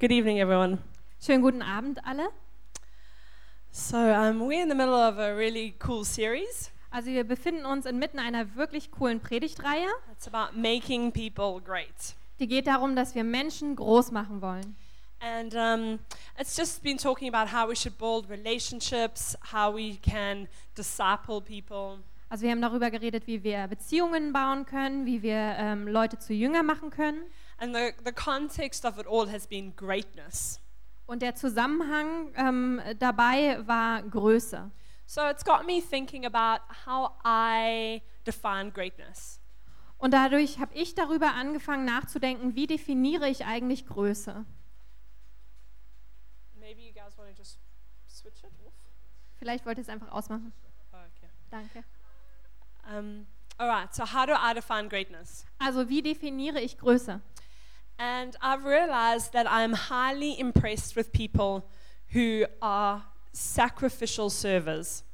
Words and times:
Good 0.00 0.12
evening, 0.12 0.38
everyone. 0.38 0.78
Schönen 1.20 1.42
guten 1.42 1.60
Abend 1.60 2.02
alle. 2.06 2.30
So, 3.70 3.98
um, 3.98 4.40
we're 4.40 4.62
in 4.62 4.70
the 4.70 4.74
middle 4.74 4.94
of 4.94 5.18
a 5.18 5.36
really 5.36 5.74
cool 5.86 6.06
series. 6.06 6.70
Also 6.90 7.10
wir 7.10 7.22
befinden 7.22 7.66
uns 7.66 7.84
inmitten 7.84 8.18
einer 8.18 8.56
wirklich 8.56 8.90
coolen 8.92 9.20
Predigtreihe. 9.20 9.88
It's 10.10 10.26
about 10.26 10.58
making 10.58 11.12
people 11.12 11.60
great. 11.60 12.14
Die 12.38 12.46
geht 12.46 12.66
darum, 12.66 12.96
dass 12.96 13.14
wir 13.14 13.24
Menschen 13.24 13.76
groß 13.76 14.10
machen 14.10 14.40
wollen. 14.40 14.74
And 15.20 15.54
um, 15.54 15.98
it's 16.38 16.56
just 16.56 16.82
been 16.82 16.96
talking 16.96 17.28
about 17.28 17.52
how 17.52 17.68
we 17.68 17.76
should 17.76 17.98
build 17.98 18.30
relationships, 18.30 19.36
how 19.52 19.70
we 19.70 19.98
can 20.00 20.48
disciple 20.74 21.42
people. 21.42 21.98
Also 22.30 22.44
wir 22.44 22.52
haben 22.52 22.62
darüber 22.62 22.90
geredet, 22.90 23.26
wie 23.26 23.44
wir 23.44 23.66
Beziehungen 23.66 24.32
bauen 24.32 24.64
können, 24.64 25.04
wie 25.04 25.20
wir 25.20 25.56
ähm, 25.58 25.86
Leute 25.86 26.18
zu 26.18 26.32
Jünger 26.32 26.62
machen 26.62 26.88
können. 26.88 27.20
And 27.60 27.74
the, 27.74 27.92
the 28.04 28.12
context 28.12 28.86
of 28.86 28.98
it 28.98 29.06
all 29.06 29.28
has 29.28 29.46
been 29.46 29.76
greatness. 29.76 30.60
Und 31.06 31.20
der 31.20 31.34
Zusammenhang 31.34 32.32
ähm, 32.34 32.80
dabei 32.98 33.66
war 33.66 34.02
Größe. 34.02 34.70
So 35.04 35.28
it's 35.28 35.44
got 35.44 35.66
me 35.66 35.82
thinking 35.82 36.24
about 36.24 36.62
how 36.86 37.12
I 37.22 38.00
define 38.24 38.70
greatness. 38.70 39.40
Und 39.98 40.14
dadurch 40.14 40.58
habe 40.58 40.74
ich 40.74 40.94
darüber 40.94 41.34
angefangen 41.34 41.84
nachzudenken, 41.84 42.54
wie 42.54 42.66
definiere 42.66 43.28
ich 43.28 43.44
eigentlich 43.44 43.86
Größe. 43.86 44.46
Maybe 46.54 46.80
you 46.80 46.94
guys 46.94 47.18
want 47.18 47.28
to 47.30 47.36
just 47.36 47.58
switch 48.08 48.42
it 48.42 48.52
off? 48.64 48.72
Vielleicht 49.36 49.66
wollt 49.66 49.76
ihr 49.76 49.82
es 49.82 49.90
einfach 49.90 50.10
ausmachen. 50.12 50.54
Oh, 50.92 50.96
okay. 50.96 51.30
Danke. 51.50 51.84
Um, 52.90 53.26
all 53.58 53.68
right, 53.68 53.94
so 53.94 54.04
how 54.04 54.24
do 54.24 54.32
I 54.32 54.54
define 54.54 54.88
greatness? 54.88 55.44
Also 55.58 55.90
wie 55.90 56.00
definiere 56.00 56.60
ich 56.60 56.78
Größe? 56.78 57.20
And 58.00 58.34
I've 58.40 58.64
realized 58.64 59.34
that 59.34 59.46
I'm 59.46 59.74
highly 59.74 60.40
impressed 60.40 60.96
with 60.96 61.12
people 61.12 61.68
who 62.14 62.46
are 62.62 63.02
sacrificial 63.32 64.30
servers. 64.30 65.04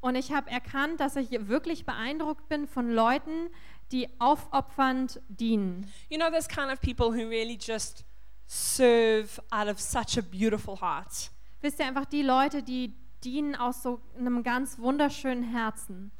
Und 0.00 0.16
ich 0.16 0.32
habe 0.32 0.50
erkannt, 0.50 0.98
dass 0.98 1.14
ich 1.14 1.30
wirklich 1.30 1.86
beeindruckt 1.86 2.48
bin 2.48 2.66
von 2.66 2.90
Leuten, 2.90 3.50
die 3.92 4.08
aufopfernd 4.18 5.20
dienen. 5.28 5.88
You 6.10 6.18
know, 6.18 6.28
those 6.28 6.48
kind 6.48 6.72
of 6.72 6.80
people 6.80 7.12
who 7.12 7.28
really 7.28 7.56
just 7.56 8.04
serve 8.46 9.40
out 9.52 9.68
of 9.68 9.78
such 9.78 10.18
a 10.18 10.22
beautiful 10.22 10.80
heart. 10.80 11.30
Wisst 11.62 11.78
ihr 11.78 11.86
einfach 11.86 12.04
die 12.04 12.22
Leute, 12.22 12.64
die 12.64 12.94
dienen 13.22 13.54
aus 13.54 13.84
so 13.84 14.00
einem 14.18 14.42
ganz 14.42 14.78
wunderschönen 14.80 15.44
Herzen. 15.44 16.10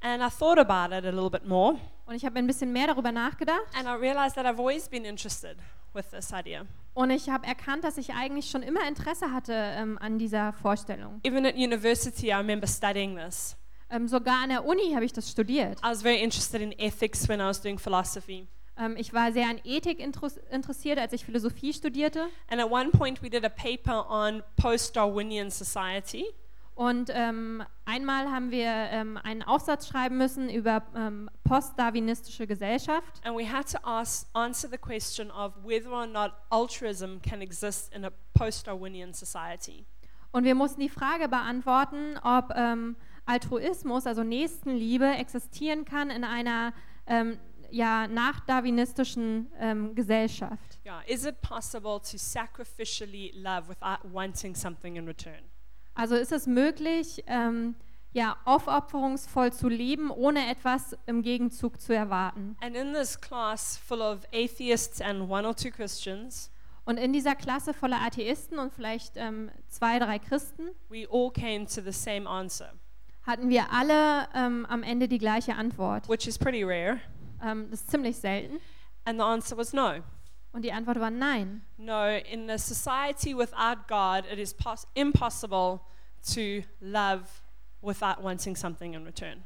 And 0.00 0.22
I 0.22 0.30
thought 0.30 0.58
about 0.58 0.94
it 0.94 1.04
a 1.04 1.10
little 1.10 1.28
bit 1.28 1.44
more, 1.44 1.76
Und 2.06 2.14
ich 2.14 2.24
habe 2.24 2.38
ein 2.38 2.46
bisschen 2.46 2.72
mehr 2.72 2.86
darüber 2.86 3.10
nachgedacht 3.12 3.66
and 3.74 3.86
I 3.86 3.92
realized 4.00 4.36
that 4.36 4.46
I've 4.46 4.58
always 4.60 4.88
been 4.88 5.04
interested 5.04 5.56
with 5.92 6.04
this 6.10 6.30
idea. 6.32 6.64
und 6.94 7.10
ich 7.10 7.28
habe 7.28 7.46
erkannt, 7.46 7.82
dass 7.84 7.98
ich 7.98 8.14
eigentlich 8.14 8.48
schon 8.50 8.62
immer 8.62 8.86
Interesse 8.86 9.32
hatte 9.32 9.52
ähm, 9.52 9.98
an 10.00 10.18
dieser 10.18 10.52
Vorstellung. 10.52 11.20
Even 11.24 11.44
at 11.44 11.54
university, 11.56 12.28
I 12.28 12.34
remember 12.34 12.66
studying 12.66 13.16
this. 13.16 13.56
Ähm, 13.90 14.06
sogar 14.08 14.42
an 14.42 14.50
der 14.50 14.64
Uni 14.64 14.92
habe 14.94 15.04
ich 15.04 15.12
das 15.12 15.30
studiert. 15.30 15.78
I 15.80 15.90
was 15.90 16.02
very 16.02 16.20
interested 16.20 16.60
in 16.60 16.72
ethics 16.78 17.28
when 17.28 17.40
I 17.40 17.44
was 17.44 17.60
doing 17.60 17.78
philosophy. 17.78 18.46
Ähm, 18.78 18.94
ich 18.96 19.12
war 19.12 19.32
sehr 19.32 19.48
an 19.48 19.58
Ethik 19.64 20.00
interess- 20.00 20.38
interessiert, 20.50 20.98
als 20.98 21.12
ich 21.12 21.24
Philosophie 21.24 21.72
studierte. 21.72 22.26
And 22.48 22.60
at 22.60 22.70
one 22.70 22.90
point, 22.90 23.22
we 23.22 23.30
did 23.30 23.44
a 23.44 23.48
paper 23.48 24.04
on 24.08 24.42
post 24.56 24.94
Darwinian 24.96 25.50
society. 25.50 26.26
Und 26.76 27.10
ähm, 27.10 27.64
einmal 27.86 28.30
haben 28.30 28.50
wir 28.50 28.68
ähm, 28.68 29.18
einen 29.22 29.42
Aufsatz 29.42 29.88
schreiben 29.88 30.18
müssen 30.18 30.50
über 30.50 30.82
ähm, 30.94 31.30
postdarwinistische 31.42 32.46
Gesellschaft. 32.46 33.24
And 33.24 33.34
we 33.34 33.50
had 33.50 33.66
to 33.72 33.78
ask, 33.82 34.28
answer 34.34 34.68
the 34.70 34.76
question 34.76 35.30
of 35.30 35.54
whether 35.64 35.90
or 35.90 36.06
not 36.06 36.32
altruism 36.50 37.22
can 37.22 37.40
exist 37.40 37.94
in 37.94 38.04
a 38.04 38.10
post 38.34 38.66
Darwinian 38.66 39.14
society. 39.14 39.86
Und 40.32 40.44
wir 40.44 40.54
mussten 40.54 40.82
die 40.82 40.90
Frage 40.90 41.28
beantworten, 41.28 42.18
ob 42.22 42.52
ähm, 42.54 42.96
Altruismus, 43.24 44.06
also 44.06 44.22
Nächstenliebe, 44.22 45.06
existieren 45.06 45.86
kann 45.86 46.10
in 46.10 46.24
einer 46.24 46.74
ähm, 47.06 47.38
ja, 47.70 48.06
nachdarwinistischen 48.06 49.50
ähm, 49.58 49.94
Gesellschaft. 49.94 50.78
Yeah, 50.84 51.00
is 51.06 51.24
it 51.24 51.40
possible 51.40 51.98
to 52.00 52.18
sacrificially 52.18 53.32
love 53.34 53.66
without 53.66 54.00
wanting 54.12 54.54
something 54.54 54.96
in 54.96 55.06
return? 55.06 55.40
Also 55.96 56.14
ist 56.14 56.30
es 56.32 56.46
möglich, 56.46 57.24
ähm, 57.26 57.74
ja, 58.12 58.36
aufopferungsvoll 58.44 59.52
zu 59.52 59.68
leben, 59.68 60.10
ohne 60.10 60.50
etwas 60.50 60.96
im 61.06 61.22
Gegenzug 61.22 61.80
zu 61.80 61.94
erwarten. 61.94 62.56
And 62.62 62.76
in 62.76 62.92
this 62.94 63.20
class 63.20 63.76
full 63.76 64.00
of 64.00 64.20
atheists 64.32 65.00
and 65.00 65.28
one 65.28 65.46
or 65.46 65.54
two 65.56 65.70
Christians, 65.70 66.50
Und 66.84 66.98
in 66.98 67.12
dieser 67.12 67.34
Klasse 67.34 67.74
voller 67.74 68.00
Atheisten 68.00 68.58
und 68.58 68.72
vielleicht 68.72 69.14
ähm, 69.16 69.50
zwei, 69.68 69.98
drei 69.98 70.18
Christen 70.20 70.68
we 70.88 71.06
all 71.10 71.30
came 71.32 71.66
to 71.66 71.82
the 71.82 71.92
same 71.92 72.28
answer, 72.28 72.72
hatten 73.22 73.48
wir 73.48 73.72
alle 73.72 74.28
ähm, 74.34 74.64
am 74.66 74.82
Ende 74.84 75.08
die 75.08 75.18
gleiche 75.18 75.56
Antwort. 75.56 76.08
which 76.08 76.26
is 76.28 76.38
pretty 76.38 76.62
rare. 76.62 77.00
Ähm, 77.42 77.66
das 77.70 77.80
ist 77.80 77.90
ziemlich 77.90 78.16
selten. 78.16 78.60
And 79.04 79.18
the 79.18 79.24
answer 79.24 79.56
was 79.58 79.72
no. 79.72 79.94
Und 80.56 80.62
die 80.62 80.72
Antwort 80.72 80.98
war 80.98 81.10
nein. 81.10 81.60
No, 81.76 82.06
in 82.32 82.48
a 82.48 82.56
society 82.56 83.36
without 83.36 83.86
God, 83.88 84.24
it 84.32 84.38
is 84.38 84.54
pos- 84.54 84.86
impossible 84.94 85.80
to 86.32 86.62
love 86.80 87.24
without 87.82 88.22
wanting 88.22 88.56
something 88.56 88.94
in 88.94 89.04
return. 89.04 89.44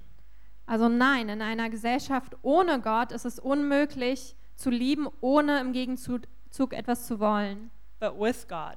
Also 0.66 0.88
nein, 0.88 1.28
in 1.28 1.42
einer 1.42 1.68
Gesellschaft 1.68 2.36
ohne 2.42 2.80
Gott 2.80 3.10
ist 3.10 3.24
es 3.24 3.40
unmöglich 3.40 4.36
zu 4.54 4.70
lieben, 4.70 5.08
ohne 5.20 5.58
im 5.58 5.72
Gegenzug 5.72 6.28
etwas 6.72 7.08
zu 7.08 7.18
wollen. 7.18 7.72
But 7.98 8.12
with 8.16 8.46
God, 8.46 8.76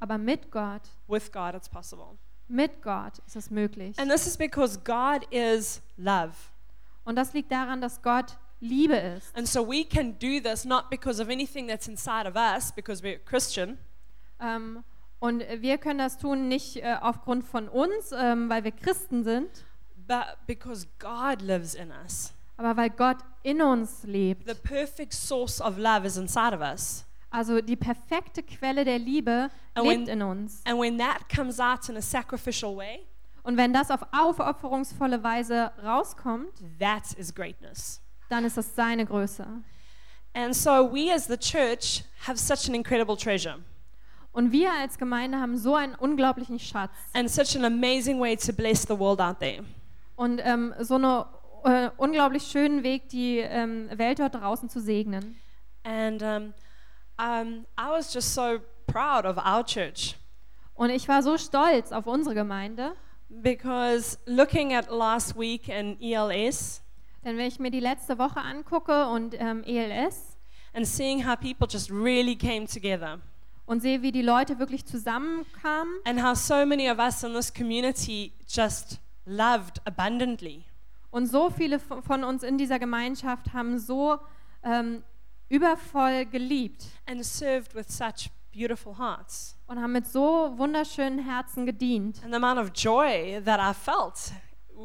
Aber 0.00 0.18
mit 0.18 0.50
Gott, 0.50 0.82
with 1.08 1.32
God, 1.32 1.54
it's 1.54 1.70
possible. 1.70 2.18
mit 2.46 2.82
Gott 2.82 3.20
ist 3.26 3.36
es 3.36 3.50
möglich. 3.50 3.98
And 3.98 4.10
this 4.10 4.26
is 4.26 4.36
because 4.36 4.78
God 4.80 5.26
is 5.32 5.80
love. 5.96 6.34
Und 7.04 7.16
das 7.16 7.32
liegt 7.32 7.50
daran, 7.50 7.80
dass 7.80 8.02
Gott 8.02 8.36
Liebe 8.60 8.94
ist. 8.96 9.34
And 9.36 9.46
so 9.48 9.66
we 9.66 9.84
can 9.84 10.18
do 10.18 10.40
this 10.40 10.64
not 10.64 10.90
because 10.90 11.22
of 11.22 11.28
anything 11.28 11.66
that's 11.68 11.88
inside 11.88 12.28
of 12.28 12.36
us, 12.36 12.72
because 12.72 13.02
we're 13.02 13.18
Christian, 13.18 13.78
Ähm, 14.40 14.84
und 15.18 15.42
wir 15.58 15.76
können 15.78 15.98
das 15.98 16.16
tun 16.18 16.48
nicht 16.48 16.76
äh, 16.76 16.96
aufgrund 17.00 17.44
von 17.44 17.68
uns, 17.68 18.12
ähm, 18.12 18.48
weil 18.48 18.64
wir 18.64 18.72
Christen 18.72 19.22
sind, 19.24 19.48
but 20.06 20.36
because 20.46 20.86
God 20.98 21.42
lives 21.42 21.74
in 21.74 21.90
us. 22.04 22.32
aber 22.56 22.76
weil 22.76 22.90
Gott 22.90 23.18
in 23.42 23.60
uns 23.62 24.02
lebt. 24.04 24.46
The 24.48 24.54
perfect 24.54 25.12
source 25.14 25.60
of 25.60 25.76
love 25.78 26.06
is 26.06 26.16
inside 26.16 26.54
of 26.54 26.60
us. 26.60 27.04
Also 27.30 27.60
die 27.60 27.76
perfekte 27.76 28.42
Quelle 28.42 28.84
der 28.84 28.98
Liebe 28.98 29.50
And 29.74 29.86
when- 29.86 30.00
lebt 30.00 30.08
in 30.08 30.22
uns. 30.22 30.60
And 30.66 30.78
when 30.78 30.98
that 30.98 31.28
comes 31.34 31.60
out 31.60 31.88
in 31.88 31.96
a 31.96 32.02
sacrificial 32.02 32.76
way, 32.76 33.00
Und 33.42 33.56
wenn 33.56 33.72
das 33.72 33.90
auf 33.90 34.00
aufopferungsvolle 34.12 35.22
Weise 35.22 35.70
rauskommt, 35.82 36.52
that 36.78 37.12
is 37.16 37.34
greatness. 37.34 38.00
Dann 38.30 38.44
ist 38.44 38.56
das 38.56 38.74
seine 38.74 39.04
Größe. 39.04 39.46
And 40.32 40.54
so 40.54 40.90
we 40.92 41.12
as 41.12 41.26
the 41.26 41.36
church 41.36 42.04
have 42.26 42.38
such 42.38 42.68
an 42.68 42.74
incredible 42.74 43.16
treasure 43.16 43.58
Und 44.32 44.52
wir 44.52 44.72
als 44.72 44.96
Gemeinde 44.96 45.38
haben 45.38 45.58
so 45.58 45.74
einen 45.74 45.94
unglaublichen 45.96 46.58
Schatz 46.58 46.92
and 47.12 47.28
such 47.28 47.56
an 47.56 47.64
amazing 47.64 48.20
way 48.20 48.36
to 48.36 48.52
bless 48.52 48.82
the 48.82 48.96
world 48.98 49.20
out 49.20 49.40
there. 49.40 49.64
und 50.16 50.40
ähm, 50.44 50.72
so 50.80 50.94
einen 50.94 51.24
äh, 51.64 51.90
unglaublich 51.96 52.44
schönen 52.44 52.82
Weg, 52.82 53.08
die 53.08 53.38
ähm, 53.38 53.88
Welt 53.92 54.20
dort 54.20 54.34
draußen 54.34 54.68
zu 54.68 54.80
segnen. 54.80 55.36
And 55.82 56.22
um, 56.22 56.54
um, 57.18 57.66
I 57.78 57.90
was 57.90 58.12
just 58.14 58.34
so 58.34 58.60
proud 58.86 59.24
of 59.24 59.36
our 59.36 59.64
church 59.64 60.16
Und 60.74 60.90
ich 60.90 61.08
war 61.08 61.22
so 61.22 61.36
stolz 61.36 61.90
auf 61.92 62.06
unsere 62.06 62.34
Gemeinde, 62.34 62.92
because 63.28 64.18
looking 64.26 64.74
at 64.74 64.90
last 64.90 65.36
week 65.38 65.68
in 65.68 66.00
ELS 66.00 66.82
denn 67.24 67.36
wenn 67.36 67.46
ich 67.46 67.58
mir 67.58 67.70
die 67.70 67.80
letzte 67.80 68.18
Woche 68.18 68.40
angucke 68.40 69.06
und 69.08 69.34
ähm, 69.38 69.62
ELS 69.64 70.36
and 70.74 70.86
seeing 70.86 71.26
how 71.26 71.36
people 71.36 71.66
just 71.68 71.90
really 71.90 72.36
came 72.36 72.66
together 72.66 73.20
und 73.66 73.80
sehe, 73.82 74.02
wie 74.02 74.12
die 74.12 74.22
Leute 74.22 74.58
wirklich 74.58 74.84
zusammenkamen 74.86 75.92
and 76.04 76.22
how 76.22 76.34
so 76.34 76.64
many 76.66 76.90
of 76.90 76.98
us 76.98 77.22
in 77.22 77.32
this 77.34 77.52
community 77.52 78.32
just 78.48 78.98
loved 79.26 79.80
abundantly. 79.86 80.64
und 81.10 81.26
so 81.26 81.50
viele 81.50 81.78
von 81.78 82.24
uns 82.24 82.42
in 82.42 82.56
dieser 82.58 82.78
Gemeinschaft 82.78 83.52
haben 83.52 83.78
so 83.78 84.18
ähm, 84.62 85.02
übervoll 85.48 86.24
geliebt 86.26 86.86
and 87.06 87.24
served 87.24 87.74
with 87.74 87.86
such 87.88 88.30
beautiful 88.52 88.96
hearts. 88.98 89.56
und 89.66 89.80
haben 89.80 89.92
mit 89.92 90.06
so 90.06 90.52
wunderschönen 90.56 91.18
Herzen 91.20 91.66
gedient. 91.66 92.22
And 92.24 92.32
the 92.32 92.36
amount 92.36 92.58
of 92.58 92.70
joy 92.74 93.40
that 93.44 93.60
I 93.60 93.74
felt 93.74 94.32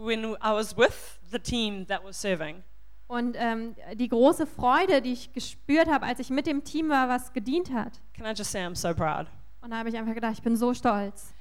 when 0.04 0.36
I 0.42 0.52
was 0.54 0.76
with 0.78 1.20
the 1.32 1.40
team 1.40 1.86
that 1.88 2.04
was 2.04 2.20
serving. 2.20 2.64
Und 3.08 3.36
ähm, 3.38 3.76
die 3.94 4.08
große 4.08 4.48
Freude, 4.48 5.02
die 5.02 5.14
ich 5.14 5.32
gespürt 5.32 5.88
habe, 5.88 6.06
als 6.06 6.20
ich 6.20 6.30
mit 6.30 6.48
dem 6.48 6.64
Team 6.64 6.90
war, 6.90 7.08
was 7.08 7.34
gedient 7.34 7.72
hat. 7.72 8.02
Can 8.14 8.26
I 8.26 8.30
just 8.36 8.52
say 8.52 8.66
I'm 8.66 8.76
so 8.76 8.94
proud? 8.94 9.28
Und 9.62 9.72
da 9.72 9.78
habe 9.78 9.90
ich 9.90 9.98
einfach 9.98 10.14
gedacht, 10.14 10.34
ich 10.34 10.42
bin 10.42 10.56
so 10.56 10.74
stolz. 10.74 11.34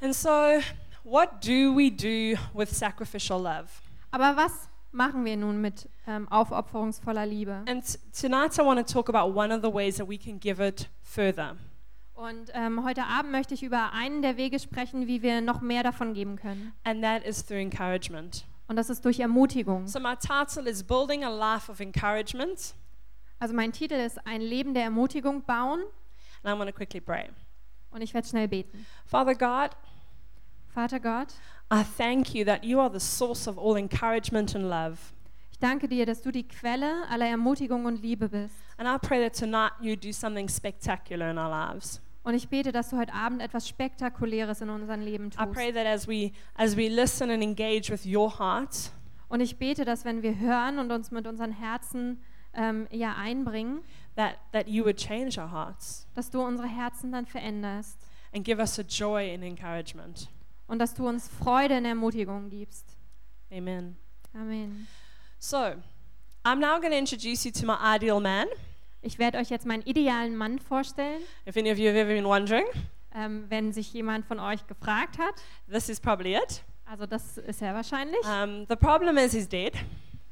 And 0.00 0.14
so, 0.14 0.60
what 1.04 1.44
do 1.44 1.76
we 1.76 1.90
do 1.90 2.38
with 2.52 2.70
sacrificial 2.70 3.40
love? 3.40 3.68
Aber 4.10 4.36
was 4.36 4.68
machen 4.90 5.24
wir 5.24 5.36
nun 5.36 5.60
mit 5.60 5.88
ähm, 6.06 6.28
aufopferungsvoller 6.28 7.26
Liebe? 7.26 7.64
And 7.68 7.84
tonight 8.12 8.58
I 8.58 8.62
want 8.62 8.84
to 8.84 8.92
talk 8.92 9.08
about 9.08 9.32
one 9.36 9.54
of 9.54 9.62
the 9.62 9.72
ways 9.72 9.96
that 9.96 10.08
we 10.08 10.18
can 10.18 10.40
give 10.40 10.60
it 10.60 10.88
further. 11.02 11.56
Und 12.14 12.50
ähm, 12.52 12.84
heute 12.84 13.04
Abend 13.04 13.32
möchte 13.32 13.54
ich 13.54 13.62
über 13.62 13.92
einen 13.92 14.22
der 14.22 14.36
Wege 14.36 14.58
sprechen, 14.58 15.06
wie 15.06 15.22
wir 15.22 15.40
noch 15.40 15.60
mehr 15.60 15.82
davon 15.82 16.12
geben 16.14 16.36
können. 16.36 16.72
and 16.84 17.02
that 17.02 17.24
is 17.24 17.44
through 17.44 17.58
encouragement. 17.60 18.44
Und 18.68 18.76
das 18.76 18.90
ist 18.90 19.04
durch 19.04 19.18
Ermutigung. 19.20 19.86
So, 19.88 19.98
my 19.98 20.14
title 20.16 20.68
is 20.70 20.82
Building 20.82 21.24
a 21.24 21.28
Life 21.28 21.70
of 21.70 21.80
Encouragement, 21.80 22.74
Also 23.40 23.54
mein 23.54 23.72
Titel 23.72 23.94
ist 23.94 24.24
Ein 24.26 24.40
Leben 24.40 24.72
der 24.74 24.84
Ermutigung 24.84 25.42
bauen. 25.42 25.80
and 26.44 26.52
I'm 26.52 26.56
going 26.56 26.68
to 26.68 26.72
quickly 26.76 27.00
pray. 27.00 27.28
Und 27.90 28.02
ich 28.02 28.14
werde 28.14 28.26
schnell 28.28 28.48
beten. 28.48 28.86
Father 29.06 29.34
God, 29.34 29.70
Vater 30.74 31.00
Gott, 31.00 31.28
I 31.72 31.82
thank 31.98 32.34
you 32.34 32.44
that 32.44 32.64
you 32.64 32.78
are 32.80 32.90
the 32.92 33.00
source 33.04 33.46
of 33.48 33.58
all 33.58 33.76
encouragement 33.76 34.54
and 34.54 34.68
love. 34.68 34.98
Ich 35.62 35.68
danke 35.68 35.86
dir, 35.86 36.06
dass 36.06 36.20
du 36.22 36.32
die 36.32 36.42
Quelle 36.42 37.08
aller 37.08 37.26
Ermutigung 37.26 37.84
und 37.84 38.02
Liebe 38.02 38.28
bist. 38.28 38.56
And 38.78 38.88
I 38.88 38.98
pray 38.98 39.22
that 39.22 39.38
tonight 39.38 39.70
you 39.80 39.94
do 39.94 40.10
something 40.10 40.48
spectacular 40.48 41.30
in 41.30 41.38
our 41.38 41.48
lives. 41.48 42.02
Und 42.24 42.34
ich 42.34 42.48
bete, 42.48 42.72
dass 42.72 42.90
du 42.90 42.96
heute 42.98 43.12
Abend 43.14 43.40
etwas 43.40 43.68
Spektakuläres 43.68 44.60
in 44.60 44.70
unserem 44.70 45.02
Leben 45.02 45.26
I 45.28 45.30
tust. 45.30 45.52
pray 45.52 45.72
that 45.72 45.86
as 45.86 46.08
we 46.08 46.32
as 46.56 46.76
we 46.76 46.88
listen 46.88 47.30
and 47.30 47.44
engage 47.44 47.92
with 47.92 48.04
your 48.04 48.40
heart, 48.40 48.90
Und 49.28 49.40
ich 49.40 49.56
bete, 49.56 49.84
dass 49.84 50.04
wenn 50.04 50.22
wir 50.24 50.36
hören 50.40 50.80
und 50.80 50.90
uns 50.90 51.12
mit 51.12 51.28
unseren 51.28 51.52
Herzen 51.52 52.20
ähm, 52.54 52.88
ja 52.90 53.14
einbringen, 53.16 53.82
that 54.16 54.38
that 54.50 54.66
you 54.66 54.84
would 54.84 54.96
change 54.96 55.40
our 55.40 55.52
hearts 55.52 56.08
dass 56.16 56.28
du 56.28 56.42
unsere 56.42 56.66
Herzen 56.66 57.12
dann 57.12 57.24
veränderst 57.24 58.08
and 58.34 58.44
give 58.44 58.58
us 58.58 58.80
a 58.80 58.82
joy 58.82 59.32
in 59.32 59.44
encouragement. 59.44 60.28
und 60.66 60.80
dass 60.80 60.92
du 60.92 61.06
uns 61.06 61.28
Freude 61.28 61.78
in 61.78 61.84
Ermutigung 61.84 62.50
gibst. 62.50 62.96
Amen. 63.52 63.96
Amen. 64.34 64.88
So, 65.44 65.74
I'm 66.44 66.60
now 66.60 66.78
going 66.78 66.92
to 66.92 66.96
introduce 66.96 67.44
you 67.44 67.50
to 67.50 67.66
my 67.66 67.76
ideal 67.96 68.20
man. 68.20 68.46
Ich 69.02 69.18
werde 69.18 69.38
euch 69.38 69.50
jetzt 69.50 69.66
meinen 69.66 69.82
idealen 69.82 70.36
Mann 70.36 70.60
vorstellen. 70.60 71.20
If 71.48 71.56
any 71.56 71.72
of 71.72 71.78
you 71.78 71.88
have 71.88 71.98
ever 71.98 72.14
been 72.14 72.24
wondering, 72.26 72.64
Ähm, 73.12 73.46
wenn 73.48 73.72
sich 73.72 73.92
jemand 73.92 74.24
von 74.24 74.38
euch 74.38 74.64
gefragt 74.68 75.18
hat, 75.18 75.34
this 75.68 75.88
is 75.88 75.98
probably 76.00 76.36
it. 76.36 76.62
also 76.86 77.06
das 77.06 77.38
ist 77.38 77.60
er 77.60 77.74
wahrscheinlich. 77.74 78.20
Um, 78.24 78.66
the 78.68 78.76
problem 78.76 79.18
is 79.18 79.32
he's 79.32 79.48
dead. 79.48 79.74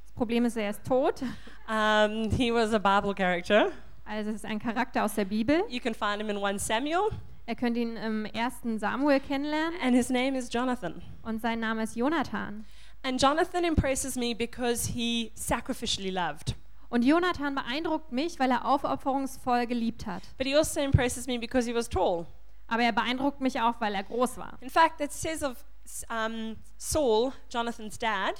Das 0.05 0.13
Problem 0.15 0.45
ist, 0.45 0.57
er 0.57 0.71
ist 0.71 0.85
tot. 0.85 1.23
Um, 1.69 2.31
he 2.31 2.53
was 2.55 2.73
a 2.73 2.79
Bible 2.79 3.13
character. 3.13 3.73
Also 4.05 4.31
es 4.31 4.37
ist 4.37 4.45
ein 4.45 4.61
Charakter 4.61 5.05
aus 5.05 5.15
der 5.17 5.25
Bibel. 5.25 5.65
You 5.69 5.81
can 5.81 5.93
find 5.93 6.19
him 6.23 6.31
in 6.31 6.37
1 6.43 6.65
Samuel, 6.65 7.11
Ihr 7.49 7.57
könnt 7.57 7.77
ihn 7.77 7.97
im 7.97 8.27
ersten 8.27 8.79
Samuel 8.79 9.19
kennenlernen 9.19 9.75
and 9.83 9.97
his 9.97 10.09
name 10.09 10.39
is 10.39 10.49
Jonathan. 10.53 11.03
und 11.25 11.43
sein 11.43 11.59
Name 11.59 11.83
ist 11.83 11.97
Jonathan. 11.97 12.65
And 13.03 13.21
Jonathan 13.21 13.65
impresses 13.65 14.17
me 14.17 14.35
because 14.35 14.91
he 14.93 15.33
sacrificially 15.35 16.11
loved. 16.11 16.55
Und 16.91 17.05
Jonathan 17.05 17.55
beeindruckt 17.55 18.13
mich, 18.13 18.39
weil 18.39 18.51
er 18.51 18.65
aufopferungsvoll 18.67 19.67
geliebt 19.67 20.07
hat. 20.07 20.23
But 20.37 20.47
he 20.47 20.55
also 20.57 20.81
impresses 20.81 21.27
me 21.27 21.39
because 21.39 21.67
he 21.69 21.75
was 21.75 21.89
tall. 21.89 22.27
Aber 22.67 22.83
er 22.83 22.93
beeindruckt 22.93 23.41
mich 23.41 23.61
auch, 23.61 23.81
weil 23.81 23.95
er 23.95 24.03
groß 24.03 24.37
war. 24.39 24.59
In 24.61 24.71
fact, 24.71 25.01
it 25.01 25.13
says 25.13 25.43
of 25.43 25.65
um, 26.09 26.57
Saul, 26.77 27.33
Jonathan's 27.49 27.99
dad, 27.99 28.35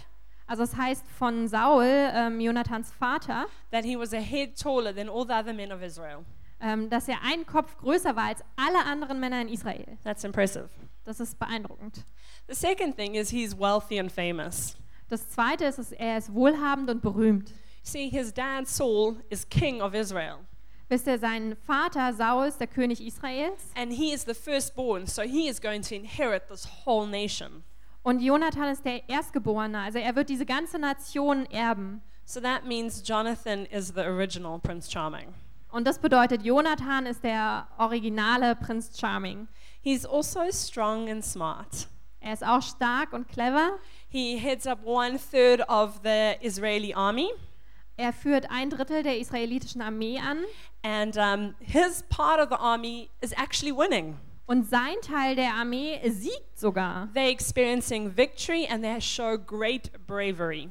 Also 0.47 0.65
es 0.65 0.77
heißt 0.77 1.05
von 1.17 1.47
Saul, 1.47 1.85
ähm, 1.85 2.41
Jonathans 2.41 2.93
Vater, 2.93 3.47
that 3.71 3.85
he 3.85 3.97
was 3.97 4.13
a 4.13 4.19
head 4.21 4.59
taller 4.59 4.93
than 4.93 5.09
all 5.09 5.25
the 5.25 5.33
other 5.33 5.53
men 5.53 5.71
of 5.73 5.81
Israel. 5.81 6.25
ähm, 6.61 6.91
dass 6.91 7.09
er 7.09 7.23
einen 7.23 7.47
Kopf 7.47 7.77
größer 7.79 8.17
war 8.17 8.25
als 8.25 8.43
alle 8.57 8.85
anderen 8.85 9.21
Männer 9.21 9.41
in 9.41 9.49
Israel. 9.49 9.97
That's 10.05 10.25
impressive. 10.25 10.69
Das 11.11 11.19
ist 11.19 11.41
beeindruckend. 11.41 12.05
The 12.47 12.55
second 12.55 12.97
thing 12.97 13.17
is 13.17 13.31
he's 13.31 13.59
wealthy 13.59 13.99
and 13.99 14.13
famous. 14.13 14.77
Das 15.09 15.29
zweite 15.29 15.65
ist, 15.65 15.81
dass 15.81 15.91
er 15.91 16.19
ist 16.19 16.33
wohlhabend 16.33 16.89
und 16.89 17.03
berühmt. 17.03 17.53
See, 17.83 18.09
his 18.09 18.33
dad 18.33 18.69
Saul 18.69 19.17
is 19.29 19.45
king 19.49 19.83
of 19.83 19.93
Israel, 19.93 20.37
Wisst 20.89 21.09
ihr, 21.09 21.19
sein 21.19 21.57
Vater 21.67 22.13
Saul 22.13 22.47
ist 22.47 22.61
der 22.61 22.69
König 22.69 23.05
Israels 23.05 23.73
and 23.75 23.93
he 23.93 24.13
is 24.13 24.23
the 24.25 24.35
firstborn, 24.35 25.05
so 25.05 25.23
he 25.23 25.49
is 25.49 25.61
going 25.61 25.83
to 25.83 25.97
inherit 25.97 26.47
this 26.49 26.65
whole 26.87 27.09
nation. 27.09 27.65
und 28.05 28.21
Jonathan 28.21 28.69
ist 28.69 28.85
der 28.85 29.09
Erstgeborene. 29.09 29.81
Also 29.81 29.99
er 29.99 30.15
wird 30.15 30.29
diese 30.29 30.47
ganze 30.47 30.79
Nation 30.79 31.45
erben. 31.47 32.03
So 32.25 32.41
that 32.41 32.67
means 32.67 33.03
Jonathan 33.05 33.67
is 33.67 33.89
the 33.89 34.03
original 34.03 34.61
Prince 34.61 34.89
Charming. 34.89 35.35
Und 35.73 35.89
das 35.89 35.99
bedeutet, 35.99 36.45
Jonathan 36.45 37.07
ist 37.07 37.25
der 37.25 37.67
originale 37.79 38.55
Prinz 38.55 38.97
Charming. 38.97 39.49
He's 39.83 40.05
also 40.05 40.51
strong 40.51 41.09
and 41.09 41.25
smart. 41.25 41.89
Er 42.21 42.35
ist 42.35 42.45
auch 42.45 42.63
stark 42.63 43.13
und 43.13 43.29
clever. 43.29 43.79
He 44.09 44.37
heads 44.39 44.67
up 44.67 44.85
one 44.85 45.19
third 45.19 45.67
of 45.69 46.01
the 46.05 46.35
Israeli 46.41 46.93
army, 46.95 47.31
Er 47.97 48.13
führt 48.15 48.51
ein 48.51 48.71
Drittel 48.71 49.03
der 49.03 49.19
israelitischen 49.19 49.83
Armee 49.83 50.19
an 50.19 50.45
and 50.83 51.17
um, 51.19 51.55
his 51.61 52.03
part 52.09 52.41
of 52.41 52.49
the 52.49 52.57
army 52.59 53.11
is 53.21 53.33
actually 53.33 53.73
winning. 53.77 54.17
und 54.47 54.69
sein 54.69 54.97
Teil 55.03 55.37
der 55.37 55.53
Armee 55.55 56.01
siegt 56.09 56.59
sogar. 56.59 57.09
They're 57.15 57.31
experiencing 57.31 58.17
victory 58.17 58.67
and 58.67 58.83
they 58.83 59.01
show 59.01 59.37
great 59.39 59.91
bravery. 60.07 60.71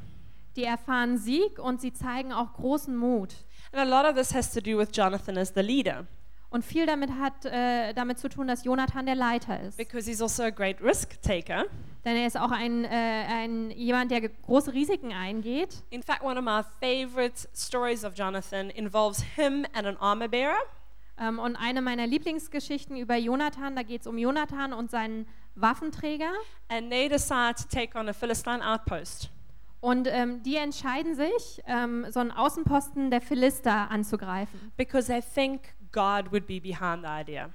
Die 0.56 0.64
erfahren 0.64 1.18
Sieg 1.20 1.60
und 1.60 1.80
sie 1.82 1.94
zeigen 1.94 2.34
auch 2.34 2.54
großen 2.54 2.96
Mut. 2.96 3.36
And 3.72 3.82
a 3.82 3.86
lot 3.86 4.10
of 4.10 4.16
this 4.16 4.34
has 4.34 4.52
to 4.54 4.60
do 4.60 4.78
with 4.78 4.90
Jonathan 4.92 5.38
as 5.38 5.54
the 5.54 5.62
leader, 5.62 6.08
Und 6.52 6.66
viel 6.66 6.86
damit 6.88 7.12
hat 7.12 7.46
äh, 7.46 7.94
damit 7.94 8.18
zu 8.18 8.28
tun, 8.28 8.48
dass 8.48 8.64
Jonathan 8.64 9.06
der 9.06 9.16
Leiter 9.16 9.60
ist. 9.62 9.78
because 9.78 10.10
he's 10.10 10.22
also 10.22 10.44
a 10.44 10.50
great 10.50 10.82
risk 10.82 11.22
taker. 11.22 11.66
Denn 12.06 12.16
er 12.16 12.26
ist 12.26 12.38
auch 12.40 12.52
ein, 12.52 12.86
äh, 12.86 12.88
ein 12.90 13.72
jemand, 13.72 14.10
der 14.10 14.22
große 14.28 14.74
Risiken 14.74 15.12
eingeht. 15.14 15.84
In 15.92 16.02
fact, 16.02 16.24
one 16.24 16.40
of 16.40 16.44
my 16.44 16.64
favorite 16.80 17.48
stories 17.54 18.04
of 18.04 18.14
Jonathan 18.16 18.70
involves 18.72 19.22
him 19.36 19.66
and 19.74 19.86
an 19.86 19.98
armor 19.98 20.28
bearer. 20.28 20.58
Ähm, 21.20 21.38
und 21.38 21.56
eine 21.56 21.82
meiner 21.82 22.08
Lieblingsgeschichten 22.08 22.98
über 22.98 23.16
Jonathan, 23.18 23.76
da 23.76 23.84
geht 23.84 24.02
es 24.02 24.08
um 24.08 24.18
Jonathan 24.18 24.74
und 24.74 24.90
seinen 24.90 25.28
Waffenträger. 25.56 26.32
And 26.70 26.90
they 26.90 27.10
decide 27.10 27.56
to 27.56 27.66
take 27.70 27.98
on 27.98 28.08
a 28.10 28.14
Philistine 28.14 28.66
outpost. 28.66 29.30
Und 29.82 30.08
ähm, 30.10 30.42
die 30.44 30.56
entscheiden 30.56 31.16
sich, 31.16 31.62
ähm, 31.68 32.06
so 32.10 32.20
einen 32.20 32.32
Außenposten 32.32 33.12
der 33.12 33.22
Philister 33.22 33.90
anzugreifen, 33.92 34.72
because 34.78 35.08
they 35.08 35.22
think 35.22 35.62
God 35.92 36.32
would 36.32 36.46
be 36.48 36.60
behind 36.60 37.04
the 37.04 37.10
idea. 37.10 37.50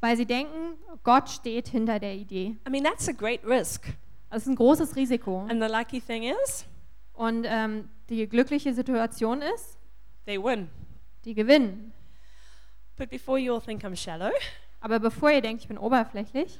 weil 0.00 0.16
sie 0.16 0.26
denken, 0.26 0.76
Gott 1.04 1.28
steht 1.30 1.68
hinter 1.68 2.00
der 2.00 2.14
Idee. 2.14 2.56
I 2.66 2.70
mean, 2.70 2.82
that's 2.82 3.08
a 3.08 3.12
great 3.12 3.44
risk. 3.44 3.86
Das 4.30 4.42
ist 4.42 4.48
ein 4.48 4.56
großes 4.56 4.96
Risiko. 4.96 5.46
And 5.48 5.62
the 5.62 5.68
lucky 5.68 6.00
thing 6.00 6.24
is, 6.24 6.64
Und 7.12 7.44
ähm, 7.46 7.88
die 8.08 8.26
glückliche 8.28 8.74
Situation 8.74 9.42
ist, 9.42 9.78
they 10.26 10.42
win. 10.42 10.68
die 11.24 11.34
gewinnen. 11.34 11.92
But 12.96 13.10
before 13.10 13.38
you 13.38 13.54
all 13.54 13.60
think 13.60 13.84
I'm 13.84 13.94
shallow, 13.96 14.30
Aber 14.80 14.98
bevor 14.98 15.30
ihr 15.30 15.40
denkt, 15.40 15.62
ich 15.62 15.68
bin 15.68 15.78
oberflächlich, 15.78 16.58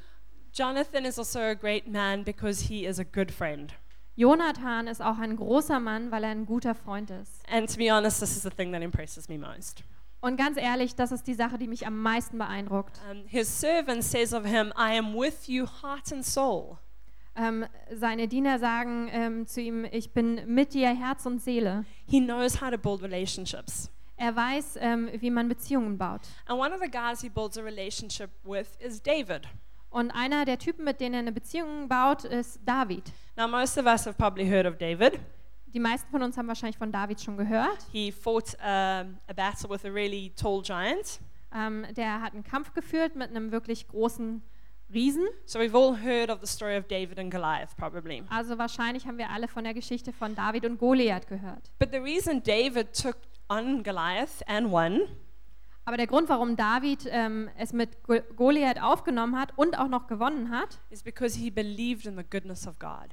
Jonathan 0.54 1.04
is 1.04 1.18
also 1.18 1.38
a 1.40 1.54
great 1.54 1.88
man 1.88 2.22
because 2.24 2.64
he 2.66 2.84
is 2.86 3.00
a 3.00 3.04
good 3.04 3.30
friend. 3.32 3.74
Jonathan 4.14 4.86
ist 4.86 5.00
auch 5.02 5.18
ein 5.18 5.36
großer 5.36 5.80
Mann, 5.80 6.10
weil 6.12 6.22
er 6.24 6.30
ein 6.30 6.44
guter 6.46 6.74
Freund 6.74 7.10
ist. 7.10 7.42
And 7.50 7.68
to 7.68 7.78
be 7.78 7.90
honest, 7.90 8.20
this 8.20 8.36
is 8.36 8.42
the 8.42 8.50
thing 8.50 8.70
that 8.72 8.82
impresses 8.82 9.28
me 9.28 9.38
most. 9.38 9.82
Und 10.22 10.36
ganz 10.36 10.56
ehrlich, 10.56 10.94
das 10.94 11.10
ist 11.10 11.26
die 11.26 11.34
Sache, 11.34 11.58
die 11.58 11.66
mich 11.66 11.84
am 11.84 12.00
meisten 12.00 12.38
beeindruckt. 12.38 13.00
Um, 13.10 13.24
his 13.26 13.48
servant 13.60 14.04
says 14.04 14.32
of 14.32 14.46
him, 14.46 14.72
I 14.78 14.96
am 14.96 15.14
with 15.14 15.48
you, 15.48 15.66
heart 15.66 16.12
and 16.12 16.24
soul. 16.24 16.78
Ähm, 17.34 17.64
seine 17.92 18.28
Diener 18.28 18.60
sagen 18.60 19.08
ähm, 19.10 19.46
zu 19.48 19.60
ihm, 19.60 19.84
ich 19.90 20.12
bin 20.12 20.40
mit 20.46 20.74
dir, 20.74 20.94
Herz 20.94 21.26
und 21.26 21.40
Seele. 21.40 21.84
He 22.06 22.20
knows 22.20 22.60
how 22.60 22.70
to 22.70 22.78
build 22.78 23.02
relationships. 23.02 23.90
Er 24.16 24.36
weiß, 24.36 24.76
ähm, 24.78 25.10
wie 25.18 25.30
man 25.30 25.48
Beziehungen 25.48 25.98
baut. 25.98 26.20
And 26.46 26.60
one 26.60 26.72
of 26.72 26.80
the 26.80 26.90
guys 26.90 27.20
he 27.20 27.28
builds 27.28 27.58
a 27.58 27.62
relationship 27.62 28.30
with 28.44 28.76
is 28.78 29.02
David. 29.02 29.48
Und 29.90 30.12
einer 30.12 30.44
der 30.44 30.58
Typen, 30.58 30.84
mit 30.84 31.00
denen 31.00 31.14
er 31.14 31.18
eine 31.18 31.32
Beziehung 31.32 31.88
baut, 31.88 32.24
ist 32.24 32.60
David. 32.64 33.12
Now, 33.36 33.48
most 33.48 33.76
of 33.76 33.86
us 33.86 34.06
have 34.06 34.16
probably 34.16 34.48
heard 34.48 34.66
of 34.66 34.78
David. 34.78 35.18
Die 35.74 35.80
meisten 35.80 36.10
von 36.10 36.22
uns 36.22 36.36
haben 36.36 36.48
wahrscheinlich 36.48 36.76
von 36.76 36.92
David 36.92 37.20
schon 37.20 37.36
gehört. 37.36 37.86
He 37.90 38.12
fought 38.12 38.54
um, 38.60 39.18
a 39.26 39.32
battle 39.34 39.70
with 39.70 39.84
a 39.84 39.88
really 39.88 40.30
tall 40.36 40.60
giant. 40.62 41.20
Ähm, 41.54 41.86
der 41.96 42.20
hat 42.20 42.34
einen 42.34 42.44
Kampf 42.44 42.72
geführt 42.74 43.16
mit 43.16 43.30
einem 43.30 43.52
wirklich 43.52 43.88
großen 43.88 44.42
Riesen. 44.92 45.24
So 45.46 45.58
we've 45.58 45.74
all 45.74 45.96
heard 45.96 46.28
of 46.28 46.40
the 46.40 46.46
story 46.46 46.76
of 46.76 46.86
David 46.88 47.18
and 47.18 47.30
Goliath, 47.30 47.74
probably. 47.76 48.22
Also 48.28 48.58
wahrscheinlich 48.58 49.06
haben 49.06 49.16
wir 49.16 49.30
alle 49.30 49.48
von 49.48 49.64
der 49.64 49.72
Geschichte 49.72 50.12
von 50.12 50.34
David 50.34 50.66
und 50.66 50.78
Goliath 50.78 51.26
gehört. 51.26 51.70
But 51.78 51.90
the 51.92 51.98
reason 51.98 52.42
David 52.42 52.92
took 52.92 53.16
on 53.48 53.82
Goliath 53.82 54.46
and 54.46 54.70
won 54.70 55.00
Aber 55.84 55.96
der 55.96 56.06
Grund, 56.06 56.28
warum 56.28 56.56
David 56.56 57.08
ähm, 57.10 57.48
es 57.56 57.72
mit 57.72 58.02
Go 58.04 58.20
Goliath 58.36 58.80
aufgenommen 58.80 59.38
hat 59.38 59.56
und 59.56 59.78
auch 59.78 59.88
noch 59.88 60.06
gewonnen 60.06 60.50
hat, 60.50 60.78
is 60.90 61.02
because 61.02 61.38
he 61.38 61.50
believed 61.50 62.06
in 62.06 62.16
the 62.16 62.24
goodness 62.24 62.66
of 62.66 62.78
God. 62.78 63.08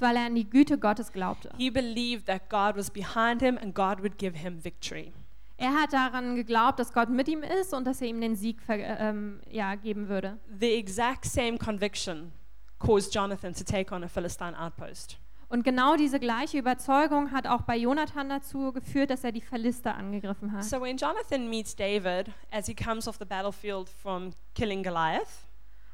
Weil 0.00 0.16
er 0.16 0.26
an 0.26 0.34
die 0.34 0.48
Güte 0.48 0.78
Gottes 0.78 1.12
glaubte. 1.12 1.50
He 1.58 1.70
believed 1.70 2.26
that 2.26 2.48
God 2.48 2.76
was 2.76 2.90
behind 2.90 3.42
him 3.42 3.58
and 3.58 3.74
God 3.74 4.00
would 4.00 4.18
give 4.18 4.38
him 4.38 4.62
victory. 4.64 5.12
Er 5.56 5.74
hat 5.74 5.92
daran 5.92 6.34
geglaubt, 6.34 6.78
dass 6.78 6.92
Gott 6.92 7.08
mit 7.08 7.28
ihm 7.28 7.42
ist 7.42 7.72
und 7.72 7.86
dass 7.86 8.00
er 8.00 8.08
ihm 8.08 8.20
den 8.20 8.34
Sieg 8.34 8.58
ähm, 8.68 9.40
ja, 9.50 9.74
geben 9.76 10.08
würde. 10.08 10.38
The 10.58 10.72
exact 10.74 11.24
same 11.24 11.58
conviction 11.58 12.32
caused 12.78 13.14
Jonathan 13.14 13.52
to 13.54 13.62
take 13.62 13.94
on 13.94 14.02
a 14.02 14.08
Philistine 14.08 14.58
outpost. 14.58 15.18
Und 15.48 15.64
genau 15.64 15.96
diese 15.96 16.18
gleiche 16.18 16.58
Überzeugung 16.58 17.30
hat 17.30 17.46
auch 17.46 17.60
bei 17.62 17.76
Jonathan 17.76 18.30
dazu 18.30 18.72
geführt, 18.72 19.10
dass 19.10 19.22
er 19.22 19.32
die 19.32 19.42
Philister 19.42 19.94
angegriffen 19.94 20.50
hat. 20.50 20.64
So 20.64 20.80
when 20.80 20.96
Jonathan 20.96 21.48
meets 21.50 21.76
David 21.76 22.30
as 22.50 22.66
he 22.66 22.74
comes 22.74 23.06
off 23.06 23.18
the 23.18 23.26
battlefield 23.26 23.90
from 23.90 24.30
killing 24.54 24.82
Goliath, 24.82 25.46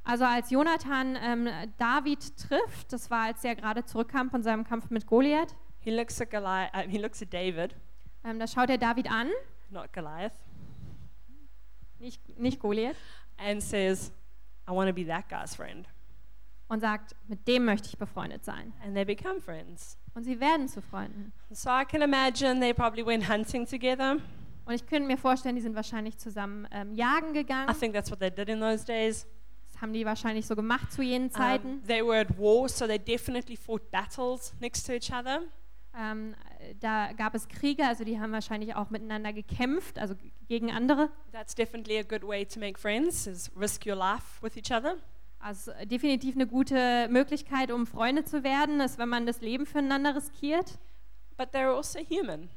Also 0.05 0.25
als 0.25 0.51
Jonathan 0.51 1.17
ähm, 1.21 1.49
David 1.77 2.37
trifft, 2.37 2.93
das 2.93 3.11
war, 3.11 3.27
als 3.27 3.45
er 3.45 3.55
gerade 3.57 3.85
zurückkam 3.85 4.31
von 4.31 4.43
seinem 4.43 4.65
Kampf 4.65 4.91
mit 4.91 5.07
Goliath, 5.07 5.55
he 5.81 5.91
looks 5.91 6.21
at 6.21 6.31
Goliath. 6.31 6.75
Uh, 6.75 6.89
he 6.89 6.99
looks 6.99 7.23
at 7.23 7.33
David, 7.33 7.75
ähm, 8.25 8.39
da 8.39 8.47
schaut 8.47 8.71
er 8.71 8.79
David 8.79 9.11
an, 9.11 9.29
not 9.71 9.93
Goliath, 9.93 10.33
nicht, 11.99 12.39
nicht 12.39 12.59
Goliath, 12.61 12.97
and 13.37 13.63
says, 13.63 14.13
"I 14.67 14.73
want 14.73 14.89
to 14.89 14.95
be 14.95 15.07
that 15.07 15.29
guy's 15.29 15.55
friend." 15.55 15.87
und 16.69 16.81
sagt, 16.81 17.17
mit 17.27 17.49
dem 17.49 17.65
möchte 17.65 17.89
ich 17.89 17.99
befreundet 17.99 18.45
sein. 18.45 18.73
And 18.85 18.95
they 18.95 19.05
become 19.05 19.41
friends. 19.41 19.99
Und 20.15 20.25
sie 20.25 20.39
werden 20.39 20.69
zu 20.69 20.83
Freunden. 20.83 21.33
So 21.51 21.71
I 21.71 21.85
can 21.85 22.03
imagine 22.03 22.61
they 22.61 22.75
probably 22.75 23.05
went 23.05 23.29
hunting 23.29 23.67
together. 23.67 24.17
Und 24.65 24.75
ich 24.75 24.87
könnte 24.87 25.07
mir 25.07 25.17
vorstellen, 25.17 25.57
die 25.57 25.63
sind 25.63 25.75
wahrscheinlich 25.75 26.19
zusammen 26.19 26.69
ähm, 26.71 26.93
jagen 26.95 27.33
gegangen. 27.33 27.71
I 27.71 27.75
think 27.75 27.95
that's 27.95 28.11
what 28.11 28.21
they 28.21 28.31
did 28.31 28.49
in 28.49 28.61
those 28.61 28.85
days. 28.85 29.27
Das 29.79 29.83
haben 29.83 29.93
die 29.93 30.05
wahrscheinlich 30.05 30.45
so 30.45 30.57
gemacht 30.57 30.91
zu 30.93 31.03
jenen 31.03 31.29
Um, 31.29 31.33
Zeiten. 31.35 31.83
they 31.87 32.05
were 32.05 32.19
at 32.19 32.37
war, 32.37 32.69
so 32.69 32.85
they 32.89 32.99
definitely 32.99 33.57
fought 33.57 33.89
battles 33.93 34.53
next 34.59 34.85
to 34.87 34.93
each 34.93 35.13
other. 35.13 35.43
Ähm, 35.97 36.35
da 36.81 37.13
gab 37.13 37.37
es 37.37 37.47
Kriege, 37.47 37.87
also 37.87 38.03
die 38.03 38.19
haben 38.19 38.33
wahrscheinlich 38.33 38.75
auch 38.75 38.91
miteinander 38.91 39.33
gekämpft, 39.33 39.97
also 40.01 40.15
gegen 40.49 40.73
andere. 40.73 41.11
That's 41.31 41.55
definitely 41.55 41.97
a 41.99 42.03
good 42.03 42.25
way 42.27 42.45
to 42.45 42.59
make 42.59 42.77
friends, 42.77 43.29
is 43.29 43.53
risk 43.57 43.87
your 43.87 43.95
life 43.95 44.43
with 44.43 44.57
each 44.57 44.73
other. 44.73 44.97
Also 45.39 45.71
äh, 45.71 45.87
definitiv 45.87 46.35
eine 46.35 46.49
gute 46.49 47.07
Möglichkeit, 47.09 47.71
um 47.71 47.87
Freunde 47.87 48.25
zu 48.25 48.43
werden, 48.43 48.81
ist, 48.81 48.99
wenn 48.99 49.09
man 49.09 49.27
das 49.27 49.41
Leben 49.43 49.65
füreinander 49.65 50.17
riskiert. 50.17 50.77
But 51.37 51.51
they're 51.55 51.73
also 51.77 52.01
human. 52.01 52.49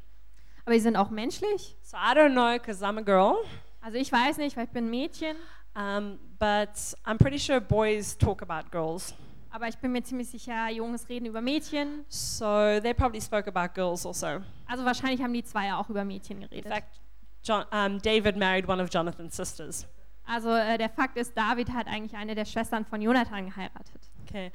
Aber 0.65 0.73
sie 0.73 0.81
sind 0.81 0.95
auch 0.95 1.11
menschlich. 1.11 1.77
So 1.83 1.97
I 1.97 2.15
don't 2.15 2.31
know, 2.31 2.53
because 2.59 2.83
I'm 2.83 2.97
a 2.97 3.03
girl, 3.03 3.35
Also 3.81 3.99
ich 3.99 4.11
weiß 4.11 4.37
nicht, 4.37 4.57
weil 4.57 4.65
ich 4.65 4.71
bin 4.71 4.85
ein 4.85 4.89
Mädchen, 4.89 5.35
um, 5.75 6.19
but 6.39 6.69
I'm 7.05 7.17
pretty 7.17 7.37
sure 7.39 7.59
boys 7.59 8.17
talk 8.17 8.41
about 8.41 8.71
girls. 8.71 9.13
aber 9.53 9.67
ich 9.67 9.77
bin 9.77 9.91
mir 9.91 10.01
ziemlich 10.03 10.29
sicher, 10.29 10.69
Jungs 10.69 11.07
reden 11.09 11.25
über 11.25 11.41
Mädchen. 11.41 12.05
So 12.07 12.79
they 12.81 12.93
probably 12.93 13.21
spoke 13.21 13.47
about 13.49 13.73
girls 13.73 14.05
also. 14.05 14.41
Also 14.67 14.85
wahrscheinlich 14.85 15.21
haben 15.21 15.33
die 15.33 15.43
zwei 15.43 15.67
ja 15.67 15.77
auch 15.77 15.89
über 15.89 16.05
Mädchen 16.05 16.41
In 16.41 16.49
geredet. 16.49 16.71
fact, 16.71 16.99
John, 17.43 17.65
um, 17.71 18.01
David 18.01 18.37
married 18.37 18.67
one 18.67 18.81
of 18.81 18.89
Jonathan's 18.89 19.35
sisters. 19.35 19.85
Also 20.25 20.49
äh, 20.51 20.77
der 20.77 20.89
Fakt 20.89 21.17
ist, 21.17 21.35
David 21.35 21.73
hat 21.73 21.87
eigentlich 21.87 22.15
eine 22.15 22.35
der 22.35 22.45
Schwestern 22.45 22.85
von 22.85 23.01
Jonathan 23.01 23.47
geheiratet. 23.47 24.01
Okay. 24.25 24.51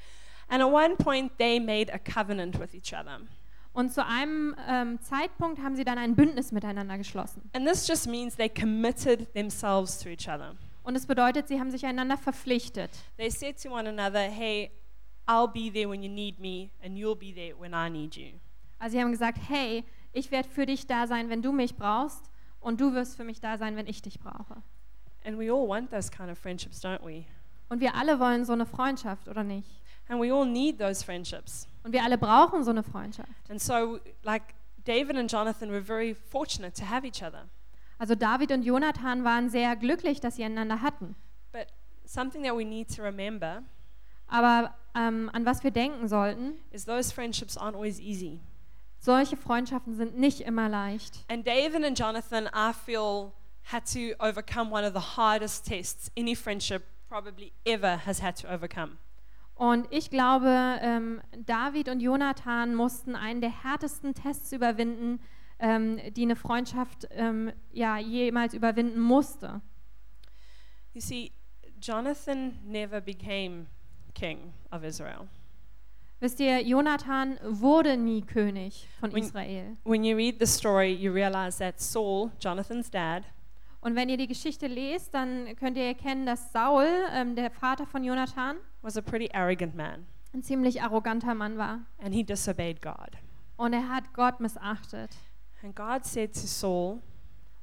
And 0.49 0.62
at 0.62 0.70
one 0.70 0.96
point, 0.96 1.37
they 1.38 1.58
made 1.58 1.92
a 1.92 1.99
covenant 1.99 2.58
with 2.58 2.73
each 2.73 2.94
other. 2.94 3.20
Und 3.73 3.92
zu 3.92 4.02
einem 4.06 4.54
ähm, 4.66 4.99
Zeitpunkt 5.02 5.61
haben 5.61 5.76
sie 5.76 5.85
dann 5.85 5.99
ein 5.99 6.14
Bündnis 6.14 6.52
miteinander 6.52 6.96
geschlossen. 6.96 7.42
And 7.52 7.66
this 7.66 7.87
just 7.87 8.06
means 8.06 8.37
they 8.37 8.49
committed 8.49 9.30
themselves 9.35 9.99
to 9.99 10.08
each 10.08 10.26
other. 10.28 10.54
Und 10.87 10.95
es 10.95 11.05
bedeutet, 11.05 11.49
sie 11.49 11.59
haben 11.59 11.73
sich 11.73 11.85
einander 11.85 12.16
verpflichtet. 12.16 12.90
They 13.16 13.28
said 13.28 13.61
to 13.61 13.71
one 13.71 13.88
another, 13.88 14.21
Hey, 14.21 14.71
I'll 15.26 15.49
be 15.49 15.69
there 15.69 15.88
when 15.88 16.00
you 16.00 16.09
need 16.09 16.38
me, 16.38 16.71
and 16.81 16.97
you'll 16.97 17.16
be 17.16 17.35
there 17.35 17.59
when 17.59 17.73
I 17.73 17.90
need 17.90 18.14
you. 18.14 18.38
Also 18.78 18.97
sie 18.97 19.02
haben 19.02 19.11
gesagt, 19.11 19.38
hey, 19.49 19.85
ich 20.12 20.31
werde 20.31 20.49
für 20.49 20.64
dich 20.64 20.87
da 20.87 21.09
sein, 21.09 21.28
wenn 21.28 21.43
du 21.43 21.50
mich 21.50 21.75
brauchst 21.75 22.31
und 22.61 22.81
du 22.81 22.95
wirst 22.95 23.16
für 23.16 23.25
mich 23.25 23.40
da 23.40 23.59
sein, 23.59 23.75
wenn 23.75 23.88
ich 23.88 24.00
dich 24.00 24.21
brauche. 24.21 24.62
And 25.25 25.37
we 25.37 25.52
all 25.52 25.66
want 25.66 25.90
those 25.90 26.09
kind 26.09 26.31
of 26.31 26.38
friendships, 26.38 26.85
don't 26.85 27.05
we? 27.05 27.25
Und 27.69 27.81
wir 27.81 27.97
alle 27.97 28.21
wollen 28.21 28.45
so 28.45 28.52
eine 28.52 28.64
Freundschaft, 28.64 29.26
oder 29.26 29.43
nicht? 29.43 29.83
And 30.09 30.23
we 30.23 30.33
all 30.33 30.47
need 30.47 30.78
those 30.78 31.05
friendships. 31.05 31.66
Und 31.83 31.93
wir 31.93 32.05
alle 32.05 32.16
brauchen 32.16 32.62
so 32.62 32.71
eine 32.71 32.85
Freundschaft. 32.85 33.50
And 33.50 33.61
so, 33.61 33.99
like, 34.23 34.55
David 34.85 35.16
and 35.16 35.28
Jonathan 35.28 35.71
were 35.71 35.83
very 35.83 36.14
fortunate 36.14 36.81
to 36.81 36.88
have 36.88 37.05
each 37.05 37.25
other. 37.25 37.49
Also 37.99 38.15
David 38.15 38.53
und 38.53 38.62
Jonathan 38.62 39.25
waren 39.25 39.49
sehr 39.49 39.75
glücklich, 39.76 40.21
dass 40.21 40.37
sie 40.37 40.45
einander 40.45 40.83
hatten. 40.83 41.15
But 41.53 41.67
something 42.05 42.43
that 42.45 42.57
we 42.57 42.65
need 42.65 42.95
to 42.95 43.03
remember 43.03 43.62
Aber 44.29 44.75
ähm, 44.95 45.31
an 45.33 45.47
was 45.47 45.62
wir 45.62 45.71
denken 45.71 46.09
sollten, 46.09 46.55
is 46.71 46.85
those 46.85 47.12
friendships 47.12 47.57
aren't 47.57 47.75
always 47.75 48.00
easy. 48.00 48.41
solche 48.99 49.37
Freundschaften 49.37 49.95
sind 49.95 50.19
nicht 50.19 50.41
immer 50.41 50.69
leicht. 50.69 51.25
And 51.29 51.47
David 51.47 51.85
and 51.85 51.99
Jonathan, 51.99 52.47
I 52.47 52.73
feel, 52.73 53.33
had 53.73 53.85
to 53.93 54.15
overcome 54.19 54.71
one 54.71 54.85
of 54.85 54.95
the 54.95 55.17
hardest 55.17 55.67
tests 55.67 56.11
any 56.19 56.35
friendship 56.35 56.83
probably 57.09 57.53
ever 57.65 58.05
has 58.05 58.21
had 58.21 58.37
to 58.41 58.49
overcome. 58.49 58.99
Und 59.55 59.87
ich 59.91 60.11
glaube, 60.11 60.49
ähm, 60.83 61.23
David 61.47 61.88
und 61.88 62.00
Jonathan 62.00 62.75
mussten 62.75 63.17
einen 63.17 63.41
der 63.41 63.62
härtesten 63.62 64.12
Tests 64.12 64.53
überwinden, 64.53 65.21
ähm, 65.58 65.98
die 66.14 66.22
eine 66.22 66.36
Freundschaft 66.36 67.06
ähm, 67.10 67.52
ja, 67.72 67.98
jemals 67.98 68.54
überwinden 68.54 69.00
musste. 69.00 69.60
You 70.92 71.00
see, 71.00 71.32
Jonathan 71.80 72.58
never 72.64 73.00
became 73.00 73.66
king 74.14 74.52
of 74.70 74.82
Israel. 74.82 75.28
Wisst 76.20 76.40
ihr, 76.40 76.62
Jonathan 76.62 77.38
wurde 77.42 77.96
nie 77.98 78.22
König 78.22 78.88
von 79.00 79.12
When- 79.12 79.22
Israel. 79.22 79.76
When 79.84 80.02
you 80.02 80.16
read 80.16 80.36
the 80.40 80.46
story, 80.46 80.92
you 80.94 81.12
realize 81.12 81.58
that 81.58 81.78
Saul, 81.80 82.30
Jonathan's 82.40 82.90
dad, 82.90 83.25
Und 83.82 83.94
wenn 83.94 84.08
ihr 84.08 84.16
die 84.16 84.26
Geschichte 84.26 84.66
lest, 84.66 85.12
dann 85.14 85.54
könnt 85.56 85.76
ihr 85.76 85.84
erkennen, 85.84 86.25
dass 86.26 86.50
Saul, 86.52 86.86
ähm, 87.12 87.36
der 87.36 87.50
Vater 87.50 87.86
von 87.86 88.02
Jonathan, 88.02 88.56
was 88.82 88.96
a 88.96 89.02
pretty 89.02 89.28
arrogant 89.32 89.76
man, 89.76 90.06
ein 90.32 90.42
ziemlich 90.42 90.82
arroganter 90.82 91.34
Mann 91.34 91.56
war. 91.58 91.80
and 92.02 92.14
he 92.14 92.25
disobeyed 92.25 92.80
God. 92.82 93.10
Und 93.58 93.75
er 93.75 93.88
hat 93.88 94.12
Gott 94.14 94.40
missachtet. 94.40 95.10
And 95.66 95.75
God 95.75 96.04
said 96.04 96.32
to 96.35 96.46
Saul, 96.46 97.00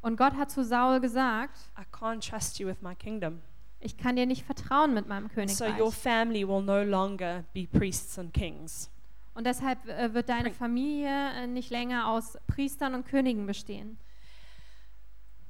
Und 0.02 0.18
Gott 0.18 0.34
hat 0.34 0.52
zu 0.52 0.62
Saul 0.66 1.00
gesagt, 1.00 1.58
I 1.80 1.84
can't 1.96 2.20
trust 2.20 2.60
you 2.60 2.68
with 2.68 2.82
my 2.82 2.94
kingdom. 2.96 3.42
ich 3.80 3.96
kann 3.96 4.18
dir 4.18 4.26
nicht 4.26 4.46
vertrauen 4.46 4.94
mit 4.94 5.08
meinem 5.08 5.30
So 5.30 5.34
Königreich. 5.36 5.80
your 5.80 5.90
family 5.92 6.46
will 6.46 6.62
no 6.62 6.84
longer 6.84 7.46
be 7.54 7.66
priests 7.66 8.20
and 8.20 8.34
kings. 8.34 8.90
Und 9.36 9.48
deshalb 9.48 9.88
äh, 9.88 10.14
wird 10.14 10.28
deine 10.28 10.52
Familie 10.52 11.30
äh, 11.32 11.48
nicht 11.48 11.70
länger 11.70 12.10
aus 12.10 12.38
Priestern 12.48 12.94
und 12.94 13.06
Königen 13.06 13.46
bestehen. 13.46 13.98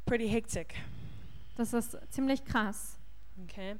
Pretty 0.05 0.29
hectic. 0.29 0.75
Das 1.57 1.73
ist 1.73 1.97
ziemlich 2.11 2.45
krass. 2.45 2.99
Okay. 3.45 3.77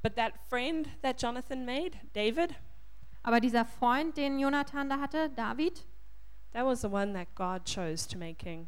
But 0.00 0.14
that 0.14 0.32
friend 0.48 0.88
that 1.02 1.20
Jonathan 1.20 1.64
made, 1.64 1.90
David, 2.12 2.54
Aber 3.24 3.40
dieser 3.40 3.64
Freund, 3.64 4.16
den 4.16 4.38
Jonathan 4.38 4.88
da 4.88 5.00
hatte, 5.00 5.30
David, 5.30 5.84
that 6.52 6.64
was 6.64 6.80
the 6.82 6.88
one 6.90 7.12
that 7.14 7.28
God 7.34 7.64
chose 7.64 8.06
to 8.08 8.18
make 8.18 8.34
king. 8.38 8.66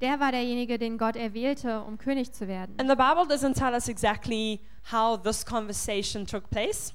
der 0.00 0.20
war 0.20 0.30
derjenige, 0.30 0.78
den 0.78 0.98
Gott 0.98 1.16
erwählte, 1.16 1.82
um 1.82 1.96
König 1.98 2.32
zu 2.32 2.46
werden. 2.48 2.74
And 2.78 2.88
the 2.90 2.96
Bible 2.96 3.24
doesn't 3.26 3.54
tell 3.54 3.72
us 3.72 3.88
exactly 3.88 4.60
how 4.92 5.16
this 5.20 5.44
conversation 5.44 6.26
took 6.26 6.48
place, 6.50 6.92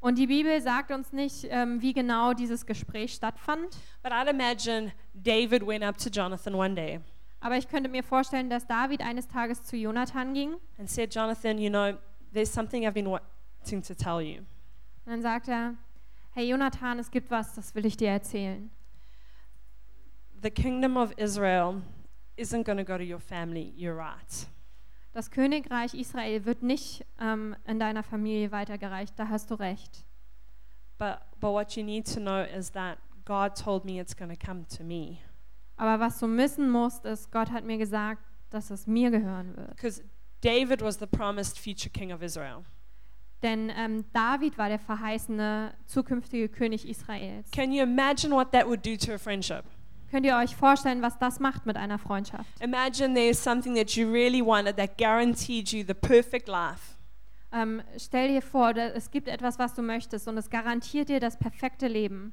Und 0.00 0.18
die 0.18 0.26
Bibel 0.26 0.60
sagt 0.60 0.90
uns 0.90 1.12
nicht, 1.12 1.46
ähm, 1.50 1.80
wie 1.80 1.92
genau 1.94 2.32
dieses 2.34 2.66
Gespräch 2.66 3.14
stattfand. 3.14 3.76
but 4.02 4.12
I'd 4.12 4.28
imagine 4.28 4.92
David 5.14 5.66
went 5.66 5.82
up 5.82 5.96
to 5.98 6.08
Jonathan 6.10 6.54
one 6.54 6.74
day 6.74 7.00
Aber 7.40 7.56
ich 7.58 7.68
könnte 7.68 7.88
mir 7.90 8.02
vorstellen, 8.02 8.48
dass 8.48 8.66
David 8.66 9.00
eines 9.02 9.26
Tages 9.28 9.62
zu 9.64 9.76
Jonathan 9.76 10.32
ging 10.34 10.54
and 10.78 10.88
said, 10.88 11.12
Jonathan, 11.14 11.58
you 11.58 11.68
know, 11.70 11.92
there's 12.32 12.52
something 12.52 12.84
I've 12.86 12.92
been 12.94 13.06
wanting 13.10 13.82
to 13.82 13.94
tell 13.94 14.20
you. 14.20 14.38
und 15.06 15.12
dann 15.12 15.22
sagt 15.22 15.48
er, 15.48 15.74
hey 16.34 16.48
Jonathan, 16.48 16.98
es 16.98 17.10
gibt 17.10 17.30
was, 17.30 17.54
das 17.54 17.74
will 17.74 17.84
ich 17.86 17.96
dir 17.96 18.10
erzählen. 18.10 18.70
The 20.44 20.50
kingdom 20.50 20.98
of 20.98 21.14
Israel 21.16 21.80
isn't 22.36 22.66
going 22.66 22.76
to 22.76 22.84
go 22.84 22.98
to 22.98 23.04
your 23.04 23.18
family, 23.18 23.72
you're 23.78 23.96
right. 23.96 24.46
Das 25.14 25.30
Königreich 25.30 25.94
Israel 25.94 26.44
wird 26.44 26.62
nicht 26.62 27.02
ähm, 27.18 27.56
in 27.66 27.80
deiner 27.80 28.02
Familie 28.02 28.52
weitergereicht, 28.52 29.18
da 29.18 29.30
hast 29.30 29.50
du 29.50 29.54
recht. 29.54 30.04
But, 30.98 31.20
but 31.40 31.52
what 31.54 31.76
you 31.76 31.82
need 31.82 32.04
to 32.12 32.20
know 32.20 32.42
is 32.42 32.70
that 32.72 32.98
God 33.24 33.56
told 33.56 33.86
me 33.86 33.98
it's 33.98 34.14
going 34.14 34.28
to 34.28 34.36
come 34.36 34.66
to 34.76 34.84
me. 34.84 35.16
Aber 35.78 35.98
was 35.98 36.18
du 36.18 36.26
wissen 36.36 36.68
musst, 36.68 37.06
ist, 37.06 37.32
Gott 37.32 37.50
hat 37.50 37.64
mir 37.64 37.78
gesagt, 37.78 38.22
dass 38.50 38.70
es 38.70 38.86
mir 38.86 39.10
gehören 39.10 39.56
wird. 39.56 39.70
Because 39.70 40.02
David 40.42 40.82
was 40.82 40.98
the 40.98 41.06
promised 41.06 41.58
future 41.58 41.88
king 41.88 42.12
of 42.12 42.20
Israel. 42.20 42.64
Denn 43.42 43.72
ähm, 43.74 44.04
David 44.12 44.58
war 44.58 44.68
der 44.68 44.78
verheißene 44.78 45.72
zukünftige 45.86 46.50
König 46.50 46.86
Israels. 46.86 47.50
Can 47.50 47.72
you 47.72 47.82
imagine 47.82 48.34
what 48.34 48.52
that 48.52 48.66
would 48.66 48.84
do 48.84 48.94
to 48.98 49.14
a 49.14 49.18
friendship? 49.18 49.64
Könnt 50.14 50.26
ihr 50.26 50.36
euch 50.36 50.54
vorstellen, 50.54 51.02
was 51.02 51.18
das 51.18 51.40
macht 51.40 51.66
mit 51.66 51.76
einer 51.76 51.98
Freundschaft? 51.98 52.48
Imagine 52.60 53.14
there's 53.14 53.42
something 53.42 53.74
that 53.74 53.96
you 53.96 54.08
really 54.08 54.46
wanted 54.46 54.76
that 54.76 54.96
guaranteed 54.96 55.72
you 55.72 55.82
the 55.84 55.92
perfect 55.92 56.46
life. 56.46 56.94
Ähm, 57.50 57.82
stell 57.98 58.28
dir 58.28 58.40
vor, 58.40 58.74
da, 58.74 58.90
es 58.90 59.10
gibt 59.10 59.26
etwas, 59.26 59.58
was 59.58 59.74
du 59.74 59.82
möchtest 59.82 60.28
und 60.28 60.38
es 60.38 60.50
garantiert 60.50 61.08
dir 61.08 61.18
das 61.18 61.36
perfekte 61.36 61.88
Leben 61.88 62.32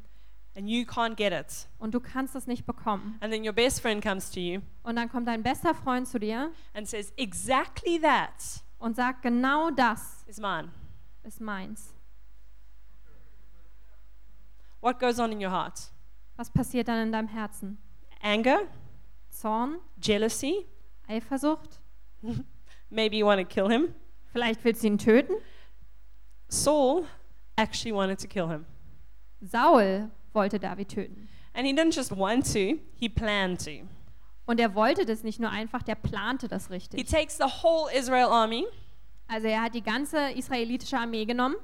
and 0.55 0.69
you 0.69 0.83
can't 0.83 1.15
get 1.15 1.33
it. 1.33 1.67
und 1.79 1.95
du 1.95 1.99
kannst 1.99 2.35
es 2.35 2.45
nicht 2.45 2.67
bekommen. 2.67 3.17
And 3.19 3.33
then 3.33 3.43
your 3.43 3.51
best 3.51 3.81
friend 3.81 3.99
comes 4.03 4.29
to 4.29 4.39
you 4.39 4.61
Und 4.83 4.95
dann 4.97 5.09
kommt 5.09 5.27
dein 5.27 5.41
bester 5.41 5.73
Freund 5.73 6.07
zu 6.07 6.19
dir 6.19 6.51
and 6.75 6.87
says, 6.87 7.11
Exactly 7.17 7.99
that 7.99 8.61
und 8.77 8.95
sagt, 8.95 9.23
genau 9.23 9.71
das 9.71 10.23
is 10.27 10.37
mine. 10.37 10.69
ist 11.23 11.41
meins. 11.41 11.95
what 14.81 14.99
goes 14.99 15.19
on 15.19 15.31
in 15.31 15.43
your 15.43 15.51
heart? 15.51 15.90
Was 16.41 16.49
passiert 16.49 16.87
dann 16.87 17.03
in 17.03 17.11
deinem 17.11 17.27
Herzen? 17.27 17.77
Anger, 18.19 18.61
Zorn, 19.29 19.77
jealousy, 20.01 20.65
Eifersucht? 21.07 21.79
maybe 22.89 23.15
you 23.15 23.27
want 23.27 23.39
to 23.39 23.45
kill 23.45 23.69
him. 23.69 23.93
Vielleicht 24.31 24.63
willst 24.63 24.81
du 24.81 24.87
ihn 24.87 24.97
töten? 24.97 25.35
Saul 26.47 27.05
actually 27.57 27.93
wanted 27.95 28.19
to 28.19 28.27
kill 28.27 28.47
him. 28.47 28.65
Saul 29.39 30.09
wollte 30.33 30.57
David 30.57 30.89
töten. 30.89 31.29
And 31.53 31.67
he 31.67 31.73
didn't 31.73 31.95
just 31.95 32.09
want 32.11 32.51
to, 32.53 32.79
he 32.95 33.07
planned 33.07 33.63
to. 33.65 33.87
Und 34.47 34.59
er 34.59 34.73
wollte 34.73 35.05
das 35.05 35.21
nicht 35.21 35.39
nur 35.39 35.51
einfach, 35.51 35.83
der 35.83 35.93
plante 35.93 36.47
das 36.47 36.69
He 36.69 36.73
richtig. 36.73 37.07
takes 37.07 37.37
the 37.37 37.43
whole 37.61 37.93
Israel 37.93 38.29
army, 38.31 38.65
Also 39.27 39.45
er 39.45 39.61
hat 39.61 39.75
die 39.75 39.83
ganze 39.83 40.31
israelitische 40.31 40.97
Armee 40.97 41.25
genommen, 41.25 41.57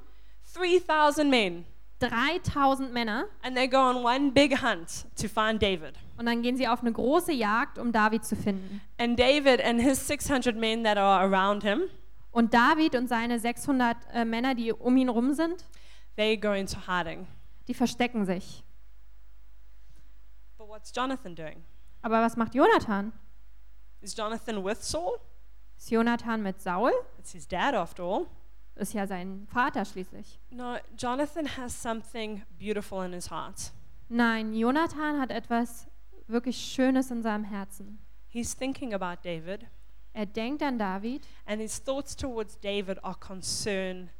3,000 0.54 1.28
men, 1.28 1.64
3000 2.00 2.92
Männer, 2.92 3.26
and 3.42 3.56
they 3.56 3.66
go 3.68 3.78
on 3.78 4.04
one 4.04 4.30
big 4.32 4.62
hunt 4.62 5.06
to 5.16 5.28
find 5.28 5.60
David. 5.60 5.94
und 6.16 6.26
dann 6.26 6.42
gehen 6.42 6.56
sie 6.56 6.68
auf 6.68 6.80
eine 6.80 6.92
große 6.92 7.32
Jagd, 7.32 7.78
um 7.78 7.90
David 7.92 8.24
zu 8.24 8.36
finden. 8.36 8.80
And 8.98 9.18
David 9.18 9.60
and 9.64 9.80
his 9.80 10.06
600 10.06 10.56
men 10.56 10.84
that 10.84 10.96
are 10.96 11.20
around 11.24 11.62
him, 11.62 11.82
Und 12.30 12.54
David 12.54 12.94
und 12.94 13.08
seine 13.08 13.38
600 13.40 13.96
äh, 14.12 14.24
Männer, 14.24 14.54
die 14.54 14.72
um 14.72 14.96
ihn 14.96 15.08
rum 15.08 15.32
sind, 15.34 15.64
they 16.16 16.36
go 16.36 16.52
into 16.52 16.78
hiding. 16.86 17.26
die 17.66 17.74
verstecken 17.74 18.24
sich. 18.26 18.62
But 20.56 20.68
what's 20.68 20.92
Jonathan 20.94 21.34
doing? 21.34 21.64
Aber 22.02 22.20
was 22.22 22.36
macht 22.36 22.54
Jonathan? 22.54 23.12
Is 24.00 24.14
Jonathan 24.16 24.64
with 24.64 24.78
Saul? 24.88 25.18
Ist 25.76 25.90
Jonathan 25.90 26.42
mit 26.42 26.60
Saul? 26.60 26.92
It's 27.18 27.32
his 27.32 27.46
dad, 27.48 27.74
after 27.74 28.02
all. 28.04 28.26
Ist 28.78 28.94
ja 28.94 29.06
sein 29.06 29.46
Vater 29.52 29.84
schließlich. 29.84 30.38
No, 30.50 30.76
Jonathan 30.96 31.46
has 31.56 31.82
something 31.82 32.42
beautiful 32.58 33.04
in 33.04 33.12
his 33.12 33.30
heart. 33.30 33.72
Nein, 34.08 34.54
Jonathan 34.54 35.20
hat 35.20 35.30
etwas 35.30 35.86
wirklich 36.28 36.56
Schönes 36.56 37.10
in 37.10 37.22
seinem 37.22 37.44
Herzen. 37.44 37.98
He's 38.28 38.54
thinking 38.56 38.94
about 38.94 39.20
David, 39.24 39.66
Er 40.12 40.26
denkt 40.26 40.62
an 40.62 40.78
David 40.78 41.26
and 41.46 41.60
his 41.60 41.82
thoughts 41.82 42.14
towards 42.16 42.58
David 42.60 43.02
are 43.04 43.16
concern. 43.18 44.10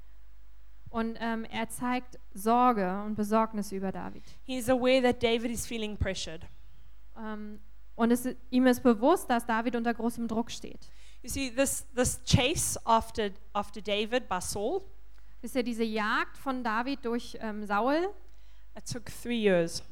und 0.90 1.16
ähm, 1.20 1.44
er 1.44 1.68
zeigt 1.68 2.18
Sorge 2.34 3.02
und 3.04 3.14
Besorgnis 3.14 3.72
über 3.72 3.92
David. 3.92 4.24
He's 4.42 4.68
aware 4.68 5.02
that 5.02 5.22
David 5.22 5.50
is 5.50 5.66
feeling 5.66 5.96
pressured. 5.96 6.46
Ähm, 7.16 7.60
und 7.94 8.10
es, 8.10 8.26
ihm 8.50 8.66
ist 8.66 8.82
bewusst, 8.82 9.28
dass 9.28 9.44
David 9.44 9.76
unter 9.76 9.92
großem 9.92 10.26
Druck 10.28 10.50
steht. 10.50 10.88
You 11.22 11.28
see, 11.28 11.50
this, 11.50 11.84
this 11.94 12.20
chase 12.24 12.78
after, 12.86 13.30
after 13.54 13.80
David 13.80 14.28
by 14.28 14.40
Saul, 14.40 14.82
Wisst 15.40 15.54
ihr, 15.54 15.62
diese 15.62 15.84
Jagd 15.84 16.36
von 16.36 16.64
David 16.64 17.04
durch 17.04 17.38
ähm, 17.40 17.64
Saul, 17.64 18.08
it 18.76 18.84
took 18.92 19.04
three 19.06 19.38
years. 19.40 19.82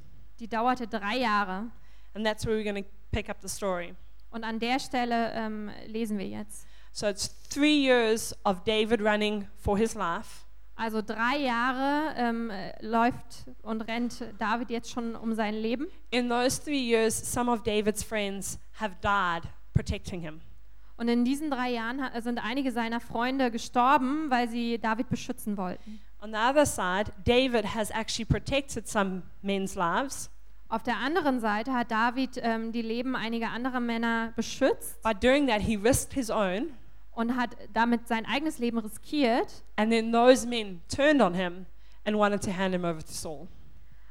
die 0.40 0.48
dauerte 0.48 0.88
drei 0.88 1.18
Jahre. 1.18 1.70
And 2.14 2.26
that's 2.26 2.44
where 2.44 2.56
we're 2.56 2.64
going 2.64 2.82
to 2.82 2.90
pick 3.12 3.28
up 3.28 3.40
the 3.40 3.48
story. 3.48 3.94
Und 4.30 4.42
an 4.44 4.58
der 4.58 4.80
Stelle 4.80 5.32
ähm, 5.34 5.70
lesen 5.86 6.18
wir 6.18 6.26
jetzt. 6.26 6.66
So 6.92 7.06
it's 7.06 7.28
three 7.48 7.76
years 7.76 8.34
of 8.44 8.64
David 8.64 9.00
running 9.00 9.46
for 9.56 9.78
his 9.78 9.94
life. 9.94 10.44
Also 10.74 11.00
drei 11.00 11.38
Jahre 11.38 12.14
ähm, 12.16 12.50
äh, 12.50 12.84
läuft 12.84 13.46
und 13.62 13.82
rennt 13.82 14.24
David 14.38 14.70
jetzt 14.70 14.90
schon 14.90 15.14
um 15.14 15.32
sein 15.34 15.54
Leben. 15.54 15.86
In 16.10 16.28
those 16.28 16.60
three 16.62 16.82
years, 16.82 17.14
some 17.16 17.50
of 17.50 17.62
David's 17.62 18.02
friends 18.02 18.58
have 18.80 18.96
died 19.00 19.48
protecting 19.72 20.20
him. 20.20 20.40
Und 20.98 21.08
in 21.08 21.24
diesen 21.24 21.50
drei 21.50 21.70
Jahren 21.72 22.00
sind 22.22 22.38
einige 22.42 22.72
seiner 22.72 23.00
Freunde 23.00 23.50
gestorben, 23.50 24.30
weil 24.30 24.48
sie 24.48 24.78
David 24.78 25.10
beschützen 25.10 25.56
wollten. 25.56 26.00
On 26.22 26.30
the 26.30 26.38
other 26.38 26.64
side, 26.64 27.12
David 27.24 27.74
has 27.74 27.90
actually 27.90 28.24
protected 28.24 28.88
some 28.88 29.22
men's 29.42 29.74
lives 29.74 30.30
Auf 30.68 30.82
der 30.82 30.96
anderen 30.96 31.38
Seite 31.40 31.72
hat 31.74 31.90
David 31.90 32.40
ähm, 32.42 32.72
die 32.72 32.82
Leben 32.82 33.14
einiger 33.14 33.50
anderer 33.50 33.80
Männer 33.80 34.32
beschützt 34.36 35.00
by 35.02 35.12
doing 35.14 35.46
that. 35.46 35.60
He 35.60 35.76
risked 35.76 36.14
his 36.14 36.30
own, 36.30 36.70
und 37.12 37.36
hat 37.36 37.50
damit 37.72 38.08
sein 38.08 38.26
eigenes 38.26 38.58
Leben 38.58 38.78
riskiert. 38.78 39.62
and 39.76 39.90
then 39.90 40.12
those 40.12 40.46
men 40.46 40.80
turned 40.94 41.20
on 41.20 41.34
him 41.34 41.66
and 42.04 42.16
wanted 42.16 42.42
to 42.42 42.50
hand 42.50 42.74
him 42.74 42.84
over 42.84 43.00
to 43.00 43.12
Saul. 43.12 43.48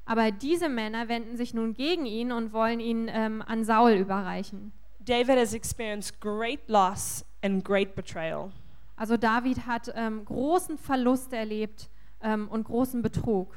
Aber 0.05 0.31
diese 0.31 0.69
Männer 0.69 1.07
wenden 1.07 1.35
sich 1.35 1.53
nun 1.55 1.73
gegen 1.73 2.05
ihn 2.05 2.31
und 2.31 2.53
wollen 2.53 2.79
ihn 2.79 3.09
ähm, 3.11 3.41
an 3.45 3.63
Saul 3.63 3.93
überreichen. 3.93 4.71
David 5.05 5.37
has 5.37 5.53
experienced 5.53 6.19
great 6.19 6.67
loss 6.67 7.23
and 7.41 7.63
great 7.63 7.95
betrayal. 7.95 8.51
Also 8.97 9.17
David 9.17 9.65
hat 9.65 9.91
ähm, 9.95 10.25
großen 10.25 10.77
Verlust 10.77 11.33
erlebt 11.33 11.89
ähm, 12.21 12.47
und 12.49 12.63
großen 12.63 13.01
Betrug. 13.01 13.55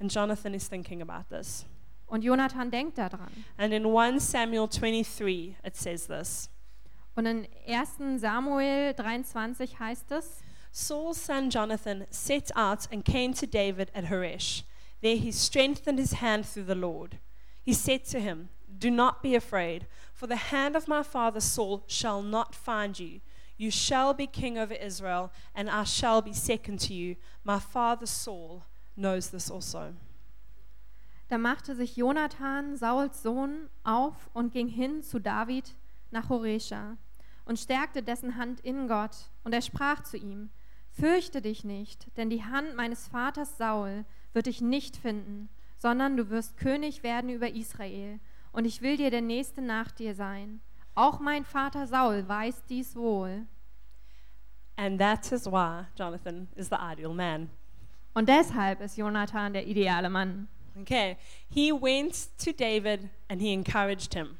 And 0.00 0.12
Jonathan 0.12 0.54
is 0.54 0.68
thinking 0.68 1.00
about 1.00 1.34
this. 1.34 1.64
Und 2.06 2.24
Jonathan 2.24 2.70
denkt 2.70 2.98
daran. 2.98 3.30
And 3.56 3.72
in 3.72 3.86
1 3.86 4.20
Samuel 4.20 4.68
23, 4.68 5.56
it 5.64 5.76
says 5.76 6.06
this 6.06 6.50
Und 7.14 7.26
in 7.26 7.46
1. 7.66 8.20
Samuel 8.20 8.94
23 8.94 9.78
heißt 9.78 10.12
es, 10.12 10.42
Saul's 10.72 11.24
son 11.24 11.50
Jonathan 11.50 12.06
set 12.10 12.50
out 12.56 12.90
and 12.90 13.04
came 13.04 13.34
to 13.34 13.46
David 13.46 13.90
at 13.94 14.06
Horesh. 14.06 14.64
There 15.02 15.16
he 15.16 15.30
strengthened 15.30 15.98
his 15.98 16.14
hand 16.14 16.46
through 16.46 16.66
the 16.66 16.74
Lord. 16.74 17.18
He 17.62 17.74
said 17.74 18.04
to 18.10 18.18
him, 18.18 18.48
Do 18.82 18.90
not 18.90 19.22
be 19.22 19.36
afraid, 19.36 19.86
for 20.12 20.26
the 20.26 20.50
hand 20.50 20.74
of 20.74 20.88
my 20.88 21.04
father 21.04 21.38
Saul 21.38 21.84
shall 21.86 22.20
not 22.20 22.52
find 22.52 22.98
you. 22.98 23.20
You 23.56 23.70
shall 23.70 24.12
be 24.12 24.26
king 24.26 24.58
over 24.58 24.74
Israel, 24.74 25.30
and 25.54 25.70
I 25.70 25.84
shall 25.84 26.20
be 26.20 26.32
second 26.32 26.80
to 26.80 26.92
you. 26.92 27.14
My 27.44 27.60
father 27.60 28.06
Saul 28.06 28.64
knows 28.96 29.30
this 29.30 29.52
also. 29.52 29.94
da 31.28 31.38
machte 31.38 31.76
sich 31.76 31.96
Jonathan, 31.96 32.76
Sauls 32.76 33.22
Sohn, 33.22 33.70
auf 33.84 34.28
und 34.32 34.52
ging 34.52 34.66
hin 34.66 35.04
zu 35.04 35.20
David 35.20 35.76
nach 36.10 36.28
Horesha 36.28 36.96
und 37.44 37.60
stärkte 37.60 38.02
dessen 38.02 38.36
Hand 38.36 38.58
in 38.62 38.88
Gott. 38.88 39.30
Und 39.44 39.52
er 39.52 39.62
sprach 39.62 40.02
zu 40.02 40.16
ihm, 40.16 40.50
Fürchte 40.90 41.40
dich 41.40 41.62
nicht, 41.62 42.08
denn 42.16 42.30
die 42.30 42.42
Hand 42.42 42.74
meines 42.74 43.06
Vaters 43.06 43.58
Saul 43.58 44.04
wird 44.32 44.46
dich 44.46 44.60
nicht 44.60 44.96
finden, 44.96 45.48
sondern 45.78 46.16
du 46.16 46.30
wirst 46.30 46.56
König 46.56 47.04
werden 47.04 47.30
über 47.30 47.48
Israel. 47.48 48.18
Und 48.52 48.66
ich 48.66 48.82
will 48.82 48.96
dir 48.96 49.10
der 49.10 49.22
Nächste 49.22 49.62
nach 49.62 49.90
dir 49.90 50.14
sein. 50.14 50.60
Auch 50.94 51.20
mein 51.20 51.44
Vater 51.44 51.86
Saul 51.86 52.28
weiß 52.28 52.64
dies 52.68 52.94
wohl. 52.94 53.46
And 54.76 54.98
that 54.98 55.30
is 55.32 55.46
why 55.46 55.86
Jonathan 55.96 56.48
is 56.54 56.68
the 56.68 56.76
ideal 56.78 57.14
man. 57.14 57.50
Und 58.14 58.28
deshalb 58.28 58.80
ist 58.80 58.96
Jonathan 58.96 59.54
der 59.54 59.66
ideale 59.66 60.10
Mann. 60.10 60.48
Okay, 60.78 61.16
he 61.48 61.72
went 61.72 62.28
to 62.38 62.52
David 62.52 63.08
and 63.28 63.40
he 63.40 63.52
encouraged 63.52 64.14
him. 64.14 64.38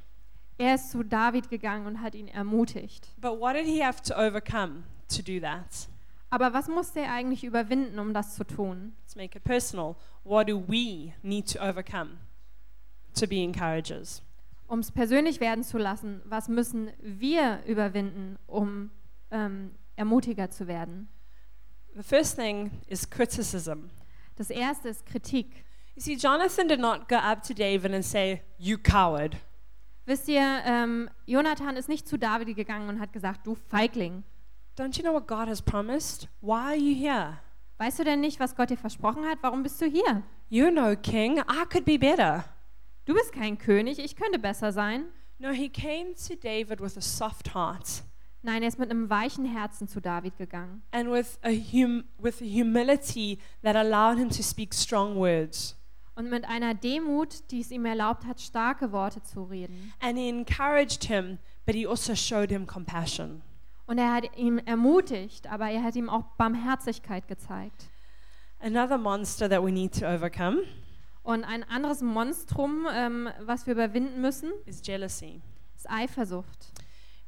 Er 0.59 0.75
ist 0.75 0.91
zu 0.91 1.03
David 1.03 1.49
gegangen 1.51 1.87
und 1.87 2.01
hat 2.01 2.15
ihn 2.15 2.29
ermutigt. 2.29 3.09
But 3.19 3.39
what 3.41 3.55
did 3.55 3.67
he 3.67 3.83
have 3.83 4.03
to 4.03 4.15
overcome 4.15 4.85
to 5.09 5.23
do 5.23 5.41
that? 5.41 5.89
Aber 6.31 6.53
was 6.55 6.69
musste 6.69 7.01
er 7.01 7.13
eigentlich 7.13 7.45
überwinden, 7.45 7.99
um 7.99 8.15
das 8.15 8.35
zu 8.35 8.45
tun? 8.45 8.95
Let's 9.03 9.17
make 9.17 9.37
it 9.37 9.45
personal. 9.45 9.97
What 10.25 10.49
do 10.49 10.63
we 10.67 11.13
need 11.23 11.51
to 11.53 11.59
overcome 11.61 12.19
to 13.15 13.27
be 13.27 13.43
encouragers? 13.43 14.23
Um 14.67 14.79
es 14.79 14.91
persönlich 14.91 15.41
werden 15.41 15.65
zu 15.65 15.79
lassen, 15.79 16.23
was 16.25 16.49
müssen 16.49 16.91
wir 17.01 17.61
überwinden, 17.67 18.39
um 18.47 18.91
ähm, 19.31 19.73
Ermutiger 19.97 20.51
zu 20.51 20.67
werden? 20.67 21.09
The 21.95 22.03
first 22.03 22.37
thing 22.37 22.71
is 22.87 23.09
criticism. 23.09 23.91
Das 24.37 24.49
erste 24.49 24.89
ist 24.89 25.05
Kritik. 25.05 25.65
You 25.95 26.01
see, 26.03 26.15
Jonathan 26.15 26.69
did 26.69 26.81
not 26.81 27.07
go 27.07 27.17
up 27.17 27.43
to 27.43 27.53
David 27.53 27.93
and 27.93 28.05
say, 28.05 28.41
You 28.57 28.79
coward. 28.79 29.37
Wisst 30.07 30.27
ihr, 30.29 30.63
ähm, 30.65 31.11
Jonathan 31.27 31.77
ist 31.77 31.89
nicht 31.89 32.09
zu 32.09 32.19
David 32.19 32.57
gegangen 32.57 32.89
und 32.89 32.99
hat 32.99 33.13
gesagt, 33.13 33.47
du 33.47 33.55
Feigling. 33.55 34.25
Don't 34.77 34.97
you 34.97 35.03
know 35.03 35.13
what 35.13 35.29
God 35.29 35.49
has 35.49 35.61
promised? 35.61 36.29
Why 36.41 36.53
are 36.53 36.77
you 36.77 36.95
here? 36.95 37.39
Weißt 37.77 37.99
du 37.99 38.05
denn 38.05 38.21
nicht, 38.21 38.41
was 38.41 38.57
Gott 38.57 38.71
dir 38.71 38.79
versprochen 38.79 39.27
hat? 39.27 39.39
Warum 39.43 39.63
bist 39.63 39.81
du 39.83 39.87
hier? 39.87 40.23
You're 40.51 40.71
no 40.71 40.97
king. 40.97 41.39
I 41.39 41.65
could 41.71 41.85
be 41.85 41.99
better. 41.99 42.45
Du 43.05 43.15
bist 43.15 43.33
kein 43.33 43.59
König, 43.59 43.99
ich 43.99 44.15
könnte 44.17 44.39
besser 44.39 44.73
sein. 44.73 45.07
No, 45.39 45.51
he 45.51 45.69
came 45.69 46.15
to 46.29 46.35
David 46.37 46.81
with 46.81 46.97
a 46.97 47.01
soft 47.01 47.55
heart 47.55 48.05
Nein, 48.45 48.63
er 48.63 48.69
ist 48.69 48.79
mit 48.79 48.91
einem 48.91 49.09
weichen 49.11 49.45
Herzen 49.45 49.87
zu 49.89 50.01
David 50.01 50.37
gegangen 50.37 50.83
and 50.93 51.11
with 51.11 51.39
a, 51.43 51.51
hum- 51.51 52.05
with 52.19 52.41
a 52.43 52.45
humility 52.45 53.39
that 53.63 53.77
allowed 53.77 54.19
him 54.19 54.29
to 54.31 54.43
speak 54.43 54.73
strong 54.75 55.17
words. 55.17 55.77
und 56.17 56.29
mit 56.31 56.45
einer 56.45 56.75
Demut, 56.75 57.51
die 57.51 57.61
es 57.61 57.71
ihm 57.71 57.85
erlaubt 57.87 58.25
hat, 58.27 58.41
starke 58.41 58.93
Worte 58.93 59.23
zu 59.23 59.45
reden. 59.45 59.93
And 60.01 60.17
he 60.19 60.29
encouraged 60.29 61.05
him, 61.05 61.39
but 61.67 61.75
he 61.75 61.87
also 61.87 62.15
showed 62.15 62.51
him 62.51 62.67
compassion. 62.67 63.43
Und 63.87 63.99
er 63.99 64.13
hat 64.13 64.37
ihn 64.37 64.59
ermutigt, 64.59 65.47
aber 65.49 65.71
er 65.71 65.83
hat 65.83 65.97
ihm 65.97 66.09
auch 66.09 66.23
Barmherzigkeit 66.37 67.27
gezeigt. 67.29 67.89
Another 68.61 68.99
monster 68.99 69.49
that 69.49 69.63
we 69.63 69.73
need 69.73 69.93
to 69.99 70.07
overcome 70.07 70.63
Und 71.23 71.45
ein 71.45 71.63
anderes 71.65 72.03
Monstrum, 72.03 72.87
ähm, 72.93 73.29
was 73.41 73.67
wir 73.67 73.75
überwinden 73.75 74.21
müssen, 74.21 74.51
is 74.67 74.83
jealousy. 74.85 75.41
ist 75.77 75.89
Eifersucht. 75.89 76.73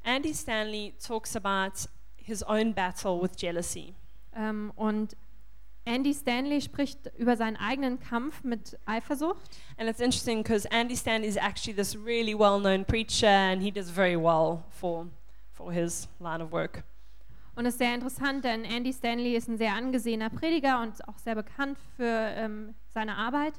Andy 0.02 0.34
Stanley 0.34 0.94
talks 1.04 1.36
about 1.36 1.88
his 2.16 2.42
own 2.42 2.74
battle 2.74 3.20
with 3.20 3.32
jealousy. 3.36 3.94
Ähm, 4.34 4.72
und 4.76 5.16
Andy 5.86 6.14
Stanley 6.14 6.60
spricht 6.60 7.10
über 7.18 7.36
seinen 7.36 7.56
eigenen 7.56 8.00
Kampf 8.00 8.42
mit 8.42 8.78
Eifersucht. 8.86 9.58
And 9.76 9.88
it's 9.88 10.00
interesting 10.00 10.42
because 10.42 10.66
Andy 10.70 10.96
Stanley 10.96 11.28
is 11.28 11.36
actually 11.36 11.74
this 11.74 11.94
really 11.94 12.34
well 12.34 12.58
known 12.58 12.84
preacher 12.84 13.28
and 13.28 13.62
he 13.62 13.70
does 13.70 13.90
very 13.90 14.16
well 14.16 14.64
for, 14.70 15.06
for 15.52 15.72
his 15.72 16.08
line 16.20 16.42
of 16.42 16.50
work. 16.52 16.84
Und 17.56 17.66
es 17.66 17.74
ist 17.74 17.78
sehr 17.78 17.94
interessant, 17.94 18.44
denn 18.44 18.64
Andy 18.64 18.92
Stanley 18.92 19.36
ist 19.36 19.48
ein 19.48 19.58
sehr 19.58 19.74
angesehener 19.74 20.28
Prediger 20.28 20.80
und 20.82 21.06
auch 21.06 21.18
sehr 21.18 21.36
bekannt 21.36 21.78
für 21.96 22.04
ähm, 22.04 22.74
seine 22.88 23.16
Arbeit. 23.16 23.54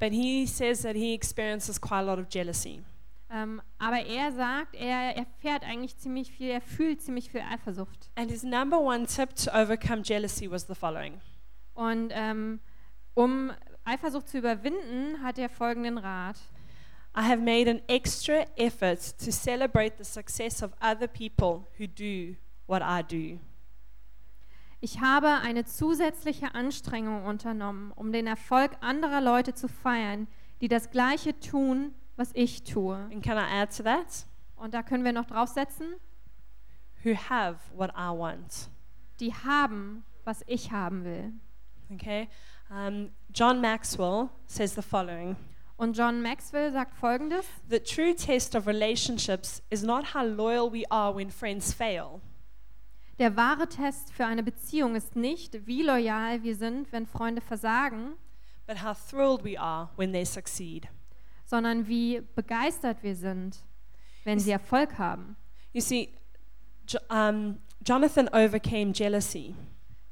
But 0.00 0.12
he 0.12 0.46
says 0.46 0.82
that 0.82 0.96
he 0.96 1.14
experiences 1.14 1.78
quite 1.78 2.00
a 2.00 2.04
lot 2.04 2.18
of 2.18 2.28
jealousy. 2.28 2.82
Ähm, 3.32 3.62
aber 3.78 4.04
er 4.06 4.32
sagt, 4.32 4.74
er 4.74 5.16
erfährt 5.16 5.62
eigentlich 5.62 5.96
ziemlich 5.98 6.32
viel, 6.32 6.48
er 6.48 6.60
fühlt 6.60 7.00
ziemlich 7.00 7.30
viel 7.30 7.42
Eifersucht. 7.42 8.10
And 8.16 8.30
his 8.30 8.42
number 8.42 8.80
one 8.80 9.06
tip 9.06 9.36
to 9.36 9.52
overcome 9.52 10.02
jealousy 10.02 10.50
was 10.50 10.66
the 10.66 10.74
following 10.74 11.20
Und 11.74 12.10
ähm, 12.12 12.58
um 13.14 13.52
Eifersucht 13.84 14.28
zu 14.28 14.38
überwinden, 14.38 15.22
hat 15.22 15.38
er 15.38 15.48
folgenden 15.48 15.98
Rat. 15.98 16.36
I 17.14 17.22
have 17.22 17.40
made 17.40 17.68
an 17.68 17.82
extra 17.88 18.46
effort 18.56 19.16
to 19.18 19.30
celebrate 19.30 19.96
the 19.98 20.04
success 20.04 20.62
of 20.62 20.72
other 20.80 21.06
people 21.06 21.66
who 21.78 21.86
do 21.86 22.36
what 22.66 22.82
I 22.82 23.02
do. 23.02 23.38
Ich 24.82 25.00
habe 25.00 25.28
eine 25.28 25.66
zusätzliche 25.66 26.54
Anstrengung 26.54 27.26
unternommen, 27.26 27.92
um 27.94 28.12
den 28.12 28.26
Erfolg 28.26 28.72
anderer 28.80 29.20
Leute 29.20 29.54
zu 29.54 29.68
feiern, 29.68 30.26
die 30.62 30.68
das 30.68 30.90
Gleiche 30.90 31.38
tun, 31.38 31.94
was 32.16 32.30
ich 32.34 32.62
tue. 32.62 32.96
And 32.96 33.22
can 33.22 33.36
I 33.36 33.60
add 33.60 33.76
to 33.76 33.82
that? 33.82 34.26
Und 34.56 34.72
da 34.72 34.82
können 34.82 35.04
wir 35.04 35.12
noch 35.12 35.26
draufsetzen, 35.26 35.94
Who 37.02 37.14
have 37.14 37.58
what 37.74 37.90
I 37.90 38.10
want. 38.10 38.70
die 39.20 39.32
haben, 39.34 40.04
was 40.24 40.42
ich 40.46 40.70
haben 40.70 41.04
will. 41.04 41.32
Okay? 41.92 42.28
Um, 42.70 43.10
John 43.34 43.60
Maxwell 43.60 44.28
says 44.46 44.74
the 44.74 44.82
following 44.82 45.36
Und 45.76 45.96
John 45.96 46.20
Maxwell 46.22 46.72
sagt 46.72 46.94
folgendes: 46.94 47.46
The 47.68 47.80
true 47.80 48.14
test 48.14 48.54
of 48.54 48.66
relationships 48.66 49.62
is 49.70 49.82
not 49.82 50.14
how 50.14 50.22
loyal 50.22 50.70
we 50.70 50.84
are 50.90 51.14
when 51.14 51.30
friends 51.30 51.72
fail, 51.72 52.20
Der 53.20 53.36
wahre 53.36 53.68
Test 53.68 54.12
für 54.12 54.24
eine 54.26 54.42
Beziehung 54.42 54.96
ist 54.96 55.14
nicht, 55.14 55.66
wie 55.66 55.82
loyal 55.82 56.42
wir 56.42 56.56
sind, 56.56 56.90
wenn 56.90 57.06
Freunde 57.06 57.40
versagen, 57.42 58.14
but 58.66 58.82
how 58.82 58.96
thrilled 58.98 59.44
we 59.44 59.60
are 59.60 59.90
when 59.96 60.12
they 60.12 60.24
succeed. 60.24 60.88
sondern 61.44 61.86
wie 61.86 62.22
begeistert 62.34 63.02
wir 63.02 63.14
sind, 63.14 63.58
wenn 64.24 64.38
sie 64.38 64.52
Erfolg 64.52 64.98
haben. 64.98 65.36
You 65.72 65.80
see, 65.80 66.08
Jo- 66.88 66.98
um, 67.10 67.58
Jonathan 67.86 68.28
overcame 68.28 68.92
jealousy. 68.92 69.54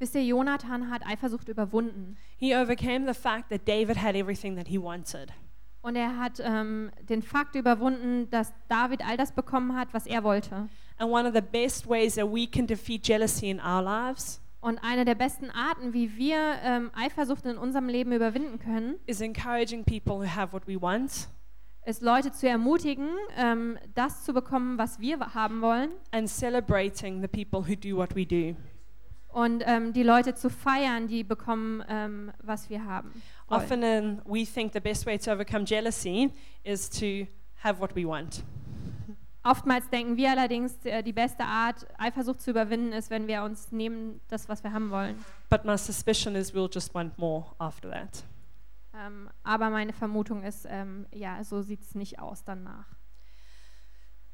Wisst 0.00 0.14
ihr, 0.14 0.24
Jonathan 0.24 0.90
hat 0.90 1.06
Eifersucht 1.06 1.48
überwunden. 1.48 2.16
He 2.36 2.54
overcame 2.54 3.06
the 3.12 3.18
fact 3.18 3.48
that 3.50 3.66
David 3.66 4.02
had 4.02 4.16
everything 4.16 4.54
that 4.56 4.68
he 4.68 4.78
wanted. 4.80 5.32
Und 5.80 5.96
er 5.96 6.16
hat 6.18 6.40
ähm, 6.44 6.90
den 7.08 7.22
Fakt 7.22 7.54
überwunden, 7.54 8.28
dass 8.30 8.52
David 8.68 9.02
all 9.06 9.16
das 9.16 9.32
bekommen 9.32 9.76
hat, 9.76 9.94
was 9.94 10.06
er 10.06 10.24
wollte. 10.24 10.68
And 10.98 11.10
one 11.10 11.26
of 11.26 11.34
the 11.34 11.40
best 11.40 11.88
ways 11.88 12.16
that 12.16 12.26
we 12.26 12.46
can 12.46 12.66
defeat 12.66 13.06
jealousy 13.06 13.50
in 13.50 13.60
our 13.60 13.82
lives 13.82 14.40
Und 14.60 14.78
eine 14.82 15.04
der 15.04 15.14
besten 15.14 15.50
Arten, 15.50 15.92
wie 15.92 16.16
wir 16.16 16.36
ähm, 16.64 16.90
Eifersucht 16.92 17.46
in 17.46 17.56
unserem 17.56 17.88
Leben 17.88 18.12
überwinden 18.12 18.58
können, 18.58 18.96
is 19.06 19.20
encouraging 19.20 19.84
people 19.84 20.14
who 20.14 20.26
have 20.26 20.52
what 20.52 20.66
we 20.66 20.80
want 20.80 21.28
ist 21.86 22.02
Leute 22.02 22.30
zu 22.32 22.46
ermutigen, 22.46 23.08
ähm, 23.38 23.78
das 23.94 24.22
zu 24.22 24.34
bekommen, 24.34 24.76
was 24.76 25.00
wir 25.00 25.18
haben 25.32 25.62
wollen 25.62 25.90
and 26.10 26.28
celebrating 26.28 27.22
the 27.22 27.28
people 27.28 27.60
who 27.60 27.74
do 27.74 27.96
what 27.96 28.14
we 28.14 28.26
do. 28.26 28.54
und 29.28 29.62
ähm, 29.66 29.92
die 29.92 30.02
Leute 30.02 30.34
zu 30.34 30.50
feiern, 30.50 31.06
die 31.06 31.24
bekommen, 31.24 31.82
ähm, 31.88 32.32
was 32.42 32.68
wir 32.68 32.84
haben. 32.84 33.10
Wollen. 33.48 33.62
Often 33.62 33.82
um, 33.82 34.20
we 34.26 34.44
think 34.44 34.72
the 34.72 34.80
best 34.80 35.06
way 35.06 35.16
to 35.18 35.30
overcome 35.30 35.64
jealousy 35.64 36.30
is 36.64 36.90
to 36.90 37.26
have 37.62 37.80
what 37.80 37.94
we 37.94 38.06
want. 38.06 38.42
Oftmals 39.44 39.88
denken 39.88 40.16
wir 40.16 40.30
allerdings, 40.30 40.74
äh, 40.84 41.02
die 41.02 41.12
beste 41.12 41.44
Art, 41.44 41.86
Eifersucht 41.96 42.40
zu 42.40 42.50
überwinden, 42.50 42.92
ist, 42.92 43.08
wenn 43.10 43.26
wir 43.28 43.42
uns 43.44 43.70
nehmen, 43.72 44.20
das, 44.28 44.48
was 44.48 44.62
wir 44.64 44.72
haben 44.72 44.90
wollen. 44.90 45.24
But 45.48 45.64
my 45.64 45.78
suspicion 45.78 46.34
is 46.34 46.52
we'll 46.54 46.68
just 46.72 46.94
want 46.94 47.16
more 47.18 47.46
after 47.58 47.90
that. 47.90 48.24
Ähm, 48.94 49.30
aber 49.44 49.70
meine 49.70 49.92
Vermutung 49.92 50.42
ist, 50.42 50.66
ähm, 50.68 51.06
ja, 51.12 51.42
so 51.44 51.62
sieht 51.62 51.82
es 51.82 51.94
nicht 51.94 52.18
aus 52.18 52.42
danach. 52.44 52.86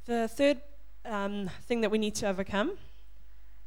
The 0.06 0.26
third 0.34 0.58
um, 1.04 1.48
thing 1.68 1.82
that 1.82 1.92
we 1.92 1.98
need 1.98 2.18
to 2.20 2.26
overcome 2.26 2.70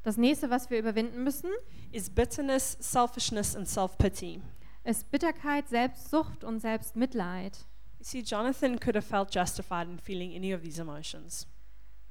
Das 0.03 0.17
nächste, 0.17 0.49
was 0.49 0.69
wir 0.69 0.79
überwinden 0.79 1.23
müssen, 1.23 1.49
is 1.91 2.09
bitterness, 2.09 2.77
selfishness, 2.79 3.55
and 3.55 3.67
self 3.67 3.97
pity. 3.97 4.41
ist 4.83 5.11
Bitterkeit, 5.11 5.67
Selbstsucht 5.69 6.43
und 6.43 6.59
Selbstmitleid. 6.59 7.65
You 7.99 8.05
see, 8.05 8.21
Jonathan 8.23 8.79
could 8.79 8.95
have 8.95 9.05
felt 9.05 9.31
justified 9.31 9.87
in 9.87 9.97
feeling 9.97 10.35
any 10.35 10.53
of 10.53 10.61
these 10.61 10.79
emotions. 10.79 11.47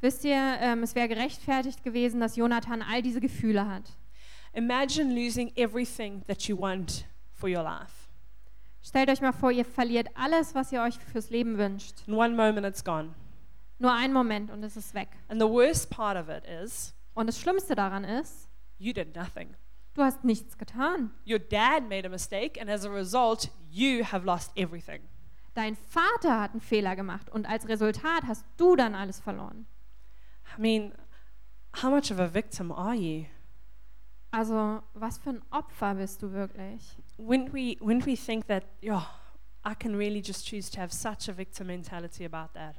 Wisst 0.00 0.24
ihr, 0.24 0.36
ähm, 0.60 0.82
es 0.82 0.94
wäre 0.94 1.08
gerechtfertigt 1.08 1.82
gewesen, 1.82 2.20
dass 2.20 2.36
Jonathan 2.36 2.82
all 2.82 3.02
diese 3.02 3.20
Gefühle 3.20 3.66
hat. 3.66 3.92
Imagine 4.52 5.14
losing 5.14 5.52
everything 5.56 6.22
that 6.26 6.48
you 6.48 6.58
want 6.58 7.06
for 7.32 7.48
your 7.48 7.62
life. 7.62 8.08
Stellt 8.82 9.08
euch 9.10 9.20
mal 9.20 9.32
vor, 9.32 9.50
ihr 9.50 9.64
verliert 9.64 10.08
alles, 10.14 10.54
was 10.54 10.70
ihr 10.72 10.80
euch 10.82 10.96
fürs 10.98 11.30
Leben 11.30 11.58
wünscht. 11.58 12.06
In 12.06 12.14
one 12.14 12.34
moment, 12.34 12.66
it's 12.66 12.84
gone. 12.84 13.14
Nur 13.78 13.92
einen 13.92 14.12
Moment 14.12 14.50
und 14.50 14.62
es 14.62 14.76
ist 14.76 14.94
weg. 14.94 15.08
And 15.28 15.40
the 15.40 15.48
worst 15.48 15.90
part 15.90 16.16
of 16.16 16.28
it 16.28 16.44
is 16.46 16.94
Und 17.14 17.26
das 17.26 17.38
Schlimmste 17.40 17.74
daran 17.74 18.04
ist, 18.04 18.48
you 18.78 18.92
did 18.92 19.14
nothing. 19.16 19.54
du 19.94 20.02
hast 20.02 20.24
nichts 20.24 20.56
getan. 20.56 21.10
Your 21.26 21.38
dad 21.38 21.88
made 21.88 22.06
a 22.06 22.10
mistake, 22.10 22.60
and 22.60 22.70
as 22.70 22.84
a 22.84 22.90
result, 22.90 23.50
you 23.70 24.04
have 24.04 24.24
lost 24.24 24.52
everything. 24.56 25.00
Dein 25.56 25.74
Vater 25.74 26.38
hat 26.38 26.50
einen 26.50 26.60
Fehler 26.60 26.96
gemacht 26.96 27.30
und 27.30 27.46
als 27.48 27.66
Resultat 27.66 28.24
hast 28.26 28.44
du 28.58 28.76
dann 28.76 28.94
alles 28.94 29.20
verloren. 29.20 29.64
I 30.58 30.60
mean, 30.60 30.92
how 31.82 31.90
much 31.90 32.12
of 32.12 32.20
a 32.20 32.34
victim 32.34 32.70
are 32.70 32.94
you? 32.94 33.24
Also, 34.30 34.82
was 34.92 35.16
für 35.16 35.30
ein 35.30 35.42
Opfer 35.50 35.94
bist 35.94 36.22
du 36.22 36.30
wirklich? 36.30 36.98
When 37.16 37.50
we, 37.54 37.78
when 37.80 38.04
we 38.04 38.16
think 38.16 38.46
that, 38.48 38.64
yeah, 38.82 39.06
I 39.64 39.74
can 39.74 39.96
really 39.96 40.20
just 40.20 40.46
choose 40.46 40.70
to 40.72 40.78
have 40.78 40.92
such 40.92 41.30
a 41.30 41.32
victim 41.32 41.68
mentality 41.68 42.26
about 42.26 42.52
that. 42.52 42.76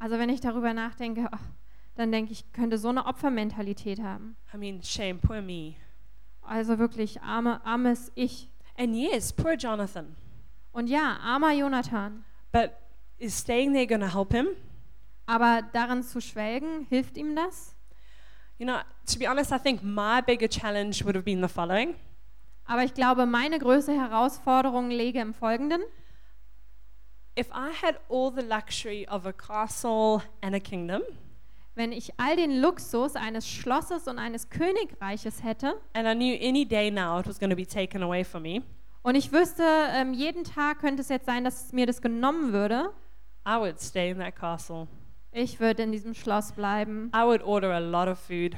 Also, 0.00 0.18
wenn 0.18 0.30
ich 0.30 0.40
darüber 0.40 0.74
nachdenke, 0.74 1.28
ach, 1.30 1.44
dann 1.94 2.10
denke 2.10 2.32
ich, 2.32 2.40
ich 2.40 2.52
könnte 2.52 2.76
so 2.78 2.88
eine 2.88 3.06
Opfermentalität 3.06 4.02
haben. 4.02 4.36
I 4.52 4.56
mean, 4.56 4.82
shame, 4.82 5.20
poor 5.20 5.40
me. 5.40 5.76
Also 6.42 6.80
wirklich 6.80 7.22
arme, 7.22 7.64
armes 7.64 8.10
Ich. 8.16 8.50
And 8.76 8.96
yes, 8.96 9.32
poor 9.32 9.54
Jonathan. 9.54 10.16
Und 10.72 10.88
ja, 10.88 11.18
armer 11.22 11.52
Jonathan. 11.52 12.24
But 12.52 12.72
is 13.18 13.38
staying 13.38 13.72
there 13.72 13.86
going 13.86 14.00
to 14.00 14.12
help 14.12 14.32
him? 14.32 14.48
Aber 15.26 15.62
daran 15.72 16.02
zu 16.02 16.20
schwelgen, 16.20 16.86
hilft 16.88 17.16
ihm 17.16 17.36
das? 17.36 17.74
You 18.58 18.66
know, 18.66 18.78
to 19.06 19.18
be 19.18 19.28
honest, 19.28 19.52
I 19.52 19.58
think 19.58 19.82
my 19.82 20.20
bigger 20.20 20.48
challenge 20.48 21.04
would 21.04 21.14
have 21.14 21.24
been 21.24 21.40
the 21.40 21.48
following. 21.48 21.94
Aber 22.64 22.84
ich 22.84 22.94
glaube, 22.94 23.26
meine 23.26 23.58
größte 23.58 23.92
Herausforderung 23.92 24.90
läge 24.90 25.20
im 25.20 25.34
Folgenden. 25.34 25.82
If 27.38 27.48
I 27.48 27.70
had 27.82 27.98
all 28.08 28.32
the 28.34 28.42
luxury 28.42 29.06
of 29.08 29.24
a 29.26 29.32
castle 29.32 30.22
and 30.40 30.54
a 30.54 30.60
kingdom, 30.60 31.02
Wenn 31.74 31.92
ich 31.92 32.12
all 32.18 32.36
den 32.36 32.60
Luxus 32.60 33.16
eines 33.16 33.48
Schlosses 33.48 34.08
und 34.08 34.18
eines 34.18 34.50
Königreiches 34.50 35.42
hätte 35.42 35.80
and 35.94 36.06
I 36.06 36.14
knew 36.14 36.36
any 36.40 36.66
day 36.66 36.90
now 36.90 37.18
it 37.18 37.26
was 37.26 37.38
going 37.38 37.50
to 37.50 37.56
be 37.56 37.64
taken 37.64 38.02
away 38.02 38.24
from 38.24 38.42
me, 38.42 38.62
und 39.02 39.14
ich 39.14 39.32
wüsste, 39.32 39.64
ähm, 39.92 40.12
jeden 40.12 40.44
Tag 40.44 40.80
könnte 40.80 41.02
es 41.02 41.08
jetzt 41.08 41.26
sein, 41.26 41.44
dass 41.44 41.72
mir 41.72 41.86
das 41.86 42.02
genommen 42.02 42.52
würde, 42.52 42.90
I 43.46 43.56
would 43.58 43.80
stay 43.80 44.10
in 44.10 44.18
that 44.18 44.36
castle. 44.36 44.86
ich 45.32 45.60
würde 45.60 45.82
in 45.82 45.92
diesem 45.92 46.14
Schloss 46.14 46.52
bleiben. 46.52 47.10
I 47.14 47.24
would 47.24 47.42
order 47.42 47.72
a 47.72 47.78
lot 47.78 48.08
of 48.08 48.18
food. 48.18 48.56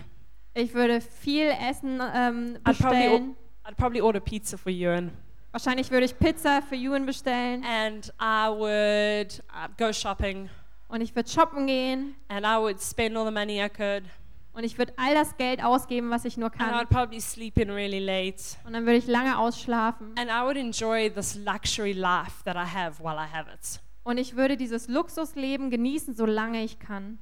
Ich 0.54 0.74
würde 0.74 1.00
viel 1.00 1.48
Essen 1.48 2.00
ähm, 2.14 2.58
I'd 2.64 2.78
probably, 2.78 2.98
bestellen. 2.98 3.36
I'd 3.64 3.76
probably 3.76 4.00
order 4.00 4.20
pizza 4.20 4.58
for 4.58 4.70
Ewan. 4.70 5.12
Wahrscheinlich 5.52 5.90
würde 5.90 6.06
ich 6.06 6.18
Pizza 6.18 6.62
für 6.62 6.76
Ewan 6.76 7.04
bestellen 7.04 7.62
And 7.62 8.12
I 8.18 8.48
would 8.48 9.42
uh, 9.50 9.68
go 9.76 9.92
shopping 9.92 10.48
und 10.88 11.00
ich 11.02 11.14
würde 11.14 11.28
shoppen 11.28 11.66
gehen 11.66 12.14
and 12.28 12.44
I 12.44 12.58
would 12.58 12.80
spend 12.80 13.16
all 13.16 13.24
the 13.24 13.30
money 13.30 13.62
I 13.62 13.68
could. 13.68 14.04
Und 14.52 14.64
ich 14.64 14.78
würde 14.78 14.92
all 14.96 15.14
das 15.14 15.36
Geld 15.36 15.62
ausgeben, 15.64 16.10
was 16.10 16.24
ich 16.24 16.36
nur 16.36 16.50
And 16.50 16.58
kann. 16.58 16.74
I'd 16.74 16.88
probably 16.88 17.20
sleep 17.20 17.58
in 17.58 17.70
really 17.70 17.98
late. 17.98 18.42
Und 18.64 18.74
dann 18.74 18.84
würde 18.84 18.98
ich 18.98 19.06
lange 19.06 19.38
ausschlafen. 19.38 20.14
And 20.18 20.30
I 20.30 20.44
would 20.44 20.56
enjoy 20.56 21.10
this 21.10 21.36
luxury 21.36 21.92
life 21.92 22.42
that 22.44 22.56
I 22.56 22.66
have 22.66 23.02
while 23.02 23.16
I 23.16 23.26
have 23.30 23.50
it. 23.50 23.80
Und 24.04 24.18
ich 24.18 24.36
würde 24.36 24.56
dieses 24.56 24.88
Luxusleben 24.88 25.70
genießen, 25.70 26.14
solange 26.14 26.64
ich 26.64 26.78
kann. 26.78 27.18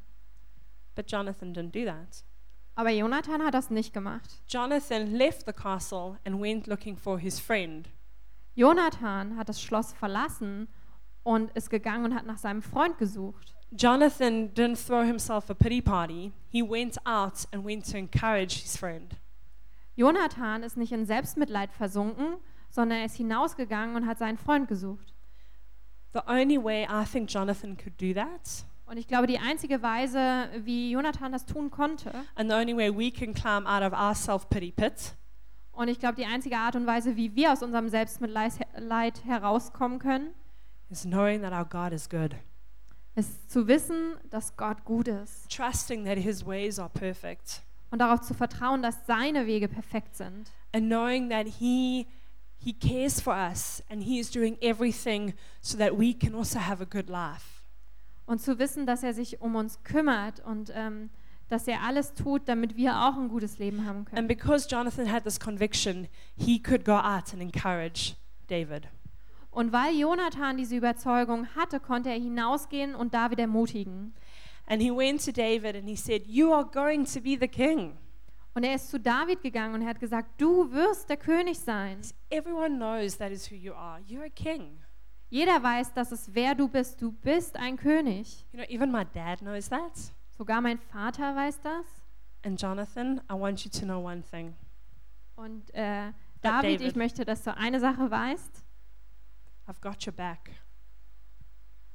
But 0.94 1.10
Jonathan 1.10 1.54
didn't 1.54 1.72
do 1.72 1.84
that. 1.84 2.24
Aber 2.74 2.90
Jonathan 2.90 3.44
hat 3.44 3.54
das 3.54 3.70
nicht 3.70 3.92
gemacht. 3.92 4.42
Jonathan 4.48 5.12
left 5.12 5.44
the 5.46 5.52
castle 5.52 6.18
and 6.24 6.40
went 6.40 6.66
looking 6.66 6.96
for 6.96 7.18
his 7.18 7.38
friend. 7.38 7.88
Jonathan 8.54 9.36
hat 9.36 9.48
das 9.48 9.62
Schloss 9.62 9.92
verlassen 9.92 10.68
und 11.22 11.50
ist 11.52 11.70
gegangen 11.70 12.06
und 12.06 12.14
hat 12.14 12.26
nach 12.26 12.38
seinem 12.38 12.62
Freund 12.62 12.98
gesucht. 12.98 13.54
Jonathan 13.72 14.52
didn't 14.54 14.76
throw 14.76 15.04
himself 15.04 15.48
a 15.48 15.54
pity 15.54 15.80
party. 15.80 16.32
He 16.48 16.62
went 16.62 16.98
out 17.06 17.46
and 17.52 17.64
went 17.64 17.90
to 17.90 17.96
encourage 17.96 18.62
his 18.62 18.76
friend. 18.76 19.14
Jonathan 19.96 20.62
ist 20.62 20.76
nicht 20.76 20.92
in 20.92 21.06
Selbstmitleid 21.06 21.72
versunken, 21.72 22.36
sondern 22.70 22.98
er 22.98 23.04
ist 23.04 23.16
hinausgegangen 23.16 23.96
und 23.96 24.06
hat 24.06 24.18
seinen 24.18 24.38
Freund 24.38 24.68
gesucht. 24.68 25.14
The 26.12 26.20
only 26.26 26.62
way 26.62 26.84
I 26.84 27.04
think 27.04 27.30
Jonathan 27.30 27.76
could 27.76 28.00
do 28.00 28.12
that, 28.14 28.64
Und 28.86 28.96
ich 28.96 29.06
glaube, 29.06 29.28
die 29.28 29.38
einzige 29.38 29.82
Weise, 29.82 30.48
wie 30.64 30.90
Jonathan 30.90 31.30
das 31.30 31.46
tun 31.46 31.70
konnte, 31.70 32.10
and 32.34 32.50
the 32.50 32.56
only 32.56 32.76
way 32.76 32.90
we 32.90 33.12
can 33.12 33.32
climb 33.32 33.64
out 33.64 33.82
of 33.84 33.92
our 33.92 34.16
self 34.16 34.50
pity 34.50 34.72
pit, 34.72 35.14
und 35.70 35.86
ich 35.86 36.00
glaube, 36.00 36.16
die 36.16 36.26
einzige 36.26 36.56
Art 36.56 36.74
und 36.74 36.86
Weise, 36.86 37.16
wie 37.16 37.36
wir 37.36 37.52
aus 37.52 37.62
unserem 37.62 37.88
Selbstmitleid 37.88 38.54
Leid 38.76 39.24
herauskommen 39.24 40.00
können, 40.00 40.34
is 40.88 41.02
knowing 41.02 41.40
that 41.42 41.52
our 41.52 41.64
God 41.64 41.92
is 41.92 42.08
good, 42.08 42.34
ist 43.16 43.50
zu 43.50 43.66
wissen, 43.66 44.14
dass 44.30 44.56
Gott 44.56 44.84
gut 44.84 45.08
ist 45.08 45.50
trusting 45.54 46.04
that 46.04 46.18
His 46.18 46.46
ways 46.46 46.78
are 46.78 46.90
perfect, 46.90 47.62
und 47.90 47.98
darauf 48.00 48.20
zu 48.20 48.34
vertrauen, 48.34 48.82
dass 48.82 48.96
seine 49.06 49.46
Wege 49.46 49.68
perfekt 49.68 50.16
sind. 50.16 50.50
and 50.72 50.86
knowing 50.86 51.28
that 51.30 51.46
He 51.46 52.06
He 52.62 52.72
cares 52.74 53.20
for 53.20 53.34
us 53.34 53.82
and 53.90 54.02
He 54.02 54.18
is 54.20 54.30
doing 54.30 54.56
everything 54.60 55.34
so 55.60 55.78
that 55.78 55.98
we 55.98 56.12
can 56.14 56.34
also 56.34 56.58
have 56.58 56.82
a 56.82 56.86
good 56.86 57.08
life. 57.08 57.62
Und 58.26 58.40
zu 58.40 58.58
wissen, 58.58 58.86
dass 58.86 59.02
er 59.02 59.12
sich 59.14 59.40
um 59.40 59.56
uns 59.56 59.82
kümmert 59.82 60.40
und 60.40 60.70
ähm, 60.74 61.10
dass 61.48 61.66
er 61.66 61.82
alles 61.82 62.14
tut, 62.14 62.42
damit 62.48 62.76
wir 62.76 62.94
auch 63.00 63.16
ein 63.16 63.28
gutes 63.28 63.58
Leben 63.58 63.84
haben 63.86 64.04
können. 64.04 64.18
And 64.18 64.28
because 64.28 64.68
Jonathan 64.68 65.10
had 65.10 65.24
this 65.24 65.40
conviction, 65.40 66.06
he 66.36 66.62
could 66.62 66.84
go 66.84 66.92
out 66.92 67.32
and 67.32 67.42
encourage 67.42 68.14
David. 68.46 68.86
Und 69.50 69.72
weil 69.72 69.98
Jonathan 69.98 70.56
diese 70.56 70.76
Überzeugung 70.76 71.46
hatte, 71.56 71.80
konnte 71.80 72.10
er 72.10 72.18
hinausgehen 72.18 72.94
und 72.94 73.14
David 73.14 73.40
ermutigen. 73.40 74.14
And 74.66 74.80
he 74.80 74.90
went 74.90 75.24
to 75.24 75.32
David 75.32 75.74
and 75.74 75.88
he 75.88 75.96
said, 75.96 76.26
You 76.26 76.52
are 76.52 76.64
going 76.64 77.04
to 77.06 77.20
be 77.20 77.36
the 77.40 77.48
king. 77.48 77.96
Und 78.54 78.64
er 78.64 78.74
ist 78.74 78.90
zu 78.90 78.98
David 78.98 79.42
gegangen 79.42 79.74
und 79.74 79.82
er 79.82 79.88
hat 79.88 80.00
gesagt, 80.00 80.40
du 80.40 80.70
wirst 80.72 81.08
der 81.08 81.16
König 81.16 81.58
sein. 81.58 82.00
Everyone 82.30 82.76
knows 82.76 83.16
that 83.18 83.30
is 83.30 83.50
who 83.50 83.54
you 83.54 83.72
are. 83.72 84.00
You're 84.08 84.26
a 84.26 84.30
king. 84.30 84.78
Jeder 85.28 85.62
weiß, 85.62 85.92
dass 85.94 86.10
es 86.10 86.34
wer 86.34 86.56
du 86.56 86.68
bist. 86.68 87.00
Du 87.00 87.12
bist 87.12 87.56
ein 87.56 87.76
König. 87.76 88.44
You 88.52 88.58
know, 88.58 88.68
even 88.68 88.90
my 88.90 89.04
dad 89.04 89.38
knows 89.38 89.68
that. 89.68 89.92
Sogar 90.36 90.60
mein 90.60 90.78
Vater 90.78 91.34
weiß 91.36 91.60
das. 91.60 91.86
And 92.44 92.60
Jonathan, 92.60 93.20
I 93.30 93.34
want 93.34 93.64
you 93.64 93.70
to 93.70 93.84
know 93.84 94.04
one 94.04 94.22
thing. 94.22 94.54
Und 95.36 95.72
äh, 95.72 96.12
David, 96.42 96.80
David. 96.80 96.80
ich 96.80 96.96
möchte, 96.96 97.24
dass 97.24 97.44
du 97.44 97.56
eine 97.56 97.78
Sache 97.78 98.10
weißt. 98.10 98.64
I've 99.70 99.80
got 99.80 100.04
your 100.04 100.12
back. 100.12 100.50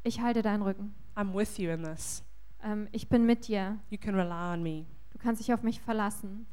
Ich 0.04 0.22
halte 0.22 0.42
deinen 0.42 0.62
Rücken. 0.62 0.96
I'm 1.14 1.34
with 1.34 1.58
you 1.60 1.72
in 1.72 1.84
this. 1.84 2.24
Ähm, 2.64 2.88
ich 2.94 3.10
bin 3.10 3.26
mit 3.26 3.50
dir. 3.50 3.80
You 3.90 3.98
can 3.98 4.16
rely 4.16 4.54
on 4.54 4.64
me. 4.64 4.86
Du 5.12 5.18
kannst 5.18 5.42
dich 5.42 5.54
auf 5.54 5.62
mich 5.62 5.82
verlassen. 5.82 6.46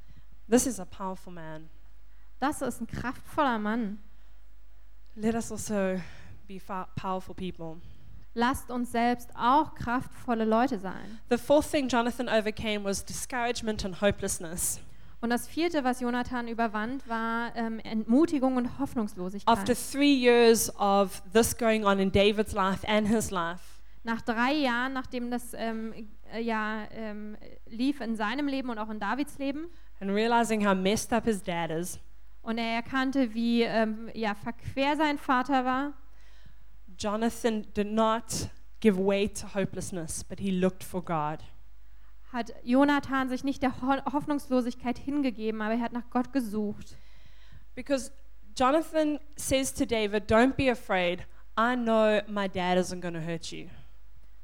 This 0.51 0.67
is 0.67 0.81
a 0.81 0.85
powerful 0.85 1.33
man. 1.33 1.71
Das 2.41 2.61
ist 2.61 2.81
ein 2.81 2.89
kraftvoller 2.89 3.61
Mann. 3.61 4.01
Let 5.15 5.37
us 5.37 5.53
also 5.53 6.01
be 6.49 6.61
powerful 6.97 7.37
people. 7.37 7.81
Lasst 8.35 8.71
uns 8.71 8.91
selbst 8.91 9.31
auch 9.37 9.77
kraftvolle 9.77 10.45
Leute 10.45 10.81
sein. 10.81 11.21
The 11.31 11.39
fourth 11.39 11.71
thing 11.71 11.87
Jonathan 11.87 12.29
overcame 12.29 12.83
was 12.83 13.05
discouragement 13.05 13.85
and 13.85 14.01
hopelessness. 14.01 14.81
Und 15.23 15.31
das 15.31 15.47
vierte, 15.47 15.85
was 15.85 16.01
Jonathan 16.01 16.49
überwand, 16.49 17.09
war 17.09 17.55
ähm, 17.55 17.79
Entmutigung 17.79 18.57
und 18.57 18.81
Hoffnungslosigkeit. 18.81 19.57
After 19.57 19.73
three 19.73 20.13
years 20.13 20.69
of 20.81 21.23
this 21.33 21.57
going 21.57 21.85
on 21.85 22.01
in 22.01 22.11
David's 22.11 22.53
life 22.53 22.85
and 22.89 23.07
his 23.07 23.31
life, 23.31 23.63
Nach 24.03 24.21
drei 24.21 24.53
Jahren, 24.53 24.93
nachdem 24.95 25.31
das 25.31 25.55
ähm, 25.55 25.95
äh, 26.35 26.41
ja, 26.41 26.89
ähm, 26.91 27.37
lief 27.69 28.01
in 28.01 28.17
seinem 28.17 28.49
Leben 28.49 28.69
und 28.69 28.79
auch 28.79 28.91
in 28.91 28.99
Davids 28.99 29.39
Leben, 29.39 29.71
and 30.01 30.11
realizing 30.11 30.67
how 30.67 30.75
messed 30.75 31.13
up 31.13 31.25
his 31.25 31.41
dad 31.41 31.71
is, 31.71 32.01
und 32.43 32.59
er 32.59 32.75
erkannte, 32.75 33.33
wie 33.33 33.63
ähm, 33.63 34.11
ja, 34.15 34.35
verquer 34.35 34.97
sein 34.97 35.19
Vater 35.19 35.65
war, 35.65 35.93
Jonathan 36.99 37.65
did 37.77 37.93
not 37.93 38.25
give 38.81 38.99
way 38.99 39.29
to 39.29 39.47
hopelessness, 39.55 40.25
but 40.25 40.41
he 40.41 40.51
looked 40.51 40.83
for 40.83 41.01
God. 41.01 41.39
Hat 42.33 42.53
Jonathan 42.65 43.29
sich 43.29 43.45
nicht 43.45 43.63
der 43.63 43.81
Ho 43.83 43.97
Hoffnungslosigkeit 44.13 44.99
hingegeben, 44.99 45.61
aber 45.61 45.75
er 45.75 45.81
hat 45.81 45.93
nach 45.93 46.09
Gott 46.11 46.33
gesucht. 46.33 46.97
Because 47.75 48.11
Jonathan 48.57 49.19
says 49.37 49.73
to 49.73 49.85
David, 49.85 50.31
Don't 50.31 50.55
be 50.55 50.71
afraid. 50.71 51.27
I 51.57 51.77
know 51.77 52.21
my 52.29 52.49
dad 52.49 52.79
isn't 52.79 53.01
going 53.01 53.15
to 53.15 53.21
hurt 53.21 53.51
you. 53.53 53.69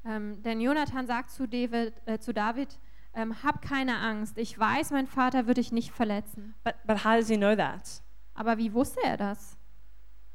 Ähm, 0.05 0.41
denn 0.43 0.61
Jonathan 0.61 1.07
sagt 1.07 1.31
zu 1.31 1.47
David, 1.47 1.93
äh, 2.05 2.19
zu 2.19 2.33
David 2.33 2.79
ähm, 3.13 3.43
hab 3.43 3.61
keine 3.61 3.97
Angst, 3.97 4.37
ich 4.37 4.57
weiß, 4.57 4.91
mein 4.91 5.07
Vater 5.07 5.47
wird 5.47 5.57
dich 5.57 5.71
nicht 5.71 5.91
verletzen. 5.91 6.55
But, 6.63 6.75
but 6.85 7.03
how 7.03 7.15
does 7.15 7.27
he 7.27 7.37
know 7.37 7.55
that? 7.55 8.01
Aber 8.33 8.57
wie 8.57 8.73
wusste 8.73 8.99
er 9.03 9.17
das? 9.17 9.57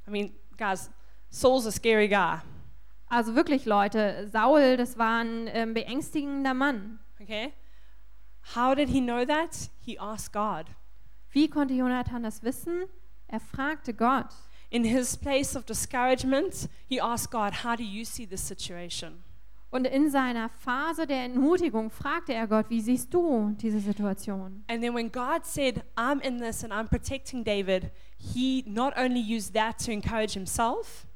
I 0.06 0.10
mean, 0.10 0.32
guys, 0.58 0.90
Saul's 1.30 1.66
a 1.66 1.70
scary 1.70 2.08
guy, 2.08 2.38
Also 3.08 3.34
wirklich, 3.34 3.64
Leute, 3.64 4.28
Saul, 4.30 4.76
das 4.76 4.98
war 4.98 5.20
ein 5.20 5.48
ähm, 5.48 5.72
beängstigender 5.74 6.54
Mann. 6.54 6.98
Okay? 7.24 7.54
How 8.54 8.74
did 8.74 8.90
he 8.90 9.00
know 9.00 9.24
that? 9.24 9.70
He 9.80 9.98
asked 9.98 10.32
God. 10.32 10.66
Wie 11.30 11.48
konnte 11.48 11.74
Jonathan 11.74 12.22
das 12.22 12.42
wissen? 12.42 12.84
Er 13.26 13.40
fragte 13.40 13.94
Gott. 13.94 14.32
In 14.70 14.84
his 14.84 15.16
place 15.16 15.56
of 15.56 15.64
discouragement, 15.64 16.68
he 16.86 17.00
asked 17.00 17.30
God, 17.30 17.64
How 17.64 17.76
do 17.76 17.82
you 17.82 18.04
see 18.04 18.26
this 18.26 18.46
situation? 18.46 19.24
Und 19.70 19.86
in 19.86 20.08
seiner 20.08 20.48
Phase 20.48 21.04
der 21.04 21.24
Entmutigung 21.24 21.90
fragte 21.90 22.32
er 22.32 22.46
Gott, 22.46 22.70
wie 22.70 22.80
siehst 22.80 23.12
du 23.12 23.56
diese 23.60 23.80
Situation? 23.80 24.62
And 24.68 24.80
then 24.80 24.94
when 24.94 25.10
God 25.10 25.44
said, 25.44 25.82
I'm 25.96 26.20
in 26.20 26.38
this 26.38 26.62
and 26.62 26.72
I'm 26.72 26.86
protecting 26.88 27.42
David, 27.42 27.90
he 28.16 28.62
not 28.68 28.96
only 28.96 29.20
used 29.20 29.52
that 29.54 29.84
to 29.84 29.90
encourage 29.90 30.34
himself, 30.34 31.06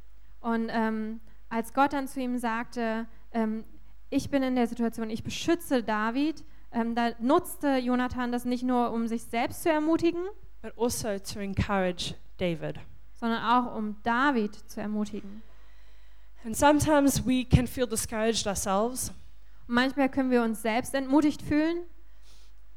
Und 0.40 0.70
ähm, 0.72 1.20
als 1.48 1.72
Gott 1.72 1.92
dann 1.92 2.08
zu 2.08 2.20
ihm 2.20 2.38
sagte, 2.38 3.06
ähm, 3.32 3.64
ich 4.10 4.30
bin 4.30 4.42
in 4.42 4.54
der 4.56 4.66
Situation, 4.66 5.10
ich 5.10 5.22
beschütze 5.22 5.82
David, 5.82 6.44
ähm, 6.72 6.94
da 6.94 7.10
nutzte 7.18 7.76
Jonathan 7.78 8.32
das 8.32 8.44
nicht 8.44 8.62
nur, 8.62 8.90
um 8.92 9.06
sich 9.08 9.24
selbst 9.24 9.62
zu 9.62 9.70
ermutigen, 9.70 10.22
but 10.62 10.72
also 10.78 11.18
to 11.18 11.40
encourage 11.40 12.14
David. 12.38 12.76
sondern 13.14 13.42
auch 13.42 13.74
um 13.76 13.96
David 14.02 14.54
zu 14.54 14.80
ermutigen. 14.80 15.42
And 16.44 16.56
sometimes 16.56 17.26
we 17.26 17.44
can 17.44 17.66
feel 17.66 17.86
discouraged 17.86 18.46
ourselves, 18.46 19.12
Und 19.66 19.74
manchmal 19.74 20.08
können 20.08 20.30
wir 20.30 20.42
uns 20.42 20.62
selbst 20.62 20.94
entmutigt 20.94 21.42
fühlen, 21.42 21.84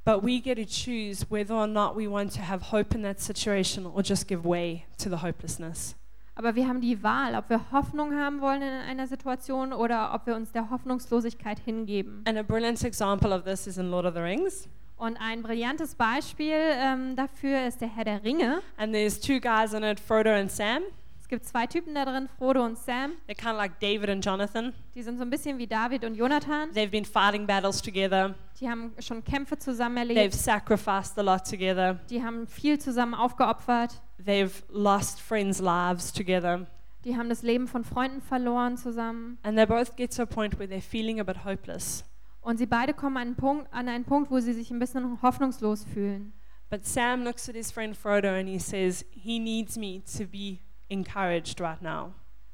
but 0.03 0.23
we 0.23 0.39
get 0.41 0.57
to 0.57 0.65
choose 0.65 1.25
whether 1.29 1.53
or 1.55 1.67
not 1.67 1.95
we 1.95 2.09
want 2.09 2.33
to 2.33 2.41
have 2.41 2.71
hope 2.71 2.95
in 2.95 3.03
that 3.03 3.19
situation 3.19 3.85
or 3.85 4.01
just 4.01 4.27
give 4.27 4.43
way 4.43 4.85
to 4.97 5.09
the 5.09 5.17
hopelessness. 5.21 5.95
Aber 6.35 6.55
wir 6.55 6.67
haben 6.67 6.81
die 6.81 7.03
Wahl, 7.03 7.35
ob 7.35 7.49
wir 7.49 7.59
Hoffnung 7.71 8.13
haben 8.17 8.41
wollen 8.41 8.61
in 8.61 8.69
einer 8.69 9.07
Situation 9.07 9.73
oder 9.73 10.13
ob 10.13 10.25
wir 10.27 10.35
uns 10.35 10.51
der 10.51 10.69
Hoffnungslosigkeit 10.69 11.59
hingeben. 11.59 12.23
And 12.27 12.37
a 12.37 12.43
brilliant 12.43 12.83
example 12.83 13.33
of 13.35 13.43
this 13.43 13.67
is 13.67 13.77
in 13.77 13.89
Lord 13.91 14.05
of 14.05 14.13
the 14.13 14.21
Rings. 14.21 14.67
Und 14.97 15.17
ein 15.19 15.41
brillantes 15.41 15.95
Beispiel 15.95 16.53
ähm, 16.55 17.15
dafür 17.15 17.65
ist 17.67 17.81
der 17.81 17.87
Herr 17.89 18.05
der 18.05 18.23
Ringe. 18.23 18.61
And 18.77 18.93
there's 18.93 19.19
two 19.19 19.39
guys 19.39 19.73
in 19.73 19.83
it, 19.83 19.99
Frodo 19.99 20.29
and 20.29 20.51
Sam. 20.51 20.83
Es 21.19 21.27
gibt 21.27 21.45
zwei 21.45 21.65
Typen 21.65 21.95
da 21.95 22.05
drin, 22.05 22.29
Frodo 22.37 22.63
und 22.63 22.77
Sam. 22.77 23.13
They're 23.27 23.35
kind 23.35 23.53
of 23.53 23.57
like 23.57 23.79
David 23.79 24.09
and 24.09 24.23
Jonathan. 24.23 24.73
Die 24.93 25.01
sind 25.01 25.17
so 25.17 25.23
ein 25.23 25.29
bisschen 25.29 25.57
wie 25.57 25.65
David 25.65 26.03
und 26.03 26.13
Jonathan. 26.15 26.69
They've 26.75 26.91
been 26.91 27.05
fighting 27.05 27.47
battles 27.47 27.81
together. 27.81 28.35
Die 28.59 28.69
haben 28.69 28.93
schon 28.99 29.23
Kämpfe 29.23 29.57
zusammen 29.57 29.97
They've 29.97 30.17
erlebt. 30.17 30.33
sacrificed 30.35 31.17
a 31.17 31.21
lot 31.21 31.45
together. 31.49 31.97
Die 32.09 32.21
haben 32.21 32.45
viel 32.47 32.77
zusammen 32.79 33.13
aufgeopfert. 33.15 34.01
They've 34.25 34.63
lost 34.69 35.21
friends' 35.21 35.59
lives 35.59 36.11
together. 36.11 36.67
Die 37.03 37.17
haben 37.17 37.29
das 37.29 37.41
Leben 37.41 37.67
von 37.67 37.83
Freunden 37.83 38.21
verloren 38.21 38.77
zusammen. 38.77 39.37
And 39.43 39.57
they 39.57 39.65
both 39.65 39.95
get 39.95 40.15
to 40.15 40.23
a 40.23 40.25
point 40.25 40.59
where 40.59 40.67
they're 40.67 40.81
feeling 40.81 41.19
a 41.19 41.23
bit 41.23 41.43
hopeless. 41.45 42.03
Und 42.41 42.57
sie 42.57 42.65
beide 42.65 42.93
kommen 42.93 43.17
an 43.17 43.27
einen, 43.27 43.35
Punkt, 43.35 43.73
an 43.73 43.87
einen 43.87 44.03
Punkt, 44.03 44.31
wo 44.31 44.39
sie 44.39 44.53
sich 44.53 44.71
ein 44.71 44.79
bisschen 44.79 45.21
hoffnungslos 45.21 45.83
fühlen. 45.83 46.33
But 46.69 46.85
Sam 46.85 47.23
looks 47.23 47.49
at 47.49 47.55
his 47.55 47.71
friend 47.71 47.95
Frodo 47.95 48.29
and 48.29 48.47
he 48.47 48.59
says, 48.59 49.05
He 49.11 49.39
needs 49.39 49.77
me 49.77 50.01
to 50.17 50.25
be 50.25 50.59
encouraged 50.89 51.59
right 51.59 51.81
now. 51.81 52.13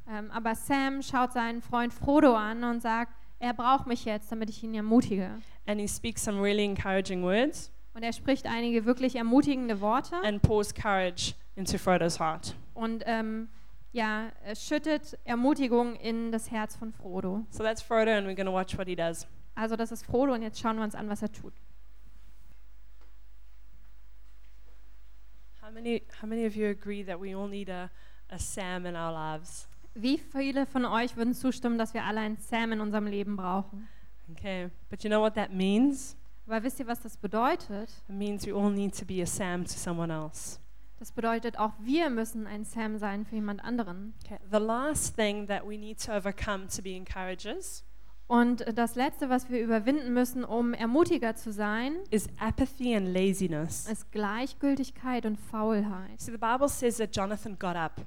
Ähm, 0.09 0.31
aber 0.31 0.55
Sam 0.55 1.01
schaut 1.01 1.33
seinen 1.33 1.61
Freund 1.61 1.93
Frodo 1.93 2.35
an 2.35 2.63
und 2.63 2.81
sagt, 2.81 3.13
er 3.39 3.53
braucht 3.53 3.87
mich 3.87 4.05
jetzt, 4.05 4.31
damit 4.31 4.49
ich 4.49 4.63
ihn 4.63 4.73
ermutige. 4.73 5.29
And 5.65 5.79
he 5.79 5.87
speaks 5.87 6.23
some 6.23 6.41
really 6.41 6.63
encouraging 6.63 7.23
words 7.23 7.71
Und 7.93 8.03
er 8.03 8.13
spricht 8.13 8.45
einige 8.45 8.85
wirklich 8.85 9.15
ermutigende 9.15 9.81
Worte 9.81 10.15
and 10.23 10.41
pours 10.41 10.73
courage 10.73 11.33
into 11.57 11.77
Frodo's 11.77 12.19
heart. 12.19 12.55
und 12.73 13.03
ähm, 13.05 13.49
ja, 13.91 14.31
er 14.43 14.55
schüttet 14.55 15.17
Ermutigung 15.25 15.95
in 15.95 16.31
das 16.31 16.51
Herz 16.51 16.75
von 16.75 16.91
Frodo. 16.93 17.45
So 17.49 17.63
that's 17.63 17.81
Frodo, 17.81 18.11
and 18.11 18.27
we're 18.27 18.35
going 18.35 18.45
to 18.45 18.53
watch 18.53 18.77
what 18.77 18.87
he 18.87 18.95
does. 18.95 19.27
Also 19.55 19.75
das 19.75 19.91
ist 19.91 20.05
Frodo 20.05 20.33
und 20.33 20.43
jetzt 20.43 20.59
schauen 20.59 20.77
wir 20.77 20.83
uns 20.83 20.93
an, 20.93 21.09
was 21.09 21.21
er 21.21 21.31
tut. 21.31 21.53
How 25.61 25.71
many, 25.71 26.03
how 26.21 26.27
many 26.27 26.45
of 26.45 26.55
you 26.55 26.67
agree 26.69 27.03
that 27.03 27.19
we 27.19 27.33
all 27.35 27.47
need 27.47 27.69
a, 27.69 27.89
a 28.29 28.37
Sam 28.37 28.85
in 28.85 28.95
our 28.95 29.11
lives? 29.11 29.67
Wie 29.95 30.17
viele 30.19 30.65
von 30.67 30.85
euch 30.85 31.17
würden 31.17 31.33
zustimmen, 31.33 31.77
dass 31.77 31.93
wir 31.93 32.03
alle 32.03 32.19
einen 32.21 32.37
Sam 32.37 32.71
in 32.73 32.81
unserem 32.81 33.07
Leben 33.07 33.35
brauchen? 33.35 33.87
Okay, 34.31 34.69
but 34.89 35.03
you 35.03 35.09
know 35.09 35.21
what 35.21 35.33
that 35.35 35.51
means? 35.51 36.15
Aber 36.45 36.61
wisst 36.63 36.79
ihr, 36.79 36.87
was 36.87 37.01
das 37.01 37.17
bedeutet? 37.17 37.89
It 38.07 38.15
means 38.15 38.45
we 38.45 38.53
all 38.53 38.69
need 38.71 38.97
to 38.97 39.05
be 39.05 39.21
a 39.21 39.25
Sam 39.25 39.65
to 39.65 39.73
someone 39.73 40.13
else. 40.13 40.59
Das 40.99 41.11
bedeutet, 41.11 41.59
auch 41.59 41.73
wir 41.79 42.09
müssen 42.09 42.47
ein 42.47 42.63
Sam 42.65 42.97
sein 42.97 43.25
für 43.25 43.35
jemand 43.35 43.63
anderen. 43.63 44.13
Okay. 44.25 44.39
The 44.51 44.57
last 44.57 45.15
thing 45.15 45.47
that 45.47 45.63
we 45.63 45.77
need 45.77 46.03
to 46.05 46.11
overcome 46.11 46.67
to 46.75 46.81
be 46.81 46.95
encouragers 46.95 47.83
Und 48.27 48.65
das 48.77 48.95
Letzte, 48.95 49.29
was 49.29 49.49
wir 49.49 49.61
überwinden 49.61 50.13
müssen, 50.13 50.43
um 50.43 50.73
Ermutiger 50.73 51.35
zu 51.35 51.53
sein, 51.53 51.93
is 52.09 52.27
apathy 52.39 52.93
and 52.95 53.07
laziness. 53.07 53.87
ist 53.87 54.11
Gleichgültigkeit 54.11 55.25
und 55.25 55.37
Faulheit. 55.37 56.19
See, 56.19 56.31
the 56.31 56.37
Bible 56.37 56.67
says 56.67 56.97
that 56.97 57.15
Jonathan 57.15 57.57
got 57.57 57.75
up. 57.75 58.01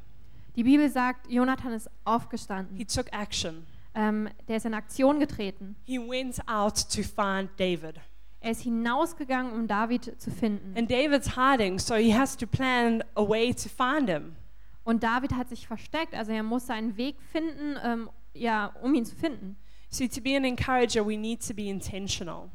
Die 0.57 0.64
Bibel 0.64 0.90
sagt, 0.90 1.31
Jonathan 1.31 1.72
ist 1.72 1.88
aufgestanden. 2.05 2.76
He 2.76 2.85
took 2.85 3.11
action. 3.12 3.64
Ähm, 3.94 4.29
der 4.46 4.59
ist 4.59 4.66
in 4.66 4.74
Aktion 4.74 5.20
getreten. 5.20 5.74
He 5.85 5.98
went 5.98 6.38
out 6.46 6.76
to 6.90 7.03
find 7.03 7.48
David. 7.59 7.98
Er 8.40 8.53
ist 8.53 8.62
hinausgegangen, 8.62 9.53
um 9.53 9.66
David 9.66 10.20
zu 10.20 10.31
finden. 10.31 10.76
And 10.76 10.90
David's 10.90 11.37
hiding, 11.37 11.79
so 11.79 11.94
he 11.94 12.16
has 12.16 12.37
to 12.37 12.46
plan 12.46 13.05
a 13.14 13.22
way 13.22 13.53
to 13.53 13.68
find 13.68 14.09
him. 14.09 14.35
Und 14.83 15.03
David 15.03 15.35
hat 15.35 15.50
sich 15.50 15.66
versteckt, 15.66 16.14
also 16.14 16.33
er 16.33 16.42
musste 16.42 16.72
einen 16.72 16.96
Weg 16.96 17.16
finden, 17.33 17.76
ähm, 17.85 18.11
ja, 18.33 18.74
um 18.83 18.94
ihn 18.94 19.05
zu 19.05 19.14
finden. 19.14 19.57
See, 19.90 20.09
to 20.09 20.20
be 20.20 20.37
an 20.37 20.44
encourager, 20.44 21.07
we 21.07 21.18
need 21.18 21.46
to 21.46 21.53
be 21.53 21.68
intentional. 21.68 22.50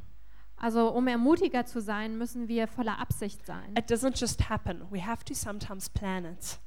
Also 0.56 0.88
um 0.88 1.06
Ermutiger 1.06 1.66
zu 1.66 1.80
sein, 1.80 2.16
müssen 2.18 2.48
wir 2.48 2.66
voller 2.66 2.98
Absicht 2.98 3.44
sein. 3.46 3.74
It 3.76 3.90
doesn't 3.90 4.18
just 4.18 4.48
happen. 4.48 4.82
We 4.90 5.06
have 5.06 5.24
to 5.24 5.34
sometimes 5.34 5.88
plan 5.88 6.24
it. 6.24 6.58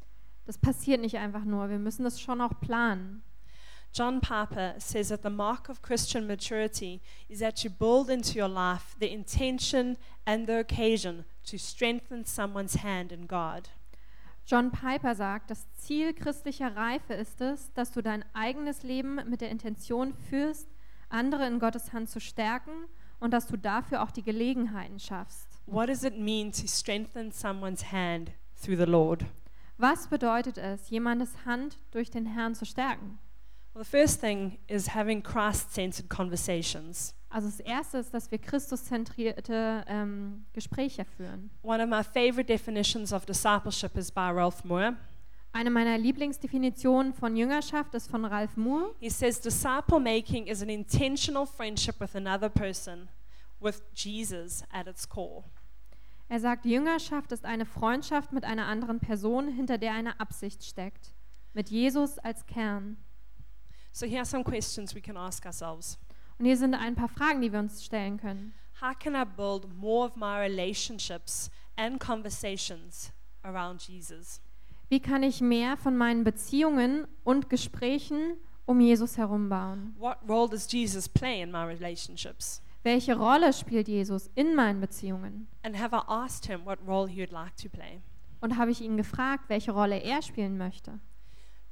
Das 0.46 0.58
passiert 0.58 1.02
nicht 1.02 1.18
einfach 1.18 1.44
nur, 1.44 1.70
wir 1.70 1.80
müssen 1.80 2.04
das 2.04 2.22
schon 2.22 2.40
auch 2.40 2.60
planen. 2.60 3.24
John 3.92 4.22
Piper 4.22 4.76
says 4.78 5.10
that 5.10 5.24
the 5.24 5.30
mark 5.30 5.68
of 5.68 5.82
Christian 5.82 6.28
maturity 6.28 7.02
is 7.28 7.40
that 7.40 7.64
you 7.64 7.70
build 7.70 8.10
into 8.10 8.38
your 8.38 8.48
life 8.48 8.96
the 9.00 9.12
intention 9.12 9.98
and 10.26 10.48
the 10.48 10.60
occasion 10.60 11.26
to 11.46 11.58
strengthen 11.58 12.24
someone's 12.26 12.76
hand 12.76 13.12
in 13.12 13.26
God. 13.26 13.70
John 14.46 14.72
Piper 14.72 15.14
sagt, 15.16 15.52
das 15.52 15.68
Ziel 15.76 16.14
christlicher 16.14 16.76
Reife 16.76 17.14
ist 17.14 17.42
es, 17.42 17.72
dass 17.74 17.92
du 17.92 18.02
dein 18.02 18.24
eigenes 18.34 18.84
Leben 18.84 19.20
mit 19.28 19.42
der 19.42 19.50
Intention 19.50 20.14
führst, 20.14 20.68
andere 21.10 21.48
in 21.48 21.60
Gottes 21.60 21.94
Hand 21.94 22.10
zu 22.10 22.20
stärken 22.20 22.88
und 23.20 23.32
dass 23.32 23.48
du 23.48 23.58
dafür 23.58 24.02
auch 24.02 24.12
die 24.12 24.24
Gelegenheiten 24.24 25.00
schaffst. 25.00 25.48
What 25.66 25.90
does 25.90 26.04
it 26.04 26.18
mean 26.18 26.52
to 26.52 26.68
strengthen 26.68 27.32
someone's 27.32 27.92
hand 27.92 28.32
through 28.60 28.78
the 28.78 28.90
Lord? 28.90 29.26
Was 29.78 30.08
bedeutet 30.08 30.58
es, 30.58 30.90
jemandes 30.90 31.46
Hand 31.46 31.78
durch 31.92 32.10
den 32.10 32.26
Herrn 32.26 32.56
zu 32.56 32.66
stärken? 32.66 33.20
Well, 33.80 33.86
the 33.86 33.98
first 33.98 34.20
thing 34.20 34.58
is 34.68 34.88
having 34.88 35.22
Christ 35.22 35.74
centered 35.74 36.10
conversations. 36.10 37.14
Also 37.30 37.48
das 37.48 37.62
Erste 37.62 38.00
ist, 38.00 38.14
dass 38.14 38.30
wir 38.30 38.38
Christuszentrierte 38.38 39.86
ähm, 39.88 40.44
Gespräche 40.52 41.06
führen. 41.06 41.50
One 41.62 41.82
of 41.82 41.88
my 41.88 42.04
favorite 42.04 42.48
definitions 42.48 43.14
of 43.14 43.26
discipleship 43.26 43.96
is 43.96 44.12
by 44.12 44.32
Ralph 44.32 44.66
Moore. 44.66 44.98
Eine 45.54 45.70
meiner 45.70 45.98
Lieblingsdefinitionen 45.98 47.14
von 47.14 47.38
Jüngerschaft 47.38 47.96
ist 47.96 48.10
von 48.12 48.26
Ralph 48.26 48.58
Moore. 48.58 48.94
He 49.00 49.10
says 49.10 49.40
disciple 49.40 50.02
making 50.02 50.48
is 50.48 50.62
an 50.62 50.68
intentional 50.68 51.46
friendship 51.46 52.02
with 52.02 52.18
another 52.18 52.50
person 52.50 53.08
with 53.62 53.82
Jesus 53.96 54.66
at 54.74 54.88
its 54.88 55.08
core. 55.08 55.46
Er 56.28 56.42
sagt, 56.42 56.66
Jüngerschaft 56.66 57.32
ist 57.32 57.46
eine 57.46 57.66
Freundschaft 57.66 58.34
mit 58.34 58.44
einer 58.44 58.66
anderen 58.66 59.00
Person, 59.00 59.48
hinter 59.48 59.78
der 59.78 59.94
eine 59.94 60.20
Absicht 60.20 60.66
steckt. 60.66 61.14
Mit 61.54 61.70
Jesus 61.70 62.20
als 62.20 62.46
Kern. 62.46 62.98
So 63.92 64.06
here 64.06 64.20
are 64.20 64.26
some 64.26 64.44
questions 64.44 64.96
we 64.96 65.02
can 65.02 65.18
ask 65.18 65.46
ourselves. 65.46 65.98
Und 66.38 66.46
hier 66.46 66.58
sind 66.58 66.74
ein 66.74 66.96
paar 66.96 67.10
Fragen, 67.10 67.42
die 67.42 67.52
wir 67.52 67.60
uns 67.60 67.84
stellen 67.84 68.18
können. 68.18 68.54
How 68.82 68.98
can 68.98 69.14
I 69.14 69.26
build 69.26 69.68
more 69.76 70.06
of 70.06 70.16
my 70.16 70.40
relationships 70.40 71.50
and 71.76 72.00
conversations 72.00 73.12
around 73.44 73.82
Jesus? 73.82 74.42
Wie 74.88 75.00
kann 75.00 75.22
ich 75.22 75.42
mehr 75.42 75.76
von 75.78 75.98
meinen 75.98 76.24
Beziehungen 76.24 77.08
und 77.24 77.50
Gesprächen 77.50 78.38
um 78.66 78.80
Jesus 78.80 79.18
herum 79.18 79.50
bauen? 79.50 79.96
What 79.98 80.18
role 80.28 80.48
does 80.48 80.72
Jesus 80.72 81.10
play 81.10 81.42
in 81.42 81.52
my 81.52 81.64
relationships? 81.64 82.62
Welche 82.84 83.18
Rolle 83.18 83.52
spielt 83.52 83.88
Jesus 83.90 84.30
in 84.36 84.56
meinen 84.56 84.80
Beziehungen? 84.80 85.48
And 85.64 85.78
have 85.78 85.94
I 85.94 86.02
asked 86.08 86.46
him 86.46 86.66
what 86.66 86.80
role 86.88 87.08
he 87.08 87.20
would 87.20 87.32
like 87.32 87.58
to 87.58 87.68
play? 87.68 88.02
Und 88.40 88.58
habe 88.58 88.72
ich 88.72 88.80
ihn 88.80 88.96
gefragt, 88.96 89.50
welche 89.50 89.72
Rolle 89.72 90.02
er 90.02 90.22
spielen 90.22 90.58
möchte? 90.58 91.00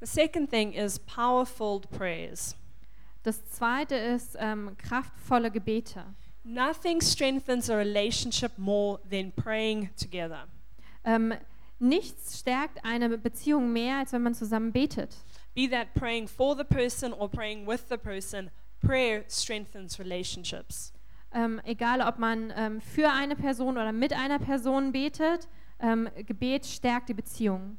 The 0.00 0.06
second 0.06 0.48
thing 0.48 0.72
is 0.72 0.98
powerful 1.00 1.80
prayers. 1.80 2.54
Das 3.24 3.44
zweite 3.50 3.96
ist 3.96 4.36
ähm, 4.38 4.76
kraftvolle 4.78 5.50
Gebete. 5.50 6.04
Nothing 6.44 7.00
strengthens 7.00 7.68
a 7.68 7.76
relationship 7.76 8.56
more 8.56 9.00
than 9.10 9.32
praying 9.32 9.90
together. 9.96 10.46
Ähm, 11.04 11.34
nichts 11.80 12.38
stärkt 12.38 12.84
eine 12.84 13.18
Beziehung 13.18 13.72
mehr, 13.72 13.98
als 13.98 14.12
wenn 14.12 14.22
man 14.22 14.34
zusammen 14.34 14.72
betet. 14.72 15.16
Be 15.54 15.68
that 15.68 15.92
praying 15.94 16.28
for 16.28 16.56
the 16.56 16.64
person 16.64 17.12
or 17.12 17.28
praying 17.28 17.66
with 17.66 17.88
the 17.88 17.96
person, 17.96 18.50
prayer 18.80 19.24
strengthens 19.28 19.98
relationships. 19.98 20.92
Ähm, 21.34 21.60
egal, 21.64 22.00
ob 22.00 22.18
man 22.18 22.52
ähm, 22.56 22.80
für 22.80 23.10
eine 23.10 23.36
Person 23.36 23.76
oder 23.76 23.92
mit 23.92 24.12
einer 24.12 24.38
Person 24.38 24.92
betet, 24.92 25.48
ähm, 25.80 26.08
Gebet 26.24 26.64
stärkt 26.66 27.08
die 27.08 27.14
Beziehung. 27.14 27.76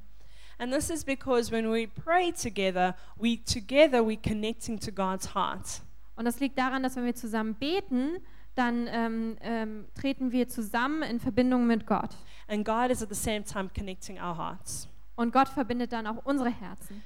And 0.59 0.73
this 0.73 0.89
is 0.89 1.05
because 1.05 1.51
when 1.51 1.71
we 1.71 1.87
pray 1.87 2.31
together, 2.31 2.93
we 3.17 3.37
together 3.37 4.05
we 4.05 4.17
connecting 4.17 4.77
to 4.79 4.91
God's 4.91 5.33
heart. 5.33 5.81
Und 6.17 6.25
das 6.25 6.41
liegt 6.41 6.57
daran, 6.57 6.83
dass 6.83 6.97
wenn 6.97 7.05
wir 7.05 7.15
zusammen 7.15 7.55
beten, 7.55 8.17
dann 8.55 8.87
ähm, 8.91 9.37
ähm, 9.39 9.85
treten 9.95 10.33
wir 10.33 10.49
zusammen 10.49 11.01
in 11.03 11.19
Verbindung 11.21 11.65
mit 11.65 11.87
Gott. 11.87 12.17
And 12.49 12.65
God 12.65 12.91
is 12.91 13.01
at 13.01 13.07
the 13.07 13.15
same 13.15 13.43
time 13.45 13.69
connecting 13.69 14.19
our 14.19 14.35
hearts. 14.37 14.89
Und 15.15 15.31
Gott 15.31 15.47
verbindet 15.47 15.93
dann 15.93 16.05
auch 16.07 16.25
unsere 16.25 16.49
Herzen. 16.49 17.01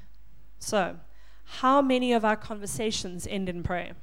So, 0.57 0.95
how 1.61 1.83
many 1.83 2.15
of 2.15 2.23
our 2.23 2.35
conversations 2.35 3.27
end 3.27 3.49
in 3.49 3.61
prayer? 3.61 3.95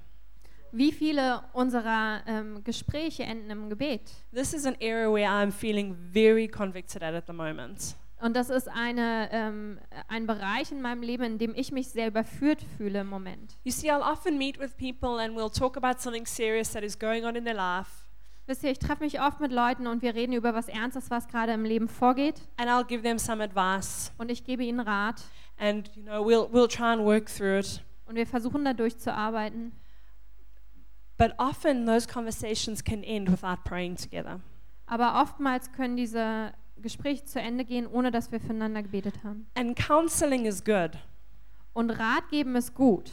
Wie 0.70 0.92
viele 0.92 1.42
unserer 1.52 2.22
ähm, 2.26 2.62
Gespräche 2.62 3.24
enden 3.24 3.50
im 3.50 3.68
Gebet? 3.68 4.12
This 4.32 4.54
is 4.54 4.64
an 4.64 4.76
area 4.80 5.12
where 5.12 5.28
I'm 5.28 5.50
feeling 5.50 5.96
very 6.12 6.46
convicted 6.46 7.02
at 7.02 7.14
at 7.14 7.26
the 7.26 7.32
moment. 7.32 7.96
Und 8.20 8.36
das 8.36 8.50
ist 8.50 8.68
eine, 8.68 9.28
ähm, 9.32 9.78
ein 10.08 10.26
Bereich 10.26 10.70
in 10.70 10.82
meinem 10.82 11.02
Leben, 11.02 11.24
in 11.24 11.38
dem 11.38 11.54
ich 11.54 11.72
mich 11.72 11.88
sehr 11.88 12.08
überführt 12.08 12.62
fühle 12.76 13.00
im 13.00 13.06
Moment. 13.08 13.56
You 13.64 13.72
see, 13.72 13.90
I'll 13.90 14.02
often 14.02 14.36
meet 14.36 14.58
with 14.60 14.76
people 14.76 15.18
and 15.22 15.34
we'll 15.36 15.50
talk 15.50 15.76
about 15.76 16.00
something 16.00 16.26
serious 16.26 16.70
that 16.72 16.82
is 16.82 16.98
going 16.98 17.24
on 17.24 17.34
in 17.34 17.44
their 17.44 17.54
life. 17.54 17.88
Wisst 18.46 18.62
ihr, 18.64 18.70
ich 18.72 18.78
treffe 18.78 19.04
mich 19.04 19.20
oft 19.20 19.40
mit 19.40 19.52
Leuten 19.52 19.86
und 19.86 20.02
wir 20.02 20.14
reden 20.14 20.32
über 20.32 20.54
was 20.54 20.68
Ernstes, 20.68 21.08
was 21.10 21.28
gerade 21.28 21.52
im 21.52 21.64
Leben 21.64 21.88
vorgeht. 21.88 22.40
and 22.58 22.68
I'll 22.68 22.84
give 22.84 23.02
them 23.02 23.18
some 23.18 23.42
advice, 23.42 24.12
Und 24.18 24.30
ich 24.30 24.44
gebe 24.44 24.64
ihnen 24.64 24.80
Rat. 24.80 25.22
and 25.58 25.90
you 25.94 26.02
know 26.02 26.22
we'll 26.24 26.48
we'll 26.52 26.68
try 26.68 26.92
and 26.92 27.04
work 27.04 27.26
through 27.26 27.60
it. 27.60 27.82
Und 28.06 28.16
wir 28.16 28.26
versuchen 28.26 28.64
da 28.64 28.72
durchzuarbeiten. 28.74 29.72
But 31.16 31.34
often 31.38 31.86
those 31.86 32.06
conversations 32.08 32.82
can 32.82 33.02
end 33.02 33.30
without 33.30 33.62
praying 33.64 33.96
together. 33.96 34.40
Aber 34.86 35.20
oftmals 35.22 35.70
können 35.72 35.96
diese 35.96 36.52
Gespräche 36.80 37.24
zu 37.24 37.40
Ende 37.40 37.64
gehen, 37.64 37.86
ohne 37.86 38.10
dass 38.10 38.30
wir 38.32 38.40
füreinander 38.40 38.82
gebetet 38.82 39.14
haben. 39.24 39.46
And 39.54 39.76
counseling 39.76 40.46
is 40.46 40.64
good, 40.64 40.92
Und 41.72 41.90
Rat 41.90 42.28
geben 42.30 42.56
ist 42.56 42.74
gut. 42.74 43.10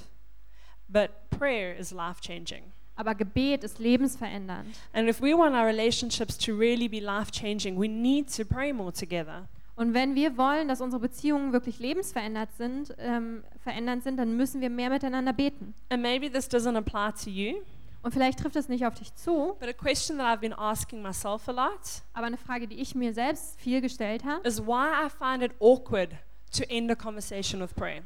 but 0.89 1.09
prayer 1.29 1.75
is 1.75 1.91
life 1.91 2.21
changing. 2.21 2.63
Aber 2.95 3.13
Gebet 3.13 3.63
ist 3.63 3.77
lebensverändernd. 3.77 4.75
And 4.93 5.07
if 5.07 5.21
we 5.21 5.37
want 5.37 5.53
our 5.53 5.65
relationships 5.67 6.35
to 6.37 6.53
really 6.57 6.87
be 6.87 6.99
life 6.99 7.29
changing, 7.31 7.77
we 7.79 7.87
need 7.87 8.33
to 8.35 8.43
pray 8.43 8.73
more 8.73 8.91
together. 8.91 9.47
Und 9.75 9.93
wenn 9.93 10.15
wir 10.15 10.35
wollen, 10.37 10.67
dass 10.67 10.81
unsere 10.81 10.99
Beziehungen 11.01 11.53
wirklich 11.53 11.77
lebensverändert 11.77 12.51
sind, 12.57 12.95
ähm, 12.97 13.43
verändernd 13.61 14.03
sind, 14.03 14.17
dann 14.17 14.35
müssen 14.35 14.61
wir 14.61 14.71
mehr 14.71 14.89
miteinander 14.89 15.33
beten. 15.33 15.75
And 15.89 16.01
maybe 16.01 16.31
this 16.31 16.49
doesn't 16.49 16.75
apply 16.75 17.11
to 17.23 17.29
you, 17.29 17.61
Und 18.07 18.13
vielleicht 18.13 18.39
trifft 18.39 18.55
es 18.55 18.69
nicht 18.69 18.85
auf 18.85 18.93
dich 18.93 19.13
zu, 19.15 19.57
but 19.59 19.67
a 19.67 19.73
question 19.73 20.17
that 20.17 20.25
I've 20.25 20.39
been 20.39 20.53
asking 20.53 21.01
myself 21.01 21.49
a 21.49 21.51
lot 21.51 22.03
aber 22.13 22.27
eine 22.27 22.37
Frage, 22.37 22.65
die 22.65 22.79
ich 22.79 22.95
mir 22.95 23.13
selbst 23.13 23.59
viel 23.59 23.81
gestellt 23.81 24.23
habe, 24.23 24.47
is 24.47 24.65
why 24.65 24.87
I 25.05 25.09
find 25.09 25.43
it 25.43 25.51
awkward 25.59 26.11
to 26.55 26.63
end 26.69 26.89
a 26.89 26.95
conversation 26.95 27.59
with 27.59 27.73
prayer. 27.73 28.03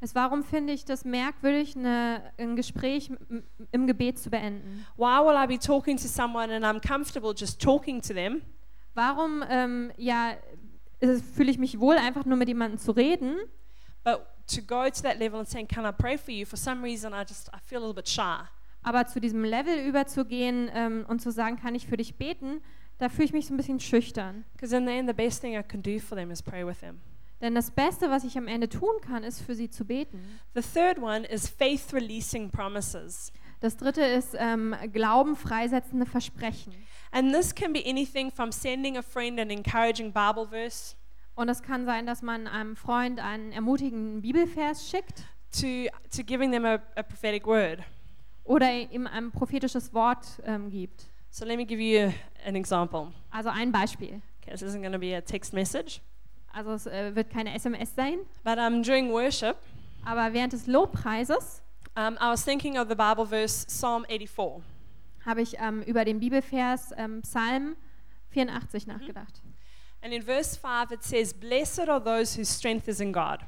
ist, 0.00 0.16
warum 0.16 0.42
finde 0.42 0.72
ich 0.72 0.84
das 0.84 1.04
merkwürdig, 1.04 1.76
eine, 1.76 2.32
ein 2.36 2.56
Gespräch 2.56 3.12
im 3.70 3.86
Gebet 3.86 4.18
zu 4.18 4.28
beenden? 4.28 4.84
Why 4.96 5.20
will 5.24 5.36
I 5.40 5.46
be 5.46 5.56
talking 5.56 5.98
to 5.98 6.08
someone 6.08 6.52
and 6.52 6.64
I'm 6.64 6.84
comfortable 6.84 7.32
just 7.32 7.62
talking 7.62 8.02
to 8.02 8.12
them? 8.12 8.42
Warum 8.94 9.44
ähm, 9.48 9.92
ja, 9.96 10.32
fühle 11.32 11.52
ich 11.52 11.58
mich 11.58 11.78
wohl, 11.78 11.94
einfach 11.94 12.24
nur 12.24 12.36
mit 12.36 12.48
jemandem 12.48 12.80
zu 12.80 12.90
reden, 12.90 13.36
But 14.02 14.26
to 14.48 14.60
go 14.60 14.90
to 14.90 15.02
that 15.02 15.20
level 15.20 15.38
and 15.38 15.48
saying, 15.48 15.68
"Can 15.68 15.86
I 15.86 15.92
pray 15.92 16.18
for 16.18 16.32
you?" 16.32 16.44
For 16.44 16.56
some 16.56 16.82
reason, 16.82 17.14
I 17.14 17.22
just 17.22 17.48
I 17.54 17.58
feel 17.60 17.78
a 17.78 17.86
little 17.86 17.94
bit 17.94 18.08
shy. 18.08 18.48
Aber 18.84 19.06
zu 19.06 19.20
diesem 19.20 19.42
Level 19.44 19.86
überzugehen 19.86 20.70
ähm, 20.72 21.04
und 21.08 21.20
zu 21.20 21.32
sagen, 21.32 21.56
kann 21.56 21.74
ich 21.74 21.88
für 21.88 21.96
dich 21.96 22.16
beten, 22.16 22.60
da 22.98 23.08
fühle 23.08 23.24
ich 23.24 23.32
mich 23.32 23.46
so 23.46 23.54
ein 23.54 23.56
bisschen 23.56 23.80
schüchtern. 23.80 24.44
Because 24.52 24.76
in 24.76 24.86
the 24.86 24.92
end, 24.92 25.08
the 25.08 25.14
best 25.14 25.40
thing 25.40 25.54
I 25.58 25.62
can 25.62 25.82
do 25.82 25.98
for 25.98 26.16
them 26.16 26.30
is 26.30 26.42
pray 26.42 26.64
with 26.64 26.78
them. 26.78 27.00
Denn 27.40 27.54
das 27.54 27.70
Beste, 27.70 28.10
was 28.10 28.24
ich 28.24 28.38
am 28.38 28.46
Ende 28.46 28.68
tun 28.68 28.94
kann, 29.02 29.24
ist 29.24 29.42
für 29.42 29.54
sie 29.54 29.68
zu 29.68 29.84
beten. 29.84 30.40
The 30.54 30.62
third 30.62 30.98
one 30.98 31.26
is 31.26 31.48
faith 31.48 31.92
releasing 31.92 32.50
promises. 32.50 33.32
Das 33.60 33.76
dritte 33.76 34.02
ist 34.02 34.36
ähm, 34.38 34.74
Glauben 34.92 35.36
freisetzende 35.36 36.06
Versprechen. 36.06 36.72
And 37.10 37.32
this 37.32 37.54
can 37.54 37.72
be 37.72 37.82
anything 37.86 38.30
from 38.30 38.52
sending 38.52 38.96
a 38.96 39.02
friend 39.02 39.40
an 39.40 39.50
encouraging 39.50 40.12
Bible 40.12 40.46
verse 40.48 40.94
Und 41.34 41.48
es 41.48 41.62
kann 41.62 41.84
sein, 41.84 42.06
dass 42.06 42.22
man 42.22 42.46
einem 42.46 42.76
Freund 42.76 43.20
einen 43.20 43.52
ermutigenden 43.52 44.22
Bibelvers 44.22 44.88
schickt 44.88 45.24
to, 45.52 45.88
to 46.14 46.22
giving 46.24 46.52
them 46.52 46.64
a, 46.64 46.74
a 46.96 47.02
prophetic 47.02 47.46
word. 47.46 47.80
Oder 48.44 48.70
ihm 48.72 49.06
ein 49.06 49.30
prophetisches 49.30 49.92
Wort 49.92 50.26
ähm, 50.44 50.70
gibt. 50.70 51.06
So 51.30 51.44
let 51.44 51.56
me 51.56 51.64
give 51.64 51.80
you 51.80 52.12
an 52.46 52.54
example. 52.54 53.12
Also 53.30 53.48
ein 53.48 53.72
Beispiel. 53.72 54.22
Okay, 54.40 54.52
this 54.52 54.62
isn't 54.62 54.82
going 54.82 54.92
to 54.92 54.98
be 54.98 55.16
a 55.16 55.20
text 55.20 55.52
message, 55.52 56.00
Also 56.52 56.72
es 56.72 56.86
äh, 56.86 57.14
wird 57.14 57.30
keine 57.30 57.54
SMS 57.54 57.94
sein, 57.94 58.18
but 58.44 58.58
um, 58.58 58.82
during 58.82 59.10
worship, 59.10 59.56
aber 60.04 60.32
während 60.32 60.52
des 60.52 60.66
Lobpreises 60.66 61.62
um, 61.96 62.14
I 62.20 62.30
was 62.30 62.44
thinking 62.44 62.78
of 62.78 62.88
the 62.88 62.94
Bible 62.94 63.26
verse 63.26 63.66
Psalm 63.66 64.04
84. 64.08 64.62
habe 65.24 65.42
ich 65.42 65.56
ähm, 65.58 65.82
über 65.82 66.04
den 66.04 66.20
Bibelvers 66.20 66.92
ähm, 66.96 67.22
Psalm 67.22 67.76
84 68.30 68.86
nachgedacht. 68.86 69.42
And 70.02 70.12
in 70.12 70.22
verse 70.22 70.54
5, 70.54 70.90
it 70.90 71.02
says, 71.02 71.32
Blessed 71.32 71.88
are 71.88 71.98
those 71.98 72.36
whose 72.38 72.52
strength 72.52 72.88
is 72.88 73.00
in 73.00 73.12
God. 73.12 73.38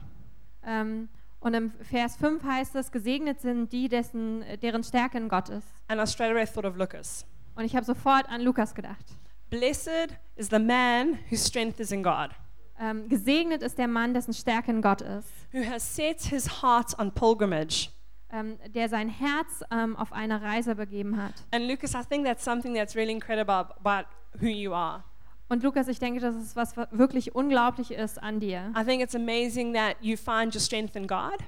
Ähm, 0.65 1.09
und 1.41 1.55
im 1.55 1.73
Vers 1.83 2.17
5 2.17 2.43
heißt 2.43 2.75
es, 2.77 2.91
gesegnet 2.91 3.41
sind 3.41 3.73
die, 3.73 3.89
dessen, 3.89 4.45
deren 4.63 4.83
Stärke 4.83 5.19
in 5.19 5.29
Gott 5.29 5.49
ist. 5.49 5.67
And 5.89 6.01
I 6.01 6.07
straight 6.07 6.33
away 6.33 6.47
thought 6.47 6.65
of 6.65 6.77
Lucas. 6.77 7.25
Und 7.55 7.65
ich 7.65 7.75
habe 7.77 7.85
sofort 7.87 8.29
an 8.29 8.41
Lukas 8.43 8.75
gedacht. 8.75 9.05
Blessed 9.51 10.09
is 10.35 10.49
the 10.51 10.59
man 10.59 11.19
whose 11.31 11.47
strength 11.47 11.79
is 11.81 11.93
in 11.93 12.03
God, 12.03 12.31
Ähm, 12.79 13.09
gesegnet 13.09 13.63
ist 13.63 13.79
der 13.79 13.89
Mann, 13.89 14.13
dessen 14.13 14.35
Stärke 14.35 14.71
in 14.71 14.83
Gott 14.83 15.01
ist, 15.01 15.29
who 15.53 15.65
has 15.65 15.95
set 15.97 16.21
his 16.21 16.61
heart 16.63 16.99
on 16.99 17.11
pilgrimage. 17.13 17.89
ähm, 18.31 18.59
der 18.75 18.89
sein 18.89 19.09
Herz 19.09 19.63
ähm, 19.71 19.97
auf 19.97 20.13
eine 20.13 20.43
Reise 20.43 20.75
begeben 20.75 21.17
hat. 21.23 21.33
And 21.53 21.67
Lucas, 21.71 21.95
I 21.95 22.03
think 22.07 22.27
that's 22.27 22.45
something 22.45 22.75
that's 22.75 22.95
really 22.97 23.13
incredible 23.13 23.55
about 23.83 24.09
who 24.41 24.47
you 24.49 24.75
are. 24.75 25.05
Und 25.49 25.63
Lukas, 25.63 25.87
ich 25.89 25.99
denke, 25.99 26.21
das 26.21 26.35
ist 26.35 26.57
was 26.57 26.77
wirklich 26.77 27.35
unglaublich 27.35 27.93
ist 27.93 28.21
an 28.23 28.41
dir. 28.41 28.73
I 28.77 28.85
think 28.85 29.03
it's 29.03 29.15
amazing 29.15 29.75
that 29.75 29.97
you 30.01 30.17
find 30.17 30.55
your 30.55 30.61
strength 30.61 30.97
in 30.97 31.07
God. 31.07 31.39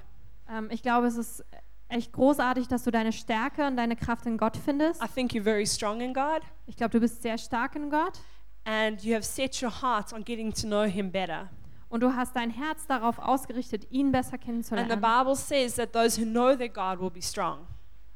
Ähm, 0.49 0.69
ich 0.71 0.81
glaube, 0.81 1.07
es 1.07 1.17
ist 1.17 1.43
echt 1.89 2.13
großartig, 2.13 2.67
dass 2.67 2.83
du 2.83 2.91
deine 2.91 3.11
Stärke 3.11 3.67
und 3.67 3.75
deine 3.75 3.95
Kraft 3.95 4.25
in 4.25 4.37
Gott 4.37 4.55
findest. 4.57 5.03
I 5.03 5.07
think 5.07 5.33
you're 5.33 5.43
very 5.43 5.65
strong 5.67 5.99
in 6.01 6.13
God. 6.13 6.41
Ich 6.65 6.77
glaube, 6.77 6.91
du 6.91 6.99
bist 6.99 7.21
sehr 7.21 7.37
stark 7.37 7.75
in 7.75 7.89
Gott 7.89 8.19
And 8.65 9.03
you 9.03 9.15
have 9.15 9.23
set 9.23 9.61
your 9.61 9.71
heart 9.81 10.13
on 10.13 10.23
getting 10.23 10.53
to 10.53 10.67
know 10.67 10.83
Him 10.83 11.11
better. 11.11 11.49
und 11.89 12.01
du 12.01 12.15
hast 12.15 12.35
dein 12.35 12.51
Herz 12.51 12.85
darauf 12.85 13.17
ausgerichtet, 13.17 13.89
ihn 13.89 14.11
besser 14.11 14.33
And 14.33 14.41
the 14.41 14.45
kennenzulernen. 14.45 15.01
Bible 15.01 15.35
says 15.35 15.75
that 15.75 15.91
those 15.91 16.21
who 16.21 16.25
know 16.25 16.55
their 16.55 16.69
God 16.69 16.99
will 16.99 17.09
be 17.09 17.21
strong. 17.21 17.65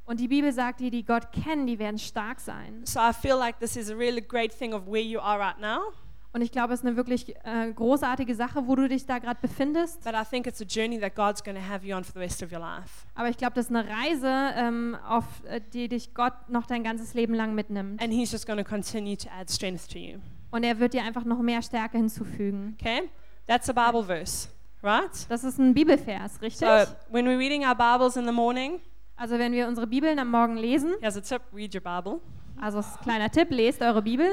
Und 0.06 0.20
die 0.20 0.28
Bibel 0.28 0.52
sagt, 0.52 0.82
die, 0.82 0.90
die 0.90 1.06
Gott 1.06 1.32
kennen, 1.32 1.66
die 1.66 1.80
werden 1.80 1.98
stark 1.98 2.40
sein. 2.40 2.82
So 2.86 3.00
I 3.00 3.14
feel 3.14 3.36
like 3.36 3.60
this 3.60 3.76
is 3.76 3.90
a 3.90 3.96
really 3.96 4.22
great 4.22 4.58
thing 4.58 4.74
of 4.74 4.86
where 4.86 5.02
you 5.02 5.20
are 5.20 5.40
right 5.40 5.60
now. 5.60 5.94
Und 6.34 6.42
ich 6.42 6.52
glaube, 6.52 6.74
es 6.74 6.80
ist 6.80 6.86
eine 6.86 6.98
wirklich 6.98 7.36
äh, 7.46 7.72
großartige 7.72 8.34
Sache, 8.34 8.68
wo 8.68 8.76
du 8.76 8.90
dich 8.90 9.06
da 9.06 9.20
gerade 9.20 9.38
befindest. 9.40 10.04
But 10.04 10.16
I 10.16 10.24
think 10.28 10.48
it's 10.48 10.60
a 10.62 10.66
journey 10.66 11.00
that 11.00 11.16
God's 11.16 11.44
going 11.44 11.56
to 11.56 11.62
have 11.62 11.86
you 11.86 11.96
on 11.96 12.04
for 12.04 12.14
the 12.14 12.20
rest 12.20 12.42
of 12.42 12.52
your 12.52 12.60
life. 12.60 13.06
Aber 13.14 13.30
ich 13.30 13.38
glaube, 13.38 13.54
das 13.54 13.66
ist 13.70 13.76
eine 13.76 13.88
Reise, 13.88 14.28
ähm, 14.56 14.98
auf 15.08 15.26
äh, 15.46 15.62
die 15.62 15.88
dich 15.88 16.16
Gott 16.16 16.34
noch 16.50 16.66
dein 16.66 16.84
ganzes 16.84 17.14
Leben 17.14 17.36
lang 17.36 17.54
mitnimmt. 17.54 18.02
And 18.02 18.12
He's 18.12 18.32
just 18.32 18.48
going 18.48 18.58
to 18.58 18.68
continue 18.68 19.16
to 19.16 19.30
add 19.30 19.52
strength 19.54 19.92
to 19.92 20.00
you. 20.00 20.18
Und 20.50 20.64
er 20.64 20.80
wird 20.80 20.94
dir 20.94 21.04
einfach 21.04 21.24
noch 21.24 21.40
mehr 21.40 21.62
Stärke 21.62 21.98
hinzufügen. 21.98 22.76
Okay? 22.80 23.10
That's 23.46 23.70
a 23.70 23.74
Bible 23.74 24.04
verse, 24.04 24.50
right? 24.82 25.12
Das 25.30 25.44
ist 25.44 25.60
ein 25.60 25.76
Bibelvers, 25.76 26.42
richtig? 26.42 26.68
So 26.68 26.88
when 27.12 27.28
we're 27.28 27.38
reading 27.38 27.64
our 27.64 27.76
Bibles 27.76 28.18
in 28.18 28.26
the 28.26 28.32
morning, 28.32 28.80
Also 29.16 29.38
wenn 29.38 29.52
wir 29.52 29.68
unsere 29.68 29.88
Bibeln 29.88 30.20
am 30.20 30.32
Morgen 30.32 30.58
lesen, 30.58 30.94
here's 31.00 31.18
a 31.18 31.22
tip 31.22 31.42
read 31.54 31.74
your 31.74 31.82
Bible. 31.82 32.20
also 32.60 32.80
ein 32.80 33.04
kleiner 33.04 33.30
Tipp, 33.30 33.50
lest 33.52 33.82
eure 33.82 34.02
Bibel. 34.02 34.28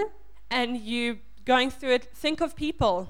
And 0.49 0.76
you 0.76 1.16
going 1.47 1.70
through 1.70 1.95
it, 1.95 2.09
think 2.20 2.41
of 2.41 2.55
people. 2.57 3.07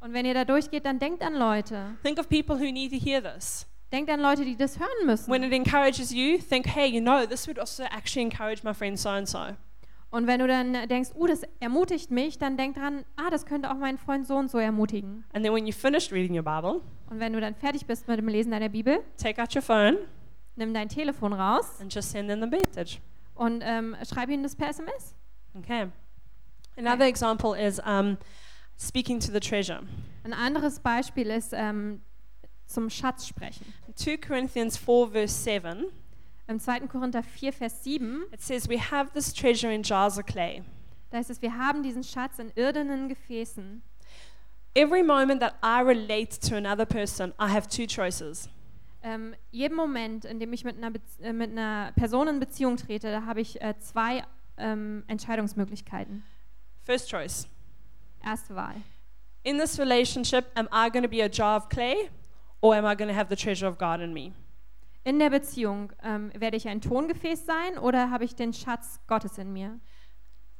Und 0.00 0.12
wenn 0.12 0.26
ihr 0.26 0.34
da 0.34 0.44
durchgeht, 0.44 0.84
dann 0.84 0.98
denkt 0.98 1.22
an 1.22 1.34
Leute. 1.34 1.96
Think 2.02 2.18
of 2.18 2.28
people 2.28 2.56
who 2.56 2.72
need 2.72 2.90
to 2.90 2.98
hear 2.98 3.22
this. 3.22 3.66
Denkt 3.92 4.10
an 4.10 4.20
Leute, 4.20 4.44
die 4.44 4.56
das 4.56 4.78
hören 4.78 5.06
müssen. 5.06 5.30
When 5.30 5.42
it 5.42 5.52
encourages 5.52 6.12
you, 6.12 6.38
think, 6.38 6.66
hey, 6.66 6.88
you 6.88 7.00
know, 7.00 7.24
this 7.26 7.46
would 7.46 7.58
also 7.58 7.84
actually 7.84 8.22
encourage 8.22 8.64
my 8.64 8.74
friend 8.74 8.98
so 8.98 9.10
and 9.10 9.28
so. 9.28 9.38
Und 10.10 10.26
wenn 10.26 10.40
du 10.40 10.46
dann 10.46 10.88
denkst, 10.88 11.10
uh, 11.14 11.26
das 11.26 11.42
ermutigt 11.60 12.10
mich, 12.10 12.38
dann 12.38 12.56
denk 12.56 12.76
dran, 12.76 13.04
ah, 13.16 13.30
das 13.30 13.46
könnte 13.46 13.70
auch 13.70 13.76
meinen 13.76 13.96
Freund 13.96 14.26
so 14.26 14.36
und 14.36 14.50
so 14.50 14.58
ermutigen. 14.58 15.24
And 15.32 15.44
then 15.44 15.54
when 15.54 15.66
you've 15.66 15.80
finished 15.80 16.12
reading 16.12 16.36
your 16.36 16.42
Bible, 16.42 16.82
Und 17.08 17.20
wenn 17.20 17.32
du 17.32 17.40
dann 17.40 17.54
fertig 17.54 17.86
bist 17.86 18.08
mit 18.08 18.18
dem 18.18 18.28
Lesen 18.28 18.50
deiner 18.50 18.68
Bibel, 18.68 19.00
take 19.16 19.40
out 19.40 19.54
your 19.54 19.62
phone 19.62 19.96
nimm 20.56 20.74
dein 20.74 20.88
Telefon 20.88 21.32
raus 21.32 21.80
and 21.80 21.92
just 21.92 22.10
send 22.10 22.28
them 22.28 22.40
the 22.40 22.46
message. 22.46 23.00
und 23.34 23.62
ähm, 23.64 23.96
schreib 24.08 24.28
ihnen 24.28 24.42
das 24.42 24.54
per 24.54 24.68
SMS. 24.68 25.14
Okay. 25.54 25.88
Another 26.76 27.06
example 27.06 27.54
is 27.54 27.80
um, 27.80 28.16
speaking 28.78 29.20
to 29.20 29.30
the 29.32 29.40
treasure. 29.40 29.80
Ein 30.24 30.32
anderes 30.32 30.78
Beispiel 30.80 31.30
ist 31.30 31.52
ähm, 31.54 32.00
zum 32.66 32.88
Schatz 32.88 33.26
sprechen. 33.26 33.72
In 33.86 33.96
2 33.96 34.16
Corinthians 34.18 34.76
4, 34.78 35.10
verse 35.10 35.34
7, 35.42 35.84
Im 36.48 36.58
2. 36.58 36.80
Korinther 36.88 37.22
4, 37.22 37.52
Vers 37.52 37.84
7, 37.84 38.24
it 38.32 38.40
says, 38.40 38.68
We 38.68 38.78
have 38.78 39.12
this 39.12 39.32
treasure 39.32 39.70
in 39.72 39.82
jars 39.82 40.18
of 40.18 40.26
clay. 40.26 40.62
da 41.10 41.18
heißt 41.18 41.30
es, 41.30 41.42
wir 41.42 41.56
haben 41.56 41.82
diesen 41.82 42.02
Schatz 42.02 42.38
in 42.38 42.50
irdenen 42.54 43.08
Gefäßen. 43.08 43.82
Every 44.74 45.02
moment 45.02 45.40
that 45.40 45.54
I 45.62 45.82
relate 45.82 46.40
to 46.48 46.56
another 46.56 46.86
person, 46.86 47.34
I 47.38 47.48
have 47.48 47.68
two 47.68 47.86
choices. 47.86 48.48
Ähm, 49.02 49.34
jeden 49.50 49.76
Moment, 49.76 50.24
in 50.24 50.38
dem 50.38 50.52
ich 50.52 50.64
mit 50.64 50.76
einer, 50.76 50.90
Bez 50.90 51.18
äh, 51.20 51.32
mit 51.32 51.50
einer 51.50 51.92
Person 51.96 52.28
in 52.28 52.40
Beziehung 52.40 52.76
trete, 52.76 53.10
da 53.10 53.26
habe 53.26 53.40
ich 53.40 53.60
äh, 53.60 53.74
zwei 53.78 54.22
ähm, 54.56 55.02
Entscheidungsmöglichkeiten. 55.08 56.22
First 56.84 57.10
choice 57.10 57.48
Erste 58.24 58.54
Wahl. 58.54 58.76
In 59.42 59.58
this 59.58 59.78
relationship, 59.78 60.46
am 60.54 60.68
I 60.72 60.88
going 60.88 61.02
to 61.02 61.08
be 61.08 61.22
a 61.22 61.28
jar 61.28 61.56
of 61.56 61.68
clay 61.68 62.10
or 62.60 62.76
am 62.76 62.84
I 62.84 62.94
going 62.94 63.08
to 63.08 63.14
have 63.14 63.28
the 63.28 63.36
treasure 63.36 63.68
of 63.68 63.78
God 63.78 64.00
in 64.00 64.12
me? 64.12 64.32
In 65.04 65.18
der 65.18 65.30
Beziehung 65.30 65.92
ähm, 66.04 66.30
werde 66.36 66.56
ich 66.56 66.68
ein 66.68 66.80
Tongefäß 66.80 67.44
sein 67.44 67.78
oder 67.78 68.10
habe 68.10 68.24
ich 68.24 68.36
den 68.36 68.52
Schatz 68.52 69.00
Gottes 69.08 69.36
in 69.38 69.52
mir? 69.52 69.80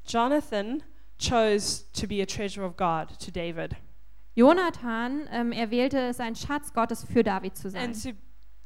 Jonathan 0.04 0.82
chose 1.16 1.84
to 1.92 2.08
be 2.08 2.20
a 2.20 2.26
treasure 2.26 2.66
of 2.66 2.76
God 2.76 3.16
to 3.20 3.30
David 3.30 3.76
Jonathan, 4.34 5.28
ähm, 5.30 5.52
er 5.52 5.70
wählte 5.70 5.98
es, 5.98 6.18
ein 6.18 6.34
Schatz 6.34 6.72
Gottes 6.72 7.04
für 7.04 7.22
David 7.22 7.56
zu 7.56 7.68
sein 7.68 7.94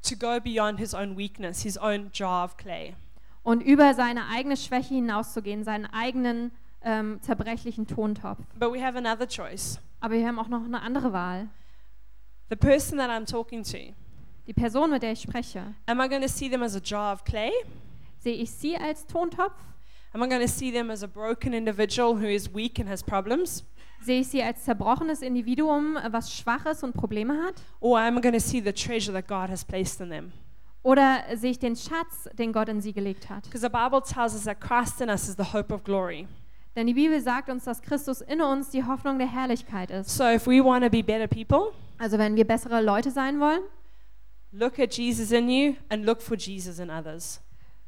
to, 0.09 0.17
go 0.17 0.41
beyond 0.41 0.79
his 0.79 0.95
own 0.95 1.17
weakness, 1.17 1.63
his 1.63 1.77
own 1.79 2.11
jar 2.13 2.45
of 2.45 2.57
clay. 2.57 2.95
und 3.43 3.63
über 3.63 3.95
seine 3.95 4.27
eigene 4.29 4.57
Schwäche 4.57 4.95
hinauszugehen, 4.95 5.63
seinen 5.65 5.87
eigenen 5.87 6.51
ähm, 6.83 7.21
zerbrechlichen 7.23 7.87
Tontopf. 7.87 8.41
But 8.59 8.73
we 8.73 8.83
have 8.85 8.97
another 8.99 9.27
choice. 9.27 9.79
Aber 10.01 10.15
wir 10.15 10.27
haben 10.27 10.39
auch 10.39 10.49
noch 10.49 10.65
eine 10.65 10.81
andere 10.83 11.13
Wahl. 11.13 11.49
The 12.51 12.57
person 12.57 12.99
that 12.99 13.11
I'm 13.11 13.25
talking 13.25 13.63
to, 13.65 13.95
Die 14.47 14.53
Person, 14.53 14.91
mit 14.91 15.03
der 15.03 15.13
ich 15.13 15.23
spreche, 15.23 15.75
am 15.87 16.01
I 16.01 16.09
going 16.09 16.23
to 16.23 16.29
see 16.29 16.49
them 16.49 16.63
as 16.63 16.77
a 16.77 16.81
jar 16.81 17.13
of 17.13 17.25
clay? 17.25 17.51
sehe 18.21 18.35
ich 18.35 18.51
sie 18.51 18.77
als 18.77 19.07
Tontopf? 19.07 19.55
Am 20.13 20.23
I 20.23 20.29
going 20.29 20.41
to 20.41 20.49
see 20.49 20.71
them 20.73 20.91
as 20.91 21.03
a 21.03 21.09
broken 21.09 21.53
individual 21.53 22.17
who 22.17 22.27
is 22.27 22.53
weak 22.55 22.79
and 22.79 22.89
has 22.89 23.03
problems? 23.03 23.65
Sehe 24.03 24.21
ich 24.21 24.29
sie 24.29 24.43
als 24.43 24.65
zerbrochenes 24.65 25.23
Individuum, 25.23 25.97
äh, 25.97 26.13
was 26.13 26.33
schwach 26.33 26.67
ist 26.67 26.85
und 26.85 26.93
Probleme 26.93 27.43
hat? 27.43 27.55
Or 27.81 27.99
am 27.99 28.19
I 28.19 28.21
going 28.21 28.35
to 28.35 28.41
see 28.41 28.61
the 28.61 28.73
treasure 28.73 29.13
that 29.13 29.27
God 29.27 29.51
has 29.51 29.65
placed 29.65 30.01
in 30.01 30.11
them? 30.11 30.33
Oder 30.83 31.25
sehe 31.35 31.51
ich 31.51 31.59
den 31.59 31.75
Schatz, 31.75 32.29
den 32.39 32.53
Gott 32.53 32.69
in 32.69 32.81
sie 32.81 32.93
gelegt 32.93 33.29
hat? 33.29 33.43
Because 33.45 33.61
the 33.61 33.69
Bible 33.69 34.01
tells 34.03 34.35
us 34.35 34.45
that 34.45 34.61
Christ 34.61 35.01
in 35.01 35.09
us 35.09 35.29
is 35.29 35.35
the 35.37 35.53
hope 35.53 35.75
of 35.75 35.83
glory. 35.83 36.29
Denn 36.77 36.87
die 36.87 36.95
Bibel 36.95 37.21
sagt 37.21 37.49
uns, 37.49 37.65
dass 37.65 37.83
Christus 37.83 38.21
in 38.21 38.41
uns 38.41 38.71
die 38.71 38.85
Hoffnung 38.85 39.19
der 39.19 39.27
Herrlichkeit 39.27 39.91
ist. 39.91 40.11
So 40.11 40.25
if 40.25 40.47
we 40.47 40.63
want 40.63 40.85
to 40.85 40.91
be 40.91 41.03
better 41.03 41.27
people, 41.27 41.73
Also 41.99 42.19
wenn 42.19 42.37
wir 42.37 42.47
bessere 42.47 42.83
Leute 42.83 43.11
sein 43.11 43.41
wollen, 43.41 43.63
look 44.53 44.79
at 44.79 44.95
Jesus 44.97 45.33
in 45.33 45.49
you 45.49 45.75
and 45.89 46.05
look 46.05 46.21
for 46.23 46.37
Jesus 46.37 46.79
in 46.79 46.91
others. 46.91 47.41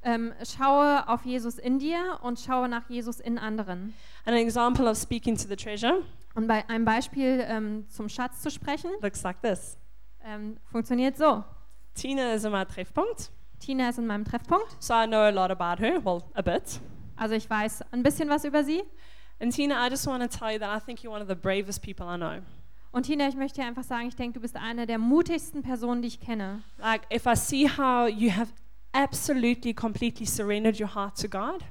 Ähm, 0.02 0.32
schaue 0.44 1.08
auf 1.08 1.24
Jesus 1.24 1.58
in 1.58 1.78
dir 1.78 2.18
und 2.22 2.38
schaue 2.38 2.68
nach 2.68 2.88
Jesus 2.88 3.20
in 3.20 3.38
anderen. 3.38 3.94
An 4.24 4.34
example 4.34 4.88
of 4.88 4.96
speaking 4.96 5.36
to 5.36 5.48
the 5.48 5.56
treasure 5.56 6.02
Und 6.34 6.46
bei 6.46 6.68
einem 6.68 6.84
Beispiel 6.84 7.44
ähm, 7.46 7.86
zum 7.88 8.08
Schatz 8.08 8.40
zu 8.42 8.50
sprechen, 8.50 8.90
looks 9.00 9.22
like 9.22 9.40
this. 9.42 9.76
ähm, 10.24 10.58
funktioniert 10.70 11.16
so. 11.16 11.44
Tina 11.94 12.32
is 12.34 12.44
in 12.44 12.52
my 12.52 12.64
treffpunkt, 12.64 13.30
Tina 13.58 13.88
ist 13.88 13.98
in 13.98 14.06
meinem 14.06 14.24
Treffpunkt, 14.24 14.76
so 14.80 14.94
I 14.94 15.06
know 15.06 15.18
a 15.22 15.30
lot 15.30 15.50
about 15.50 15.82
her, 15.82 16.04
well, 16.04 16.22
a 16.34 16.42
bit. 16.42 16.80
also 17.16 17.34
ich 17.34 17.48
weiß 17.50 17.82
ein 17.92 18.02
bisschen 18.04 18.28
was 18.28 18.44
über 18.44 18.62
sie. 18.62 18.82
And 19.40 19.52
Tina, 19.52 19.84
I 19.84 19.90
just 19.90 20.06
want 20.06 20.22
to 20.22 20.28
tell 20.38 20.52
you 20.52 20.58
that 20.58 20.70
I 20.70 20.84
think 20.84 21.00
you're 21.00 21.10
one 21.12 21.22
of 21.22 21.28
the 21.28 21.34
bravest 21.34 21.82
people 21.82 22.06
I 22.06 22.16
know. 22.16 22.40
Und 22.90 23.04
Tina, 23.06 23.28
ich 23.28 23.36
möchte 23.36 23.60
dir 23.60 23.66
einfach 23.66 23.84
sagen, 23.84 24.08
ich 24.08 24.16
denke, 24.16 24.34
du 24.34 24.40
bist 24.40 24.56
eine 24.56 24.86
der 24.86 24.98
mutigsten 24.98 25.62
Personen, 25.62 26.02
die 26.02 26.08
ich 26.08 26.20
kenne. 26.20 26.62
Like, 26.78 27.02
if 27.12 27.26
I 27.26 27.34
see 27.36 27.68
how 27.68 28.08
you 28.08 28.30
have 28.30 28.50
absolutely, 28.92 29.74
completely 29.74 30.26
surrendered 30.26 30.78
your 30.80 30.94
heart 30.94 31.16
to 31.20 31.28
God, 31.28 31.64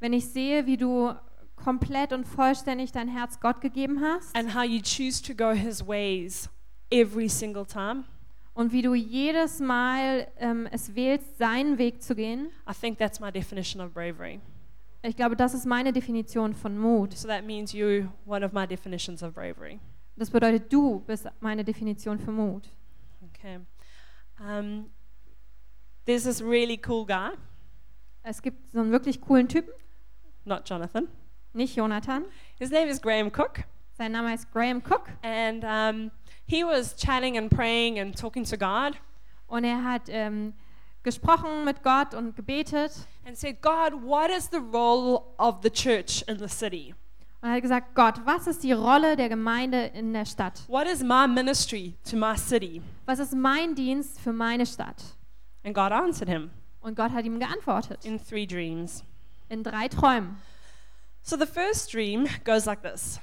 Wenn 0.00 0.12
ich 0.12 0.28
sehe, 0.28 0.66
wie 0.66 0.76
du 0.76 1.12
komplett 1.56 2.12
und 2.12 2.26
vollständig 2.26 2.90
dein 2.92 3.08
Herz 3.08 3.38
Gott 3.38 3.60
gegeben 3.60 4.00
hast 4.00 4.34
and 4.36 4.54
how 4.54 4.64
you 4.64 4.80
choose 4.80 5.22
to 5.22 5.34
go 5.34 5.52
His 5.52 5.86
ways 5.86 6.48
every 6.90 7.28
single 7.28 7.64
time, 7.64 8.04
und 8.54 8.72
wie 8.72 8.82
du 8.82 8.94
jedes 8.94 9.60
Mal 9.60 10.28
ähm, 10.38 10.68
es 10.70 10.94
wählst, 10.94 11.38
seinen 11.38 11.78
Weg 11.78 12.02
zu 12.02 12.14
gehen. 12.14 12.50
I 12.68 12.74
think 12.78 12.98
that's 12.98 13.18
my 13.18 13.32
definition 13.32 13.80
of 13.80 13.92
bravery. 13.92 14.40
Ich 15.02 15.16
glaube, 15.16 15.36
das 15.36 15.54
ist 15.54 15.66
meine 15.66 15.92
Definition 15.92 16.54
von 16.54 16.78
Mut. 16.78 17.14
So 17.14 17.26
that 17.28 17.44
means 17.44 17.72
you 17.72 18.08
one 18.26 18.44
of 18.44 18.52
my 18.52 18.66
definitions 18.66 19.22
of 19.22 19.34
bravery. 19.34 19.80
Das 20.16 20.30
bedeutet, 20.30 20.72
du 20.72 21.00
bist 21.00 21.26
meine 21.40 21.64
Definition 21.64 22.18
für 22.18 22.30
Mut. 22.30 22.68
Okay. 23.30 23.60
Um, 24.38 24.90
there's 26.06 26.24
this 26.24 26.40
really 26.42 26.78
cool 26.86 27.04
guy, 27.04 27.30
Es 28.24 28.40
gibt 28.40 28.70
so 28.72 28.80
einen 28.80 28.92
wirklich 28.92 29.20
coolen 29.20 29.48
Typen, 29.48 29.72
not 30.44 30.68
Jonathan. 30.68 31.08
nicht 31.54 31.76
Jonathan. 31.76 32.24
His 32.58 32.70
name 32.70 32.88
is 32.88 33.00
Graham 33.00 33.30
Cook, 33.30 33.64
Sein 33.98 34.12
Name 34.12 34.32
ist 34.34 34.50
Graham 34.52 34.80
Cook 34.80 35.08
and 35.22 35.64
um, 35.64 36.10
he 36.46 36.64
was 36.64 36.94
chatting 36.96 37.36
and 37.36 37.50
praying 37.50 37.98
and 37.98 38.16
talking 38.16 38.44
to 38.44 38.56
God, 38.56 38.96
und 39.48 39.64
er 39.64 39.82
hat 39.84 40.02
ähm, 40.08 40.54
gesprochen 41.02 41.64
mit 41.64 41.82
Gott 41.82 42.14
und 42.14 42.34
gebetet 42.36 42.92
and 43.26 43.36
said, 43.36 43.60
"God, 43.60 43.92
what 44.02 44.30
is 44.30 44.48
the 44.50 44.58
role 44.60 45.34
of 45.38 45.58
the 45.62 45.70
church 45.70 46.22
in 46.28 46.38
the 46.38 46.48
city? 46.48 46.94
und 47.42 47.48
er 47.48 47.56
hat 47.56 47.62
gesagt, 47.62 47.94
Gott, 47.94 48.24
was 48.24 48.46
ist 48.46 48.62
die 48.62 48.72
Rolle 48.72 49.16
der 49.16 49.28
Gemeinde 49.28 49.86
in 49.94 50.12
der 50.12 50.24
Stadt? 50.24 50.62
What 50.68 50.86
is 50.86 51.02
my 51.02 51.26
ministry 51.28 51.94
to 52.08 52.16
my 52.16 52.36
city?" 52.36 52.80
Was 53.04 53.18
ist 53.18 53.34
mein 53.34 53.74
Dienst 53.74 54.20
für 54.20 54.32
meine 54.32 54.64
Stadt? 54.64 55.02
And 55.64 55.74
God 55.74 55.92
answered 55.92 56.28
him 56.28 56.50
Und 56.80 56.96
Gott 56.96 57.12
hat 57.12 57.24
ihm 57.24 57.38
geantwortet 57.38 58.04
in 58.04 58.18
three 58.18 58.46
dreams. 58.46 59.04
in 59.48 59.62
drei 59.62 59.88
Träumen. 59.88 60.36
So 61.22 61.36
the 61.36 61.46
first 61.46 61.92
dream 61.92 62.26
goes 62.44 62.64
like 62.64 62.82
this: 62.82 63.20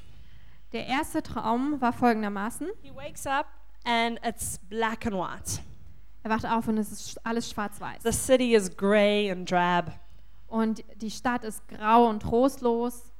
Der 0.71 0.85
erste 0.87 1.21
Traum 1.21 1.81
war 1.81 1.91
folgendermaßen. 1.91 2.67
He 2.81 2.91
wakes 2.95 3.25
up 3.27 3.47
and 3.83 4.19
it's 4.23 4.57
black 4.69 5.05
and 5.05 5.15
white. 5.15 5.61
Er 6.23 6.29
wacht 6.31 6.45
auf 6.45 6.67
und 6.67 6.77
es 6.77 6.91
ist 6.91 7.25
alles 7.25 7.49
schwarz-weiß. 7.49 8.03
The 8.03 8.11
city 8.11 8.53
is 8.55 8.75
gray 8.75 9.29
and 9.31 9.49
drab, 9.49 9.91
Und 10.47 10.83
die 10.95 11.11
Stadt 11.11 11.43
ist 11.43 11.67
grau 11.67 12.07
und 12.07 12.21
trostlos. 12.21 13.11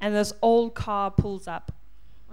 and 0.00 0.14
this 0.14 0.34
old 0.42 0.74
car 0.74 1.10
pulls 1.10 1.48
up 1.48 1.72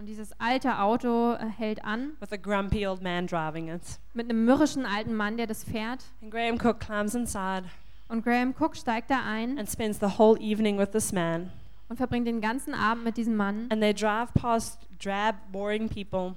Und 0.03 0.07
dieses 0.07 0.33
alte 0.37 0.79
Auto 0.79 1.31
äh, 1.35 1.45
hält 1.45 1.85
an 1.85 2.17
with 2.19 2.33
a 2.33 2.35
grumpy 2.35 2.85
old 2.85 3.01
man 3.01 3.25
driving 3.25 3.69
it. 3.69 4.01
mit 4.13 4.29
einem 4.29 4.43
mürrischen 4.43 4.85
alten 4.85 5.15
Mann, 5.15 5.37
der 5.37 5.47
das 5.47 5.63
fährt. 5.63 6.03
And 6.21 6.29
Graham 6.29 6.55
Cook 6.55 6.81
climbs 6.81 7.15
inside 7.15 7.63
Und 8.09 8.21
Graham 8.21 8.53
Cook 8.59 8.75
steigt 8.75 9.09
da 9.09 9.21
ein 9.25 9.57
and 9.57 9.69
spends 9.71 10.01
the 10.01 10.17
whole 10.17 10.37
evening 10.41 10.77
with 10.77 10.91
this 10.91 11.13
man. 11.13 11.51
und 11.87 11.95
verbringt 11.95 12.27
den 12.27 12.41
ganzen 12.41 12.73
Abend 12.73 13.05
mit 13.05 13.15
diesem 13.15 13.37
Mann. 13.37 13.67
And 13.71 13.81
they 13.81 13.93
drive 13.93 14.33
past 14.33 14.77
drab, 15.01 15.35
boring 15.53 15.87
people. 15.87 16.35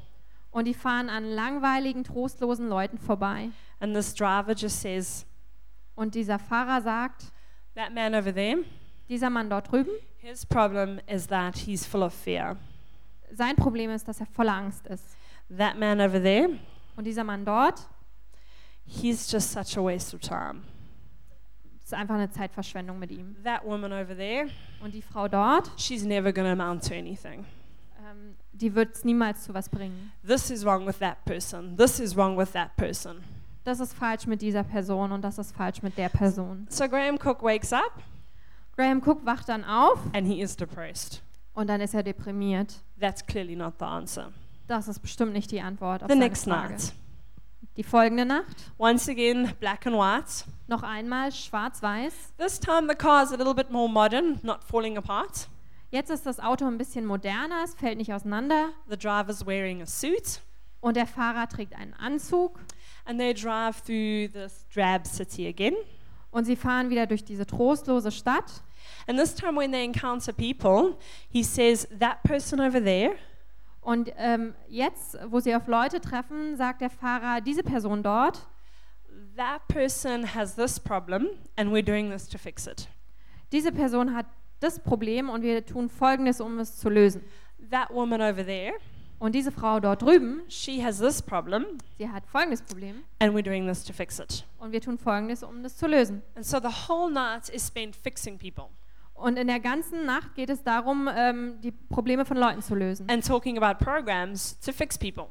Und 0.52 0.66
die 0.66 0.74
fahren 0.74 1.08
an 1.08 1.24
langweiligen, 1.24 2.04
trostlosen 2.04 2.68
Leuten 2.68 2.98
vorbei. 2.98 3.48
And 3.80 3.96
this 3.96 4.14
driver 4.14 4.54
just 4.56 4.80
says, 4.80 5.26
Und 5.96 6.14
dieser 6.14 6.38
Fahrer 6.38 6.82
sagt, 6.82 7.32
That 7.74 7.92
man 7.92 8.14
over 8.14 8.32
there, 8.32 8.58
dieser 9.08 9.28
Mann 9.28 9.50
dort 9.50 9.72
drüben, 9.72 9.90
his 10.18 10.46
problem 10.46 11.00
is 11.08 11.26
that 11.26 11.56
he's 11.56 11.84
full 11.84 12.04
of 12.04 12.14
fear. 12.14 12.56
Sein 13.32 13.56
Problem 13.56 13.90
ist, 13.90 14.06
dass 14.08 14.20
er 14.20 14.26
voller 14.26 14.54
Angst 14.54 14.86
ist. 14.86 15.16
That 15.56 15.78
man 15.78 16.00
over 16.00 16.20
there, 16.22 16.48
Und 16.96 17.04
dieser 17.04 17.24
Mann 17.24 17.44
dort 17.44 17.88
he's 18.84 19.30
just 19.30 19.52
such 19.52 19.76
a 19.76 19.82
waste 19.84 20.14
of 20.14 20.20
time. 20.22 20.62
ist 21.84 21.94
einfach 21.94 22.14
eine 22.16 22.30
Zeitverschwendung 22.30 22.98
mit 22.98 23.10
ihm. 23.10 23.36
That 23.44 23.64
woman 23.64 23.92
over 23.92 24.16
there, 24.16 24.48
Und 24.80 24.94
die 24.94 25.02
Frau 25.02 25.28
dort, 25.28 25.70
she's 25.76 26.04
never 26.04 26.32
to 26.32 26.46
amount 26.48 26.86
to 26.88 26.94
anything. 26.94 27.44
ähm, 28.08 28.34
die 28.52 28.74
wird 28.74 28.94
es 28.94 29.04
niemals 29.04 29.44
zu 29.44 29.54
was 29.54 29.68
bringen. 29.68 30.12
This 30.26 30.50
is 30.50 30.64
wrong 30.64 30.86
with 30.86 30.98
that 30.98 31.24
person. 31.24 31.76
This 31.76 32.00
is 32.00 32.16
wrong 32.16 32.36
with 32.38 32.52
that 32.52 32.76
person. 32.76 33.22
Das 33.64 33.80
ist 33.80 33.94
falsch 33.94 34.26
mit 34.26 34.40
dieser 34.42 34.62
Person 34.62 35.10
und 35.12 35.22
das 35.22 35.38
ist 35.38 35.54
falsch 35.54 35.82
mit 35.82 35.96
der 35.98 36.08
Person. 36.08 36.66
So 36.70 36.88
Graham 36.88 37.16
Cook 37.16 37.42
wakes 37.42 37.72
up 37.72 37.92
Graham 38.76 39.02
Cook 39.04 39.24
wacht 39.26 39.48
dann 39.48 39.64
auf 39.64 39.98
and 40.14 40.26
he 40.26 40.40
is 40.40 40.56
depressed. 40.56 41.20
Und 41.56 41.66
dann 41.68 41.80
ist 41.80 41.94
er 41.94 42.04
deprimiert. 42.04 42.74
That's 43.00 43.26
clearly 43.26 43.56
not 43.56 43.74
the 43.80 43.84
answer. 43.84 44.32
Das 44.68 44.86
ist 44.88 45.00
bestimmt 45.00 45.32
nicht 45.32 45.50
die 45.50 45.60
Antwort 45.60 46.02
auf 46.02 46.08
The 46.08 46.14
seine 46.14 46.24
next 46.24 46.44
Frage. 46.44 46.72
night, 46.74 46.92
Die 47.76 47.82
folgende 47.82 48.24
Nacht, 48.24 48.70
once 48.78 49.08
again, 49.08 49.52
black 49.60 49.86
and 49.86 49.96
white. 49.96 50.44
noch 50.68 50.82
einmal 50.82 51.32
schwarz-weiß. 51.32 52.34
This 52.38 52.58
time 52.60 52.86
the 52.88 52.94
car 52.96 53.22
is 53.24 53.32
a 53.32 53.36
little 53.36 53.54
bit 53.54 53.70
more 53.70 53.88
modern, 53.88 54.38
not 54.42 54.62
falling 54.64 54.96
apart. 54.96 55.48
Jetzt 55.90 56.10
ist 56.10 56.26
das 56.26 56.40
Auto 56.40 56.66
ein 56.66 56.78
bisschen 56.78 57.06
moderner, 57.06 57.62
es 57.64 57.74
fällt 57.74 57.98
nicht 57.98 58.12
auseinander 58.12 58.70
The 58.88 58.96
driver's 58.96 59.46
wearing 59.46 59.82
a 59.82 59.86
suit, 59.86 60.40
und 60.80 60.96
der 60.96 61.06
Fahrer 61.06 61.48
trägt 61.48 61.74
einen 61.76 61.94
Anzug 61.94 62.58
and 63.04 63.18
they 63.20 63.32
drive 63.32 63.80
through 63.82 64.32
this 64.32 64.66
drab 64.74 65.06
city 65.06 65.46
again. 65.48 65.74
Und 66.36 66.44
sie 66.44 66.54
fahren 66.54 66.90
wieder 66.90 67.06
durch 67.06 67.24
diese 67.24 67.46
trostlose 67.46 68.10
Stadt. 68.10 68.62
And 69.06 69.18
this 69.18 69.34
time, 69.34 69.58
when 69.58 69.72
they 69.72 69.84
encounter 69.84 70.32
people, 70.32 70.98
he 71.30 71.42
says, 71.42 71.88
That 71.98 72.22
person 72.24 72.60
over 72.60 72.82
there, 72.82 73.16
Und 73.80 74.12
ähm, 74.16 74.54
jetzt, 74.68 75.16
wo 75.28 75.40
sie 75.40 75.54
auf 75.54 75.66
Leute 75.66 76.00
treffen, 76.00 76.56
sagt 76.56 76.80
der 76.80 76.90
Fahrer, 76.90 77.40
diese 77.40 77.62
Person 77.62 78.02
dort, 78.02 78.46
that 79.36 79.66
person 79.68 80.34
has 80.34 80.56
this 80.56 80.78
problem, 80.78 81.28
and 81.56 81.70
we're 81.72 81.84
doing 81.84 82.10
this 82.10 82.28
to 82.28 82.36
fix 82.36 82.66
it. 82.66 82.88
diese 83.52 83.72
Person 83.72 84.14
hat 84.14 84.26
das 84.60 84.78
Problem 84.80 85.30
und 85.30 85.42
wir 85.42 85.64
tun 85.64 85.88
Folgendes, 85.88 86.40
um 86.40 86.58
es 86.58 86.76
zu 86.76 86.90
lösen. 86.90 87.22
That 87.70 87.90
woman 87.90 88.20
over 88.20 88.44
there, 88.44 88.74
Und 89.18 89.34
diese 89.34 89.50
Frau 89.50 89.80
dort 89.80 90.02
drüben, 90.02 90.42
she 90.48 90.84
has 90.84 90.98
this 90.98 91.22
problem, 91.22 91.64
sie 91.96 92.08
hat 92.08 92.26
folgendes 92.26 92.60
Problem 92.62 93.02
and 93.18 93.34
we're 93.34 93.42
doing 93.42 93.66
this 93.66 93.82
to 93.84 93.92
fix 93.94 94.18
it. 94.18 94.44
und 94.58 94.72
wir 94.72 94.80
tun 94.82 94.98
Folgendes, 94.98 95.42
um 95.42 95.62
das 95.62 95.76
zu 95.76 95.86
lösen. 95.86 96.22
And 96.34 96.44
so 96.44 96.58
the 96.60 96.68
whole 96.88 97.10
night 97.10 97.48
is 97.48 97.66
spent 97.66 97.96
fixing 97.96 98.38
people 98.38 98.66
Und 99.14 99.38
in 99.38 99.46
der 99.46 99.60
ganzen 99.60 100.04
Nacht 100.04 100.34
geht 100.34 100.50
es 100.50 100.62
darum, 100.62 101.08
ähm, 101.14 101.58
die 101.62 101.72
Probleme 101.72 102.26
von 102.26 102.36
Leuten 102.36 102.60
zu 102.60 102.74
lösen 102.74 103.08
and 103.08 103.26
talking 103.26 103.56
about 103.60 103.82
programs 103.82 104.60
to 104.60 104.70
fix 104.72 104.98
people. 104.98 105.28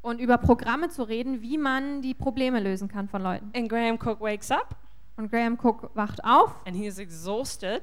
und 0.00 0.20
über 0.20 0.38
Programme 0.38 0.88
zu 0.88 1.02
reden, 1.02 1.42
wie 1.42 1.58
man 1.58 2.00
die 2.02 2.14
Probleme 2.14 2.60
lösen 2.60 2.86
kann 2.86 3.08
von 3.08 3.20
Leuten. 3.22 3.50
And 3.56 3.68
Graham 3.68 3.96
Cook 3.96 4.20
wakes 4.20 4.50
up 4.52 4.76
Und 5.16 5.28
Graham 5.32 5.58
Cook 5.60 5.90
wacht 5.94 6.22
auf 6.24 6.54
and 6.64 6.76
he 6.76 6.86
is 6.86 6.98
exhausted, 7.00 7.82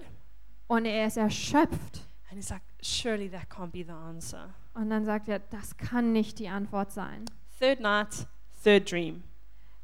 und 0.68 0.86
er 0.86 1.08
ist 1.08 1.18
erschöpft. 1.18 2.08
and 2.30 2.38
he's 2.38 2.50
like, 2.50 2.62
Surely 2.82 3.30
that 3.30 3.50
can't 3.50 3.72
be 3.72 3.84
the 3.84 3.92
answer. 3.92 4.54
Und 4.76 4.90
dann 4.90 5.06
sagt 5.06 5.28
er, 5.30 5.40
das 5.40 5.78
kann 5.78 6.12
nicht 6.12 6.38
die 6.40 6.50
Antwort 6.50 6.92
sein. 6.92 7.26
Third 7.60 7.80
night, 7.80 8.28
third 8.64 8.92
dream. 8.92 9.24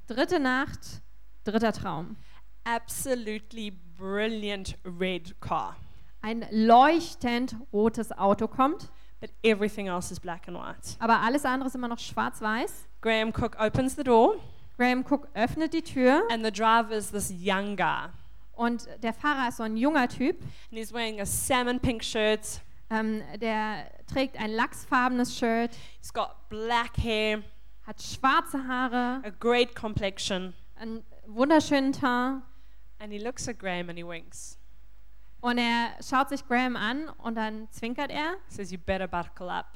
Dritte 0.08 0.40
Nacht, 0.40 1.02
dritter 1.46 1.72
Traum. 1.74 2.18
Absolutely 2.66 3.72
brilliant 3.98 4.78
red 4.86 5.40
car, 5.42 5.76
Ein 6.22 6.46
leuchtend 6.52 7.56
rotes 7.74 8.12
Auto 8.12 8.48
kommt, 8.48 8.90
but 9.20 9.32
everything 9.44 9.88
else 9.88 10.12
is 10.12 10.20
black 10.20 10.48
and 10.48 10.58
white. 10.58 10.96
aber 11.00 11.20
alles 11.22 11.46
andere 11.46 11.68
ist 11.70 11.76
immer 11.76 11.88
noch 11.88 12.00
schwarz-weiß. 12.00 12.88
Graham 13.02 13.30
Cook 13.30 13.56
opens 13.60 13.96
the 13.96 14.04
door, 14.04 14.36
Graham 14.78 15.04
Cook 15.10 15.28
öffnet 15.34 15.74
die 15.74 15.82
Tür 15.82 16.22
and 16.30 16.44
the 16.46 16.52
driver 16.52 16.92
is 16.92 17.10
this 17.12 17.32
young 17.32 17.76
guy. 17.76 18.10
und 18.54 18.88
der 19.02 19.14
Fahrer 19.14 19.48
ist 19.50 19.58
so 19.58 19.64
ein 19.64 19.78
junger 19.78 20.08
Typ. 20.08 20.40
And 20.70 20.78
he's 20.78 20.94
wearing 20.94 21.20
a 21.22 21.26
salmon 21.26 21.80
pink 21.80 22.04
shirt. 22.04 22.62
Ähm, 22.92 23.24
der 23.40 23.90
trägt 24.06 24.38
ein 24.38 24.52
lachsfarbenes 24.52 25.38
Shirt, 25.38 25.72
He's 26.02 26.12
got 26.12 26.50
black 26.50 26.98
hair, 26.98 27.42
hat 27.88 28.02
schwarze 28.02 28.68
Haare, 28.68 29.22
a 29.26 29.30
great 29.40 29.74
complexion, 29.76 30.54
einen 30.76 31.04
wunderschönen 31.26 31.94
Teint 31.94 32.44
and 33.00 33.12
he 33.14 33.18
looks 33.18 33.48
at 33.48 33.58
Graham 33.58 33.90
and 33.90 33.98
he 33.98 34.04
winks. 34.06 34.60
und 35.40 35.58
er 35.58 35.92
schaut 36.04 36.28
sich 36.30 36.46
Graham 36.46 36.76
an 36.76 37.08
und 37.20 37.36
dann 37.36 37.68
zwinkert 37.72 38.12
er 38.12 38.36
He 38.50 38.56
says, 38.56 38.72
You 38.72 38.78
better 38.78 39.08
buckle 39.08 39.50
up. 39.50 39.74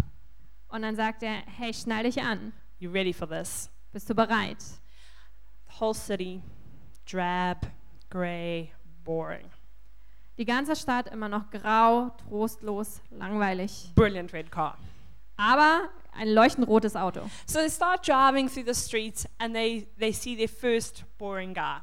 und 0.68 0.82
dann 0.82 0.95
sagt 0.97 1.24
er, 1.24 1.36
hey, 1.57 1.74
schnall 1.74 2.03
dich 2.03 2.22
an, 2.22 2.51
You 2.80 2.91
ready 2.91 3.13
for 3.13 3.28
this? 3.30 3.70
bist 3.93 4.09
du 4.09 4.13
bereit? 4.13 4.61
The 5.70 5.80
whole 5.80 5.93
city, 5.95 6.41
drab, 7.09 7.66
grey, 8.09 8.74
boring. 9.05 9.49
Die 10.38 10.46
ganze 10.46 10.76
Stadt 10.76 11.08
immer 11.08 11.30
noch 11.30 11.50
grau, 11.50 12.12
trostlos, 12.28 13.02
langweilig, 13.12 13.92
Brilliant 13.96 14.34
red 14.34 14.52
car. 14.52 14.78
aber 15.38 15.90
ein 16.18 16.30
leuchtend 16.30 16.68
rotes 16.68 16.96
Auto. 16.96 17.22
So 17.46 17.60
they 17.60 17.70
start 17.70 18.06
driving 18.08 18.48
through 18.50 18.66
the 18.66 18.74
streets 18.74 19.26
and 19.40 19.54
they, 19.54 19.88
they 20.00 20.12
see 20.14 20.36
their 20.36 20.50
first 20.50 21.04
boring 21.18 21.54
guy. 21.54 21.78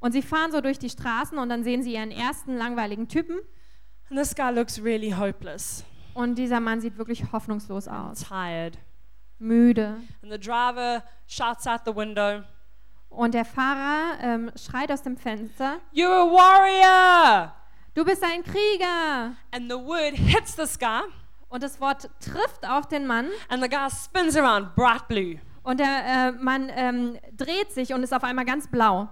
Und 0.00 0.12
sie 0.12 0.22
fahren 0.22 0.52
so 0.52 0.60
durch 0.60 0.78
die 0.78 0.90
Straßen 0.90 1.38
und 1.38 1.48
dann 1.48 1.64
sehen 1.64 1.82
sie 1.82 1.94
ihren 1.94 2.10
ersten 2.10 2.56
langweiligen 2.56 3.08
Typen 3.08 3.38
And 4.08 4.18
this 4.18 4.34
guy 4.36 4.52
looks 4.52 4.80
really 4.82 5.10
hopeless, 5.10 5.82
und 6.14 6.36
dieser 6.36 6.60
Mann 6.60 6.80
sieht 6.80 6.96
wirklich 6.96 7.32
hoffnungslos 7.32 7.88
aus, 7.88 8.20
tired. 8.28 8.78
müde. 9.38 9.96
And 10.22 10.30
the 10.32 10.38
driver 10.38 11.02
shouts 11.26 11.66
out 11.66 11.80
the 11.84 11.94
window, 11.94 12.42
Und 13.08 13.34
der 13.34 13.44
Fahrer 13.44 14.16
ähm, 14.20 14.50
schreit 14.56 14.92
aus 14.92 15.02
dem 15.02 15.16
Fenster, 15.16 15.78
You're 15.92 16.06
a 16.06 16.30
warrior! 16.30 17.52
Du 17.96 18.04
bist 18.04 18.22
ein 18.22 18.44
Krieger. 18.44 19.34
And 19.50 19.68
the 19.68 19.78
word 19.78 20.14
hits 20.14 20.54
this 20.54 20.78
guy, 20.78 21.00
Und 21.48 21.62
das 21.62 21.80
Wort 21.80 22.08
trifft 22.20 22.68
auf 22.68 22.86
den 22.86 23.06
Mann 23.06 23.28
and 23.48 23.62
the 23.62 23.68
guy 23.68 23.88
spins 23.90 24.36
around 24.36 24.76
bright 24.76 25.08
blue. 25.08 25.40
Und 25.64 25.80
der 25.80 26.04
äh, 26.04 26.32
Mann 26.32 26.70
ähm, 26.72 27.18
dreht 27.36 27.72
sich 27.72 27.92
und 27.92 28.02
ist 28.04 28.14
auf 28.14 28.22
einmal 28.22 28.44
ganz 28.44 28.68
blau. 28.68 29.08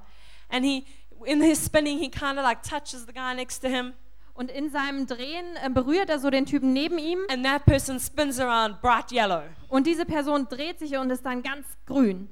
And 0.51 0.64
he, 0.64 0.85
in 1.24 1.41
his 1.41 1.64
spinning, 1.64 1.99
he 1.99 2.09
kind 2.09 2.39
of 2.39 2.45
like 2.45 2.62
touches 2.62 3.07
the 3.07 3.12
guy 3.12 3.35
next 3.35 3.61
to 3.62 3.68
him. 3.68 3.95
Und 4.35 4.51
in 4.51 4.70
seinem 4.70 5.07
Drehen 5.07 5.47
äh, 5.64 5.70
berührt 5.70 6.11
er 6.11 6.18
so 6.18 6.28
den 6.28 6.45
Typen 6.45 6.72
neben 6.72 6.99
ihm. 6.99 7.20
And 7.30 7.45
that 7.45 7.64
person 7.64 7.99
spins 7.99 8.39
around 8.39 8.80
bright 8.82 9.11
yellow. 9.11 9.43
Und 9.68 9.87
diese 9.87 10.05
Person 10.05 10.47
dreht 10.49 10.78
sich 10.78 10.97
und 10.97 11.11
ist 11.11 11.24
dann 11.24 11.43
ganz 11.43 11.66
grün. 11.87 12.28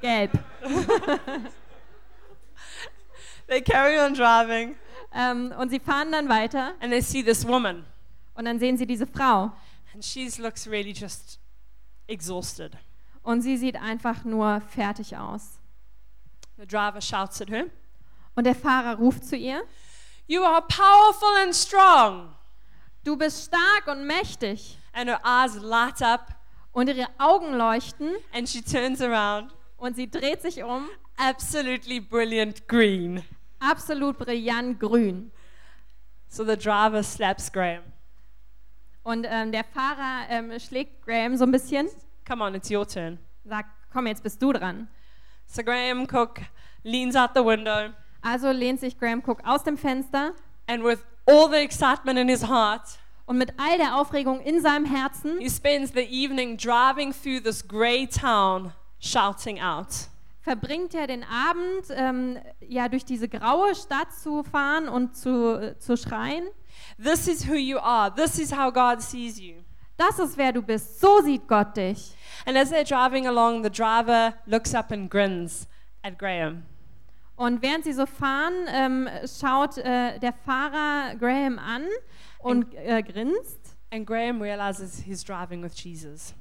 Gelb. 0.00 0.32
They 3.50 3.60
carry 3.60 3.98
on 3.98 4.14
driving 4.14 4.76
Ähm, 5.12 5.52
und 5.58 5.70
sie 5.70 5.80
fahren 5.80 6.12
dann 6.12 6.28
weiter 6.28 6.72
and 6.80 6.92
they 6.92 7.02
see 7.02 7.22
this 7.22 7.44
woman. 7.46 7.84
und 8.34 8.44
dann 8.44 8.58
sehen 8.60 8.76
sie 8.78 8.86
diese 8.86 9.06
Frau. 9.08 9.50
And 9.92 10.04
she 10.04 10.30
looks 10.38 10.68
really 10.68 10.92
just 10.92 11.40
exhausted. 12.06 12.72
Und 13.22 13.42
sie 13.42 13.56
sieht 13.56 13.74
einfach 13.76 14.24
nur 14.24 14.60
fertig 14.60 15.16
aus. 15.16 15.58
The 16.58 16.66
driver 16.66 17.00
shouts 17.00 17.42
at 17.42 17.50
her, 17.50 17.66
Und 18.36 18.44
der 18.44 18.54
Fahrer 18.54 18.96
ruft 18.98 19.24
zu 19.24 19.36
ihr, 19.36 19.62
You 20.28 20.42
are 20.44 20.62
powerful 20.62 21.42
and 21.42 21.52
strong. 21.54 22.32
du 23.02 23.16
bist 23.16 23.46
stark 23.48 23.88
und 23.88 24.06
mächtig. 24.06 24.78
And 24.92 25.08
her 25.10 25.20
eyes 25.24 25.56
light 25.56 26.00
up 26.02 26.36
Und 26.72 26.88
ihre 26.88 27.08
Augen 27.18 27.54
leuchten 27.54 28.12
and 28.32 28.48
she 28.48 28.62
turns 28.62 29.00
around. 29.02 29.52
und 29.76 29.96
sie 29.96 30.08
dreht 30.08 30.40
sich 30.40 30.62
um, 30.62 30.88
Absolutely 31.16 31.98
brilliant 32.00 32.68
green. 32.68 33.24
Absolut 33.60 34.18
brillant 34.18 34.78
grün. 34.78 35.30
So 36.28 36.44
the 36.44 36.56
driver 36.56 37.02
slaps 37.02 37.50
Graham. 37.50 37.82
Und 39.02 39.26
ähm, 39.28 39.52
der 39.52 39.64
Fahrer 39.64 40.28
ähm, 40.28 40.58
schlägt 40.60 41.04
Graham 41.04 41.36
so 41.36 41.44
ein 41.44 41.50
bisschen, 41.52 41.88
Come 42.26 42.44
on, 42.44 42.54
it's 42.54 42.70
your 42.70 42.86
turn. 42.86 43.18
sagt, 43.44 43.70
komm, 43.92 44.06
jetzt 44.06 44.22
bist 44.22 44.40
du 44.42 44.52
dran. 44.52 44.88
So 45.46 45.62
Graham 45.62 46.06
Cook 46.06 46.40
leans 46.84 47.16
out 47.16 47.30
the 47.34 47.44
window 47.44 47.92
Also 48.22 48.50
lehnt 48.50 48.80
sich 48.80 48.98
Graham 48.98 49.22
Cook 49.26 49.40
aus 49.44 49.64
dem 49.64 49.76
Fenster 49.78 50.34
and 50.68 50.84
with 50.84 50.98
all 51.26 51.48
the 51.48 51.56
excitement 51.56 52.18
in 52.18 52.28
his 52.28 52.46
heart, 52.46 52.98
und 53.26 53.38
mit 53.38 53.52
all 53.58 53.78
der 53.78 53.96
Aufregung 53.96 54.40
in 54.40 54.60
seinem 54.60 54.84
Herzen 54.84 55.38
he 55.38 55.48
spends 55.48 55.92
the 55.92 56.02
evening 56.02 56.56
driving 56.56 57.12
through 57.12 57.40
this 57.40 57.66
grey 57.66 58.06
town 58.06 58.72
shouting 59.00 59.60
out. 59.60 60.08
Verbringt 60.40 60.94
er 60.94 61.06
den 61.06 61.24
Abend, 61.24 61.86
ähm, 61.90 62.38
ja, 62.60 62.88
durch 62.88 63.04
diese 63.04 63.28
graue 63.28 63.74
Stadt 63.74 64.12
zu 64.12 64.42
fahren 64.42 64.88
und 64.88 65.16
zu, 65.16 65.60
äh, 65.60 65.78
zu 65.78 65.96
schreien. 65.96 66.44
This 67.02 67.28
is 67.28 67.48
who 67.48 67.54
you 67.54 67.78
are. 67.78 68.14
This 68.14 68.38
is 68.38 68.56
how 68.56 68.72
God 68.72 69.02
sees 69.02 69.38
you. 69.38 69.56
Das 69.96 70.18
ist 70.18 70.38
wer 70.38 70.52
du 70.52 70.62
bist. 70.62 71.00
So 71.00 71.20
sieht 71.20 71.46
Gott 71.46 71.76
dich. 71.76 72.14
And 72.46 72.56
as 72.56 72.72
they're 72.72 72.88
driving 72.88 73.26
along, 73.26 73.62
the 73.62 73.70
driver 73.70 74.32
looks 74.46 74.74
up 74.74 74.90
and 74.92 75.10
grins 75.10 75.68
at 76.02 76.18
Graham. 76.18 76.62
Und 77.36 77.62
während 77.62 77.84
sie 77.84 77.92
so 77.92 78.06
fahren, 78.06 78.54
ähm, 78.68 79.08
schaut 79.26 79.78
äh, 79.78 80.18
der 80.18 80.32
Fahrer 80.32 81.14
Graham 81.16 81.58
an 81.58 81.84
und 82.38 82.74
äh, 82.74 83.02
grinst. 83.02 83.76
And 83.90 84.06
Graham 84.06 84.40
realizes 84.40 85.02
he's 85.04 85.22
driving 85.24 85.62
with 85.62 85.72
Jesus 85.74 86.34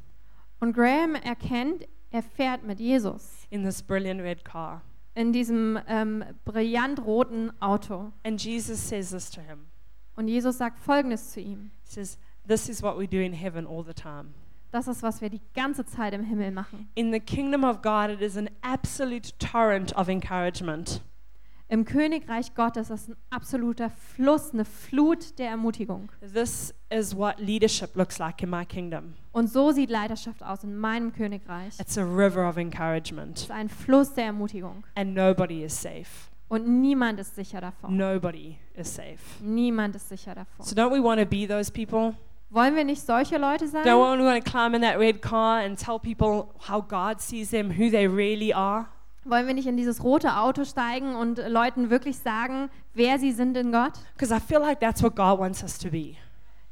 Und 0.60 0.74
Graham 0.74 1.16
erkennt, 1.16 1.88
er 2.12 2.24
fährt 2.24 2.64
mit 2.64 2.80
Jesus 2.80 3.47
in 3.49 3.64
this 3.64 3.82
brilliant 3.82 4.22
red 4.22 4.43
car. 4.43 4.82
in 5.16 5.34
diesem 5.34 5.78
ähm, 5.88 6.24
brillant 6.45 7.05
roten 7.05 7.51
Auto. 7.60 8.14
And 8.24 8.41
Jesus 8.41 8.80
says 8.80 9.10
this 9.10 9.30
to 9.32 9.41
him. 9.41 9.66
Und 10.16 10.28
Jesus 10.28 10.57
sagt 10.57 10.80
Folgendes 10.80 11.32
zu 11.32 11.41
ihm. 11.41 11.72
He 11.84 11.91
says, 11.91 12.18
This 12.47 12.70
is 12.70 12.82
what 12.82 12.97
we 12.97 13.07
do 13.07 13.20
in 13.20 13.34
heaven 13.34 13.68
all 13.68 13.84
the 13.84 13.93
time. 13.93 14.34
Das 14.72 14.88
ist, 14.88 15.01
was 15.01 15.20
wir 15.22 15.30
die 15.30 15.41
ganze 15.53 15.86
Zeit 15.86 16.14
im 16.14 16.24
Himmel 16.24 16.51
machen. 16.51 16.89
In 16.95 17.12
the 17.12 17.20
kingdom 17.20 17.64
of 17.64 17.82
God, 17.82 18.10
it 18.10 18.22
is 18.22 18.38
an 18.38 18.49
absolute 18.62 19.34
torrent 19.39 19.95
of 19.95 20.10
encouragement. 20.10 21.01
Im 21.72 21.86
Königreich 21.86 22.55
Gottes 22.55 22.89
ist 22.89 23.09
ein 23.09 23.15
absoluter 23.30 23.91
Fluss, 23.91 24.53
eine 24.53 24.65
Flut 24.65 25.38
der 25.38 25.49
Ermutigung. 25.49 26.11
This 26.34 26.74
is 26.89 27.15
what 27.15 27.39
leadership 27.39 27.95
looks 27.95 28.17
like 28.17 28.41
in 28.41 28.49
my 28.49 28.65
kingdom. 28.65 29.13
Und 29.34 29.51
so 29.51 29.72
sieht 29.72 29.91
Leiterschaft 29.91 30.41
aus 30.41 30.63
in 30.63 30.76
meinem 30.76 31.13
Königreich. 31.13 31.76
Es 31.78 31.80
It's 31.80 31.97
a 31.99 32.03
river 32.03 32.49
of 32.49 32.57
encouragement, 32.57 33.38
ist 33.38 33.51
ein 33.51 33.70
Fluss 33.70 34.15
der 34.15 34.26
Ermutigung. 34.26 34.84
and 34.95 35.13
nobody 35.13 35.63
is 35.63 35.80
safe. 35.80 36.07
Und 36.47 36.67
niemand 36.67 37.20
ist 37.20 37.36
sicher 37.36 37.61
davon. 37.61 37.95
Nobody 37.95 38.57
is 38.74 38.95
safe. 38.95 39.20
Niemand 39.39 39.95
ist 39.95 40.09
sicher 40.09 40.34
davon. 40.34 40.65
So, 40.65 40.76
don't 40.76 40.91
we 40.91 41.03
want 41.03 41.20
to 41.22 41.26
be 41.28 41.47
those 41.47 41.72
people? 41.72 42.15
Wollen 42.49 42.76
wir 42.76 42.84
nicht 42.84 43.03
solche 43.05 43.38
Leute 43.38 43.67
sein? 43.67 43.84
Don't 43.84 44.17
we 44.17 44.24
want 44.26 44.43
to 44.43 44.51
climb 44.51 44.74
in 44.74 44.82
that 44.82 44.97
red 44.97 45.22
car 45.22 45.59
and 45.59 45.78
tell 45.78 45.99
people 45.99 46.47
how 46.67 46.82
God 46.82 47.22
sees 47.22 47.51
them, 47.51 47.70
who 47.78 47.91
they 47.91 48.07
really 48.07 48.51
are? 48.51 48.88
Wollen 49.30 49.46
wir 49.46 49.54
nicht 49.54 49.68
in 49.68 49.78
dieses 49.78 50.04
rote 50.04 50.38
Auto 50.38 50.66
steigen 50.66 51.16
und 51.16 51.38
Leuten 51.48 51.92
wirklich 51.92 52.18
sagen, 52.18 52.70
wer 52.96 53.20
sie 53.20 53.32
sind 53.32 53.56
in 53.56 53.72
Gott? 53.72 53.94
Because 54.18 54.34
I 54.36 54.40
feel 54.40 54.60
like 54.60 54.80
that's 54.80 55.04
what 55.04 55.16
God 55.16 55.38
wants 55.38 55.62
us 55.62 55.78
to 55.78 55.90
be. 55.90 56.16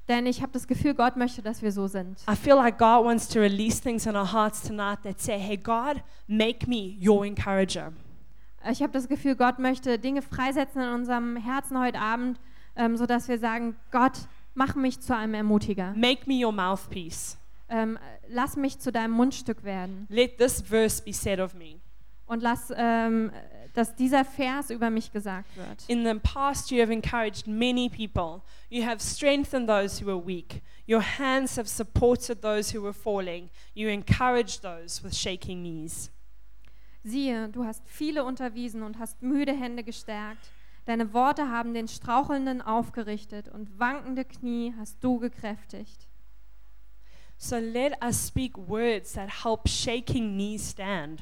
Denn 0.07 0.25
ich 0.25 0.41
habe 0.41 0.51
das 0.53 0.67
Gefühl, 0.67 0.95
Gott 0.95 1.17
möchte, 1.17 1.41
dass 1.41 1.61
wir 1.61 1.71
so 1.71 1.87
sind. 1.87 2.17
I 2.27 2.35
feel 2.35 2.55
like 2.55 2.77
God 2.79 3.05
wants 3.05 3.27
to 3.27 3.39
release 3.39 3.79
things 3.79 4.05
in 4.05 4.15
our 4.15 4.31
hearts 4.31 4.63
tonight 4.63 5.03
that 5.03 5.19
say, 5.19 5.37
hey, 5.37 5.57
God, 5.57 6.01
make 6.27 6.67
me 6.67 6.97
your 6.99 7.25
encourager. 7.25 7.93
Ich 8.71 8.81
habe 8.81 8.91
das 8.91 9.07
Gefühl, 9.07 9.35
Gott 9.35 9.59
möchte 9.59 9.99
Dinge 9.99 10.21
freisetzen 10.23 10.81
in 10.81 10.89
unserem 10.89 11.35
Herzen 11.35 11.79
heute 11.79 11.99
Abend, 11.99 12.39
ähm, 12.75 12.97
sodass 12.97 13.27
wir 13.27 13.37
sagen, 13.37 13.75
Gott, 13.91 14.27
mach 14.55 14.75
mich 14.75 14.99
zu 14.99 15.15
einem 15.15 15.35
Ermutiger. 15.35 15.93
Make 15.95 16.21
me 16.25 16.43
your 16.43 16.51
mouthpiece. 16.51 17.37
Ähm, 17.69 17.99
lass 18.29 18.55
mich 18.55 18.79
zu 18.79 18.91
deinem 18.91 19.11
Mundstück 19.11 19.63
werden. 19.63 20.07
Let 20.09 20.37
this 20.37 20.61
verse 20.61 21.03
be 21.03 21.13
said 21.13 21.39
of 21.39 21.53
me. 21.53 21.81
Und 22.27 22.43
lass, 22.43 22.71
ähm, 22.75 23.31
dass 23.73 23.95
dieser 23.95 24.25
Vers 24.25 24.69
über 24.69 24.89
mich 24.89 25.11
gesagt 25.11 25.55
wird. 25.55 25.85
In 25.87 26.05
the 26.05 26.15
past, 26.15 26.71
you 26.71 26.81
have 26.81 26.91
encouraged 26.91 27.47
many 27.47 27.89
people. 27.89 28.41
You 28.69 28.85
have 28.85 28.99
strengthened 28.99 29.67
those 29.67 30.01
who 30.01 30.07
were 30.07 30.25
weak. 30.25 30.61
Your 30.87 31.01
hands 31.01 31.57
have 31.57 31.67
supported 31.67 32.41
those 32.41 32.75
who 32.75 32.81
were 32.81 32.93
falling. 32.93 33.49
You 33.73 33.89
encouraged 33.89 34.61
those 34.61 35.03
with 35.03 35.15
shaking 35.15 35.61
knees. 35.61 36.11
Siehe, 37.03 37.47
du 37.49 37.63
hast 37.63 37.87
viele 37.87 38.25
unterwiesen 38.25 38.83
und 38.83 38.99
hast 38.99 39.21
müde 39.21 39.53
Hände 39.53 39.83
gestärkt. 39.83 40.49
Deine 40.85 41.13
Worte 41.13 41.49
haben 41.49 41.73
den 41.73 41.87
Strauchelnden 41.87 42.61
aufgerichtet 42.61 43.49
und 43.49 43.77
wankende 43.77 44.25
Knie 44.25 44.73
hast 44.77 45.03
du 45.03 45.19
gekräftigt. 45.19 46.07
So 47.37 47.57
let 47.57 47.93
us 48.01 48.27
speak 48.27 48.57
words 48.57 49.13
that 49.13 49.43
help 49.43 49.69
shaking 49.69 50.33
knees 50.33 50.71
stand. 50.71 51.21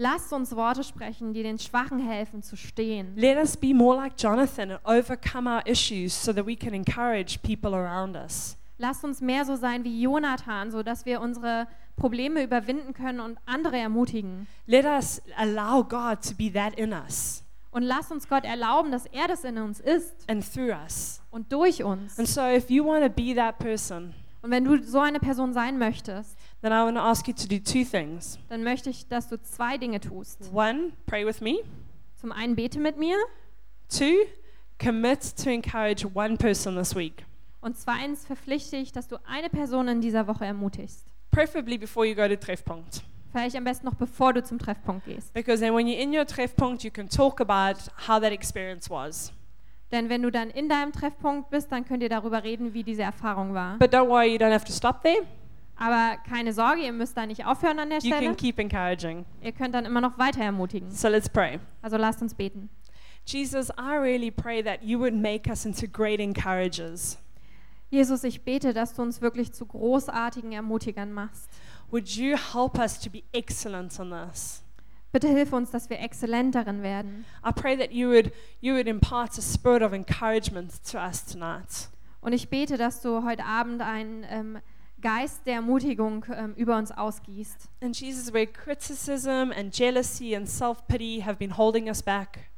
Lasst 0.00 0.32
uns 0.32 0.54
Worte 0.54 0.84
sprechen, 0.84 1.34
die 1.34 1.42
den 1.42 1.58
Schwachen 1.58 1.98
helfen 1.98 2.40
zu 2.40 2.56
stehen. 2.56 3.16
Let 3.16 3.36
us 3.36 3.56
be 3.56 3.74
more 3.74 3.96
like 3.96 4.12
Jonathan 4.16 4.70
and 4.70 4.80
overcome 4.84 5.48
our 5.50 5.66
issues 5.66 6.12
so 6.14 6.32
that 6.32 6.46
we 6.46 6.54
can 6.54 6.72
encourage 6.72 7.40
people 7.42 7.74
around 7.74 8.14
us. 8.16 8.56
Lasst 8.78 9.02
uns 9.02 9.20
mehr 9.20 9.44
so 9.44 9.56
sein 9.56 9.82
wie 9.82 10.00
Jonathan, 10.00 10.70
so 10.70 10.84
dass 10.84 11.04
wir 11.04 11.20
unsere 11.20 11.66
Probleme 11.96 12.44
überwinden 12.44 12.94
können 12.94 13.18
und 13.18 13.38
andere 13.44 13.76
ermutigen. 13.76 14.46
Let 14.66 14.84
us 14.84 15.20
allow 15.36 15.82
God 15.82 16.22
to 16.22 16.34
be 16.38 16.52
that 16.52 16.78
in 16.78 16.92
us 16.92 17.42
Und 17.72 17.82
lasst 17.82 18.12
uns 18.12 18.28
Gott 18.28 18.44
erlauben, 18.44 18.92
dass 18.92 19.04
er 19.06 19.26
das 19.26 19.42
in 19.42 19.58
uns 19.58 19.80
ist 19.80 20.14
and 20.30 20.44
through 20.54 20.70
us. 20.70 21.20
und 21.32 21.52
durch 21.52 21.82
uns. 21.82 22.16
And 22.20 22.28
so, 22.28 22.42
if 22.42 22.70
you 22.70 22.84
want 22.86 23.02
to 23.02 23.10
be 23.10 23.34
that 23.34 23.58
person, 23.58 24.14
Und 24.42 24.52
wenn 24.52 24.64
du 24.64 24.80
so 24.80 25.00
eine 25.00 25.18
Person 25.18 25.52
sein 25.52 25.76
möchtest, 25.76 26.37
then 26.62 26.72
I 26.72 26.82
want 26.84 26.96
to 26.96 27.02
ask 27.02 27.26
you 27.28 27.34
to 27.34 27.46
do 27.48 27.58
two 27.58 27.84
things. 27.84 28.38
dann 28.48 28.64
möchte 28.64 28.90
ich, 28.90 29.06
dass 29.08 29.28
du 29.28 29.40
zwei 29.42 29.78
Dinge 29.78 30.00
tust. 30.00 30.50
One, 30.52 30.92
pray 31.06 31.26
with 31.26 31.40
me. 31.40 31.58
Zum 32.16 32.32
einen 32.32 32.56
bete 32.56 32.78
mit 32.80 32.96
mir 32.98 33.16
Two, 33.88 34.26
commit 34.78 35.36
to 35.42 35.48
encourage 35.50 36.04
one 36.14 36.36
person 36.36 36.76
this 36.76 36.94
week, 36.94 37.24
und 37.60 37.76
zweitens 37.76 38.24
verpflichte 38.26 38.76
ich, 38.76 38.92
dass 38.92 39.08
du 39.08 39.16
eine 39.26 39.48
Person 39.48 39.88
in 39.88 40.00
dieser 40.00 40.26
Woche 40.26 40.44
ermutigst. 40.44 41.06
preferably 41.30 41.78
before 41.78 42.06
you 42.06 42.14
go 42.14 42.26
to 42.28 42.36
Treffpunkt. 42.36 43.02
Vielleicht 43.30 43.56
am 43.56 43.64
besten 43.64 43.86
noch 43.86 43.94
bevor 43.94 44.32
du 44.32 44.42
zum 44.42 44.58
Treffpunkt 44.58 45.04
gehst. 45.04 45.32
Because 45.34 45.60
then, 45.60 45.74
when 45.74 45.86
you're 45.86 45.98
in 46.00 46.14
your 46.14 46.24
Treffpunkt, 46.26 46.82
you 46.82 46.90
can 46.90 47.08
talk 47.08 47.40
about 47.40 47.78
how 48.08 48.20
that 48.20 48.32
experience 48.32 48.88
was. 48.88 49.32
Denn 49.92 50.08
wenn 50.08 50.22
du 50.22 50.30
dann 50.30 50.50
in 50.50 50.68
deinem 50.68 50.92
Treffpunkt 50.92 51.50
bist, 51.50 51.70
dann 51.72 51.84
könnt 51.84 52.02
ihr 52.02 52.08
darüber 52.08 52.42
reden, 52.42 52.72
wie 52.74 52.82
diese 52.82 53.02
Erfahrung 53.02 53.52
war. 53.54 53.78
But 53.78 53.92
don't 53.92 54.08
worry, 54.08 54.32
you 54.32 54.38
don't 54.38 54.52
have 54.52 54.64
to 54.64 54.72
stop 54.72 55.02
there. 55.02 55.26
Aber 55.78 56.16
keine 56.28 56.52
Sorge, 56.52 56.82
ihr 56.82 56.92
müsst 56.92 57.16
da 57.16 57.24
nicht 57.24 57.44
aufhören 57.46 57.78
an 57.78 57.90
der 57.90 58.00
You 58.00 58.10
can 58.10 58.18
Stelle. 58.18 58.34
keep 58.34 58.58
encouraging. 58.58 59.24
Ihr 59.42 59.52
könnt 59.52 59.74
dann 59.74 59.84
immer 59.84 60.00
noch 60.00 60.18
weiter 60.18 60.42
ermutigen. 60.42 60.90
So 60.90 61.08
let's 61.08 61.28
pray. 61.28 61.60
Also 61.82 61.96
lasst 61.96 62.20
uns 62.20 62.34
beten. 62.34 62.68
Jesus, 63.24 63.68
I 63.70 63.96
really 63.96 64.30
pray 64.30 64.62
that 64.62 64.82
you 64.82 64.98
would 64.98 65.14
make 65.14 65.48
us 65.48 65.64
into 65.64 65.86
great 65.86 66.18
encouragers. 66.18 67.18
Jesus, 67.90 68.24
ich 68.24 68.42
bete, 68.42 68.74
dass 68.74 68.94
du 68.94 69.02
uns 69.02 69.20
wirklich 69.20 69.52
zu 69.52 69.66
großartigen 69.66 70.52
Ermutigern 70.52 71.12
machst. 71.12 71.48
Would 71.90 72.08
you 72.16 72.36
help 72.36 72.78
us 72.78 72.98
to 73.00 73.08
be 73.10 73.22
excellent 73.32 73.98
in 73.98 74.10
this? 74.10 74.62
Bitte 75.10 75.28
hilf 75.28 75.52
uns, 75.54 75.70
dass 75.70 75.88
wir 75.88 76.00
exzellent 76.00 76.54
darin 76.54 76.82
werden. 76.82 77.24
I 77.46 77.52
pray 77.52 77.76
that 77.78 77.92
you 77.92 78.10
would 78.10 78.30
you 78.60 78.74
would 78.74 78.86
impart 78.86 79.38
a 79.38 79.42
spirit 79.42 79.82
of 79.82 79.92
encouragement 79.92 80.72
to 80.90 80.98
us 80.98 81.24
tonight. 81.24 81.88
Und 82.20 82.32
ich 82.34 82.50
bete, 82.50 82.76
dass 82.76 83.00
du 83.00 83.24
heute 83.24 83.44
Abend 83.44 83.80
einen 83.80 84.26
ähm, 84.28 84.58
Geist 85.00 85.46
der 85.46 85.54
Ermutigung 85.56 86.24
ähm, 86.34 86.54
über 86.56 86.76
uns 86.76 86.90
ausgießt. 86.90 87.68
And 87.82 87.98
Jesus, 87.98 88.32
where 88.32 88.46
criticism 88.46 89.52
and 89.56 89.72
jealousy 89.76 90.34
and 90.34 90.48
self 90.48 90.86
pity 90.86 91.22
have 91.24 91.36
been 91.36 91.56
holding 91.56 91.86
us 91.88 92.02
back, 92.02 92.50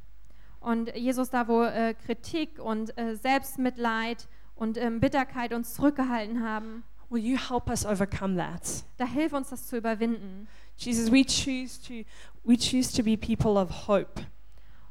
Und 0.59 0.95
Jesus, 0.95 1.29
da 1.29 1.47
wo 1.47 1.63
äh, 1.63 1.93
Kritik 2.05 2.59
und 2.59 2.95
äh, 2.97 3.15
Selbstmitleid 3.15 4.27
und 4.55 4.77
ähm, 4.77 4.99
Bitterkeit 4.99 5.53
uns 5.53 5.73
zurückgehalten 5.73 6.43
haben, 6.43 6.83
will 7.09 7.23
you 7.23 7.37
help 7.49 7.67
us 7.67 7.85
overcome 7.85 8.37
that? 8.37 8.83
da 8.97 9.05
hilf 9.05 9.33
uns 9.33 9.49
das 9.49 9.65
zu 9.67 9.77
überwinden. 9.77 10.47
Jesus, 10.77 11.11
we 11.11 11.23
choose 11.25 11.79
to 11.81 12.07
we 12.43 12.55
choose 12.57 12.95
to 12.95 13.03
be 13.03 13.17
people 13.17 13.59
of 13.59 13.87
hope, 13.87 14.21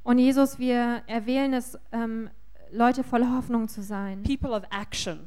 Und 0.03 0.18
Jesus, 0.18 0.59
wir 0.59 1.03
erwählen 1.07 1.53
es, 1.53 1.78
ähm, 1.92 2.30
Leute 2.72 3.03
voller 3.05 3.36
Hoffnung 3.36 3.68
zu 3.68 3.82
sein. 3.82 4.22
people 4.22 4.51
of 4.51 4.62
action, 4.70 5.20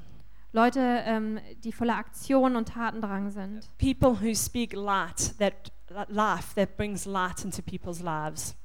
Leute, 0.54 0.80
ähm, 1.06 1.40
die 1.64 1.72
voller 1.72 1.98
Aktion 1.98 2.56
und 2.56 2.70
Tatendrang 2.70 3.32
sind. 3.32 3.68
people 3.78 4.22
who 4.22 4.34
speak 4.36 4.74
light 4.74 5.34
that 5.40 5.72
life 6.08 6.54
that 6.56 6.78
brings 6.78 7.06
light 7.06 7.44
into 7.44 7.62
people's 7.62 8.02
lives. 8.02 8.56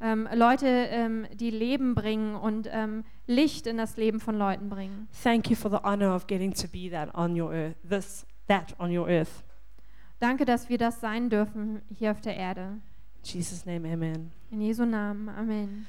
Ähm, 0.00 0.28
Leute, 0.32 0.66
ähm, 0.66 1.26
die 1.34 1.50
Leben 1.50 1.94
bringen 1.94 2.36
und 2.36 2.68
ähm, 2.70 3.04
Licht 3.26 3.66
in 3.66 3.76
das 3.76 3.96
Leben 3.96 4.20
von 4.20 4.36
Leuten 4.36 4.68
bringen. 4.68 5.08
Thank 5.22 5.50
you 5.50 5.56
for 5.56 5.70
the 5.70 5.78
honor 5.82 6.14
of 6.14 6.26
getting 6.26 6.52
to 6.54 6.68
be 6.68 6.88
that 6.90 7.12
on 7.14 7.40
your 7.40 7.52
earth, 7.52 7.76
this 7.88 8.26
that 8.46 8.74
on 8.78 8.96
your 8.96 9.08
earth. 9.08 9.44
Danke, 10.20 10.44
dass 10.44 10.68
wir 10.68 10.78
das 10.78 11.00
sein 11.00 11.30
dürfen 11.30 11.82
hier 11.88 12.10
auf 12.12 12.20
der 12.20 12.36
Erde. 12.36 12.80
In 13.18 13.24
Jesus' 13.24 13.64
name, 13.66 13.92
amen. 13.92 14.30
In 14.50 14.60
Jesu 14.60 14.84
Namen. 14.84 15.28
Amen. 15.28 15.86